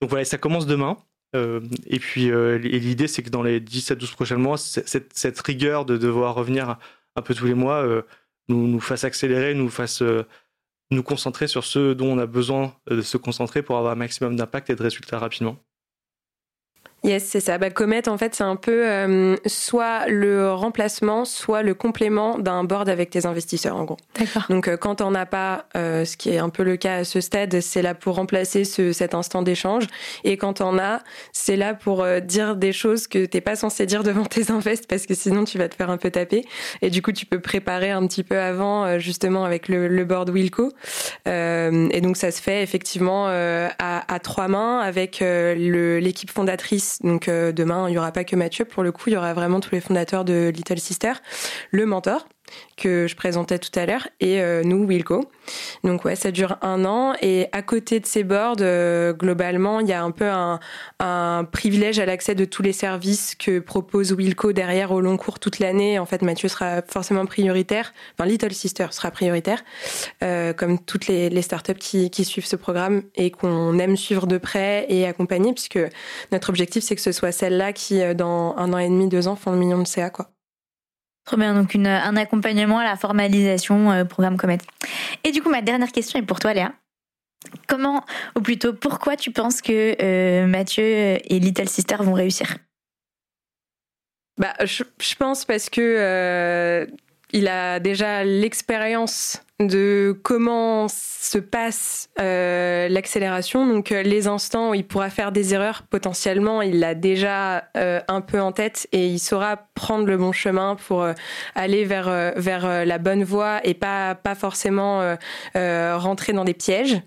voilà, 0.00 0.24
ça 0.24 0.38
commence 0.38 0.66
demain. 0.66 0.98
et 1.34 1.98
puis 1.98 2.30
l'idée, 2.60 3.08
c'est 3.08 3.24
que 3.24 3.30
dans 3.30 3.42
les 3.42 3.58
10 3.58 3.90
à 3.90 3.94
12 3.96 4.12
prochains 4.12 4.36
mois, 4.36 4.56
cette, 4.56 5.40
rigueur 5.40 5.84
de 5.84 5.96
devoir 5.96 6.36
revenir 6.36 6.78
un 7.16 7.22
peu 7.22 7.34
tous 7.34 7.46
les 7.46 7.54
mois 7.54 7.84
nous 8.48 8.78
fasse 8.78 9.02
accélérer, 9.02 9.54
nous 9.54 9.68
fasse 9.68 10.00
nous 10.92 11.02
concentrer 11.02 11.48
sur 11.48 11.64
ce 11.64 11.92
dont 11.92 12.12
on 12.12 12.18
a 12.18 12.26
besoin 12.26 12.74
de 12.88 13.02
se 13.02 13.16
concentrer 13.16 13.62
pour 13.62 13.76
avoir 13.76 13.92
un 13.92 13.96
maximum 13.96 14.36
d'impact 14.36 14.70
et 14.70 14.74
de 14.74 14.82
résultats 14.82 15.18
rapidement. 15.18 15.56
Yes, 17.04 17.24
c'est 17.24 17.40
ça. 17.40 17.58
Bah, 17.58 17.70
Comet, 17.70 18.08
en 18.08 18.16
fait, 18.16 18.36
c'est 18.36 18.44
un 18.44 18.54
peu 18.54 18.88
euh, 18.88 19.34
soit 19.46 20.06
le 20.06 20.52
remplacement, 20.52 21.24
soit 21.24 21.62
le 21.62 21.74
complément 21.74 22.38
d'un 22.38 22.62
board 22.62 22.88
avec 22.88 23.10
tes 23.10 23.26
investisseurs, 23.26 23.76
en 23.76 23.82
gros. 23.82 23.96
D'accord. 24.16 24.44
Donc, 24.48 24.68
euh, 24.68 24.76
quand 24.76 25.00
on 25.00 25.12
as 25.16 25.26
pas, 25.26 25.64
euh, 25.76 26.04
ce 26.04 26.16
qui 26.16 26.30
est 26.30 26.38
un 26.38 26.48
peu 26.48 26.62
le 26.62 26.76
cas 26.76 26.98
à 26.98 27.04
ce 27.04 27.20
stade, 27.20 27.60
c'est 27.60 27.82
là 27.82 27.96
pour 27.96 28.14
remplacer 28.14 28.64
ce, 28.64 28.92
cet 28.92 29.14
instant 29.14 29.42
d'échange. 29.42 29.86
Et 30.22 30.36
quand 30.36 30.60
on 30.60 30.78
a, 30.78 31.00
c'est 31.32 31.56
là 31.56 31.74
pour 31.74 32.06
dire 32.20 32.54
des 32.54 32.72
choses 32.72 33.08
que 33.08 33.26
t'es 33.26 33.40
pas 33.40 33.56
censé 33.56 33.84
dire 33.84 34.04
devant 34.04 34.24
tes 34.24 34.52
invests 34.52 34.86
parce 34.86 35.06
que 35.06 35.14
sinon 35.14 35.44
tu 35.44 35.58
vas 35.58 35.68
te 35.68 35.74
faire 35.74 35.90
un 35.90 35.96
peu 35.96 36.10
taper. 36.10 36.44
Et 36.82 36.90
du 36.90 37.02
coup, 37.02 37.10
tu 37.10 37.26
peux 37.26 37.40
préparer 37.40 37.90
un 37.90 38.06
petit 38.06 38.22
peu 38.22 38.38
avant, 38.38 39.00
justement, 39.00 39.44
avec 39.44 39.66
le, 39.66 39.88
le 39.88 40.04
board 40.04 40.30
Wilco. 40.30 40.70
et 41.26 42.00
donc, 42.00 42.16
ça 42.16 42.30
se 42.30 42.40
fait 42.40 42.62
effectivement 42.62 43.26
à, 43.26 44.14
à, 44.14 44.18
trois 44.20 44.46
mains 44.46 44.78
avec 44.78 45.18
l'équipe 45.20 46.30
fondatrice 46.30 46.91
donc 47.00 47.28
euh, 47.28 47.52
demain, 47.52 47.88
il 47.88 47.92
n'y 47.92 47.98
aura 47.98 48.12
pas 48.12 48.24
que 48.24 48.36
Mathieu. 48.36 48.64
Pour 48.64 48.82
le 48.82 48.92
coup, 48.92 49.04
il 49.08 49.12
y 49.12 49.16
aura 49.16 49.34
vraiment 49.34 49.60
tous 49.60 49.72
les 49.72 49.80
fondateurs 49.80 50.24
de 50.24 50.52
Little 50.54 50.78
Sister, 50.78 51.12
le 51.70 51.86
mentor 51.86 52.26
que 52.76 53.06
je 53.06 53.14
présentais 53.14 53.58
tout 53.58 53.76
à 53.78 53.86
l'heure 53.86 54.08
et 54.20 54.40
euh, 54.40 54.62
nous 54.64 54.84
Wilco. 54.84 55.30
Donc 55.84 56.04
ouais, 56.04 56.16
ça 56.16 56.30
dure 56.30 56.56
un 56.62 56.84
an 56.84 57.14
et 57.20 57.46
à 57.52 57.62
côté 57.62 58.00
de 58.00 58.06
ces 58.06 58.24
boards, 58.24 58.56
euh, 58.60 59.12
globalement, 59.12 59.80
il 59.80 59.88
y 59.88 59.92
a 59.92 60.02
un 60.02 60.10
peu 60.10 60.28
un, 60.28 60.58
privilège 61.52 61.98
à 61.98 62.06
l'accès 62.06 62.34
de 62.34 62.44
tous 62.44 62.62
les 62.62 62.72
services 62.72 63.34
que 63.34 63.58
propose 63.58 64.12
Wilco 64.12 64.52
derrière 64.52 64.92
au 64.92 65.00
long 65.00 65.16
cours 65.16 65.38
toute 65.38 65.58
l'année. 65.58 65.98
En 65.98 66.06
fait, 66.06 66.22
Mathieu 66.22 66.48
sera 66.48 66.82
forcément 66.82 67.26
prioritaire, 67.26 67.92
enfin 68.14 68.28
Little 68.28 68.52
Sister 68.52 68.86
sera 68.90 69.10
prioritaire, 69.10 69.62
euh, 70.22 70.52
comme 70.52 70.78
toutes 70.78 71.06
les, 71.06 71.28
les 71.28 71.42
startups 71.42 71.74
qui, 71.74 72.10
qui 72.10 72.24
suivent 72.24 72.46
ce 72.46 72.56
programme 72.56 73.02
et 73.14 73.30
qu'on 73.30 73.78
aime 73.78 73.96
suivre 73.96 74.26
de 74.26 74.38
près 74.38 74.86
et 74.88 75.06
accompagner, 75.06 75.52
puisque 75.52 75.80
notre 76.30 76.50
objectif 76.50 76.84
c'est 76.84 76.94
que 76.94 77.02
ce 77.02 77.12
soit 77.12 77.32
celles-là 77.32 77.72
qui, 77.72 78.00
dans 78.14 78.54
un 78.56 78.72
an 78.72 78.78
et 78.78 78.88
demi, 78.88 79.08
deux 79.08 79.28
ans, 79.28 79.36
font 79.36 79.52
le 79.52 79.58
million 79.58 79.78
de 79.78 79.86
CA 79.86 80.10
quoi. 80.10 80.30
Trop 81.24 81.36
bien, 81.36 81.54
donc 81.54 81.74
un 81.76 82.16
accompagnement 82.16 82.78
à 82.78 82.84
la 82.84 82.96
formalisation 82.96 83.92
euh, 83.92 84.04
programme 84.04 84.36
Comet. 84.36 84.58
Et 85.22 85.30
du 85.30 85.40
coup, 85.40 85.50
ma 85.50 85.62
dernière 85.62 85.92
question 85.92 86.18
est 86.18 86.26
pour 86.26 86.40
toi, 86.40 86.52
Léa. 86.52 86.72
Comment, 87.68 88.04
ou 88.36 88.40
plutôt 88.40 88.72
pourquoi 88.72 89.16
tu 89.16 89.30
penses 89.30 89.62
que 89.62 89.96
euh, 90.00 90.46
Mathieu 90.46 90.84
et 90.84 91.38
Little 91.38 91.68
Sister 91.68 91.96
vont 92.00 92.12
réussir? 92.12 92.56
Bah, 94.38 94.54
je, 94.64 94.82
je, 95.00 95.14
pense 95.14 95.44
parce 95.44 95.68
que 95.68 95.80
euh, 95.80 96.86
il 97.32 97.48
a 97.48 97.80
déjà 97.80 98.24
l'expérience 98.24 99.42
de 99.66 100.18
comment 100.22 100.88
se 100.88 101.38
passe 101.38 102.08
euh, 102.20 102.88
l'accélération. 102.88 103.66
Donc 103.66 103.92
euh, 103.92 104.02
les 104.02 104.26
instants 104.26 104.70
où 104.70 104.74
il 104.74 104.84
pourra 104.84 105.10
faire 105.10 105.32
des 105.32 105.54
erreurs, 105.54 105.82
potentiellement, 105.82 106.62
il 106.62 106.80
l'a 106.80 106.94
déjà 106.94 107.64
euh, 107.76 108.00
un 108.08 108.20
peu 108.20 108.40
en 108.40 108.52
tête 108.52 108.88
et 108.92 109.06
il 109.06 109.18
saura 109.18 109.56
prendre 109.74 110.06
le 110.06 110.16
bon 110.16 110.32
chemin 110.32 110.76
pour 110.76 111.06
aller 111.54 111.84
vers 111.84 112.32
vers 112.36 112.84
la 112.84 112.98
bonne 112.98 113.24
voie 113.24 113.60
et 113.64 113.74
pas 113.74 114.14
pas 114.14 114.34
forcément 114.34 115.16
rentrer 115.54 116.32
dans 116.32 116.44
des 116.44 116.54
pièges. 116.54 117.00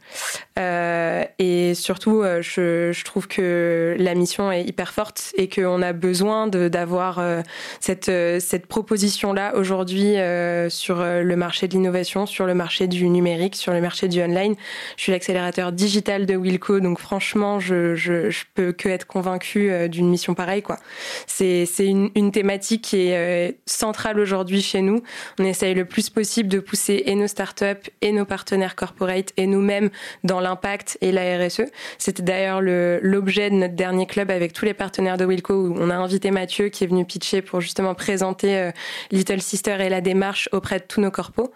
Et 0.57 1.73
surtout, 1.75 2.23
je, 2.41 2.91
je, 2.93 3.03
trouve 3.03 3.27
que 3.27 3.95
la 3.99 4.15
mission 4.15 4.51
est 4.51 4.63
hyper 4.63 4.93
forte 4.93 5.33
et 5.35 5.49
qu'on 5.49 5.81
a 5.81 5.93
besoin 5.93 6.47
d'avoir 6.47 7.21
cette 7.79 8.11
cette 8.39 8.65
proposition 8.67 9.33
là 9.33 9.55
aujourd'hui 9.55 10.15
sur 10.69 11.03
le 11.03 11.35
marché 11.35 11.67
de 11.67 11.73
l'innovation, 11.73 12.25
sur 12.25 12.45
le 12.45 12.53
marché 12.53 12.87
du 12.87 13.07
numérique, 13.09 13.55
sur 13.55 13.73
le 13.73 13.81
marché 13.81 14.07
du 14.07 14.21
online. 14.21 14.55
Je 14.97 15.03
suis 15.03 15.11
l'accélérateur 15.11 15.71
digital 15.71 16.25
de 16.25 16.35
Wilco, 16.35 16.79
donc 16.79 16.99
franchement, 16.99 17.59
je, 17.59 17.95
je, 17.95 18.29
je 18.29 18.45
peux 18.53 18.71
que 18.71 18.89
être 18.89 19.05
convaincue 19.07 19.71
euh, 19.71 19.87
d'une 19.87 20.09
mission 20.09 20.33
pareille. 20.33 20.63
C'est 21.27 21.65
une, 21.79 22.09
une 22.15 22.31
thématique 22.31 22.83
qui 22.83 23.07
est 23.07 23.49
euh, 23.49 23.51
centrale 23.65 24.19
aujourd'hui 24.19 24.61
chez 24.61 24.81
nous. 24.81 25.01
On 25.39 25.43
essaye 25.43 25.73
le 25.73 25.85
plus 25.85 26.09
possible 26.09 26.49
de 26.49 26.59
pousser 26.59 27.03
et 27.05 27.15
nos 27.15 27.27
startups 27.27 27.89
et 28.01 28.11
nos 28.11 28.25
partenaires 28.25 28.75
corporate 28.75 29.31
et 29.37 29.47
nous-mêmes 29.47 29.89
dans 30.23 30.39
l'impact 30.45 30.97
et 31.01 31.11
la 31.11 31.37
RSE. 31.37 31.63
C'était 31.97 32.23
d'ailleurs 32.23 32.61
l'objet 32.61 33.49
de 33.49 33.55
notre 33.55 33.73
dernier 33.73 34.05
club 34.05 34.29
avec 34.29 34.53
tous 34.53 34.65
les 34.65 34.73
partenaires 34.73 35.17
de 35.17 35.25
Wilco 35.25 35.53
où 35.53 35.75
on 35.77 35.89
a 35.89 35.95
invité 35.95 36.29
Mathieu 36.29 36.69
qui 36.69 36.83
est 36.83 36.87
venu 36.87 37.03
pitcher 37.03 37.41
pour 37.41 37.61
justement 37.61 37.95
présenter 37.95 38.57
euh, 38.57 38.71
Little 39.11 39.41
Sister 39.41 39.77
et 39.79 39.89
la 39.89 40.01
démarche 40.01 40.47
auprès 40.51 40.79
de 40.79 40.85
tous 40.85 41.01
nos 41.01 41.09
corpos. 41.09 41.51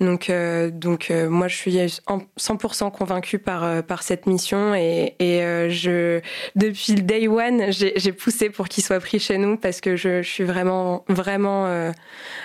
Donc 0.00 0.30
euh, 0.30 0.70
donc 0.70 1.10
euh, 1.10 1.28
moi 1.28 1.48
je 1.48 1.56
suis 1.56 1.76
100% 1.76 2.90
convaincue 2.90 3.38
par 3.38 3.82
par 3.84 4.02
cette 4.02 4.26
mission 4.26 4.74
et, 4.74 5.16
et 5.18 5.70
je 5.70 6.20
depuis 6.56 6.94
le 6.94 7.02
day 7.02 7.28
one 7.28 7.70
j'ai 7.70 8.12
poussé 8.12 8.48
pour 8.48 8.68
qu'il 8.68 8.82
soit 8.82 9.00
pris 9.00 9.18
chez 9.18 9.36
nous 9.36 9.56
parce 9.56 9.80
que 9.80 9.96
je, 9.96 10.22
je 10.22 10.28
suis 10.28 10.44
vraiment 10.44 11.04
vraiment 11.08 11.92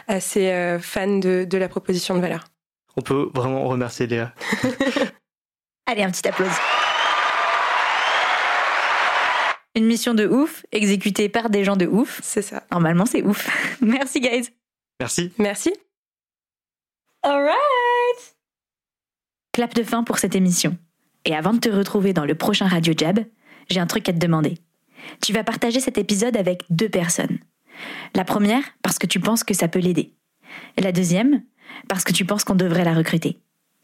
assez 0.08 0.78
fan 0.82 1.20
de, 1.20 1.46
de 1.46 1.58
la 1.58 1.70
proposition 1.70 2.16
de 2.16 2.22
valeur. 2.22 2.46
On 2.98 3.02
peut 3.02 3.30
vraiment 3.34 3.68
remercier 3.68 4.08
Léa. 4.08 4.34
Allez, 5.88 6.04
un 6.04 6.12
petit 6.12 6.28
applaudissement. 6.28 6.64
Une 9.76 9.86
mission 9.86 10.14
de 10.14 10.26
ouf, 10.26 10.66
exécutée 10.72 11.30
par 11.30 11.50
des 11.50 11.64
gens 11.64 11.76
de 11.76 11.86
ouf. 11.86 12.22
C'est 12.24 12.42
ça. 12.42 12.64
Normalement, 12.72 13.06
c'est 13.06 13.24
ouf. 13.24 13.50
Merci, 13.82 14.22
guys. 14.22 14.50
Merci. 15.00 15.34
Merci. 15.38 15.74
Alright 17.24 18.36
Clap 19.52 19.74
de 19.74 19.84
fin 19.84 20.04
pour 20.04 20.18
cette 20.18 20.36
émission. 20.36 20.78
Et 21.26 21.36
avant 21.36 21.54
de 21.54 21.60
te 21.60 21.70
retrouver 21.70 22.14
dans 22.14 22.26
le 22.26 22.36
prochain 22.36 22.68
Radio 22.68 22.94
Jab, 22.98 23.20
j'ai 23.70 23.80
un 23.80 23.88
truc 23.88 24.08
à 24.08 24.14
te 24.14 24.18
demander. 24.18 24.58
Tu 25.22 25.34
vas 25.34 25.44
partager 25.44 25.80
cet 25.80 25.98
épisode 25.98 26.38
avec 26.38 26.64
deux 26.70 26.90
personnes. 26.90 27.40
La 28.14 28.24
première, 28.24 28.64
parce 28.82 28.98
que 28.98 29.08
tu 29.08 29.20
penses 29.20 29.44
que 29.44 29.54
ça 29.54 29.68
peut 29.68 29.80
l'aider. 29.80 30.14
Et 30.78 30.82
la 30.82 30.92
deuxième, 30.92 31.44
parce 31.88 32.04
que 32.04 32.14
tu 32.14 32.26
penses 32.26 32.44
qu'on 32.44 32.56
devrait 32.56 32.86
la 32.86 32.94
recruter. 32.94 33.40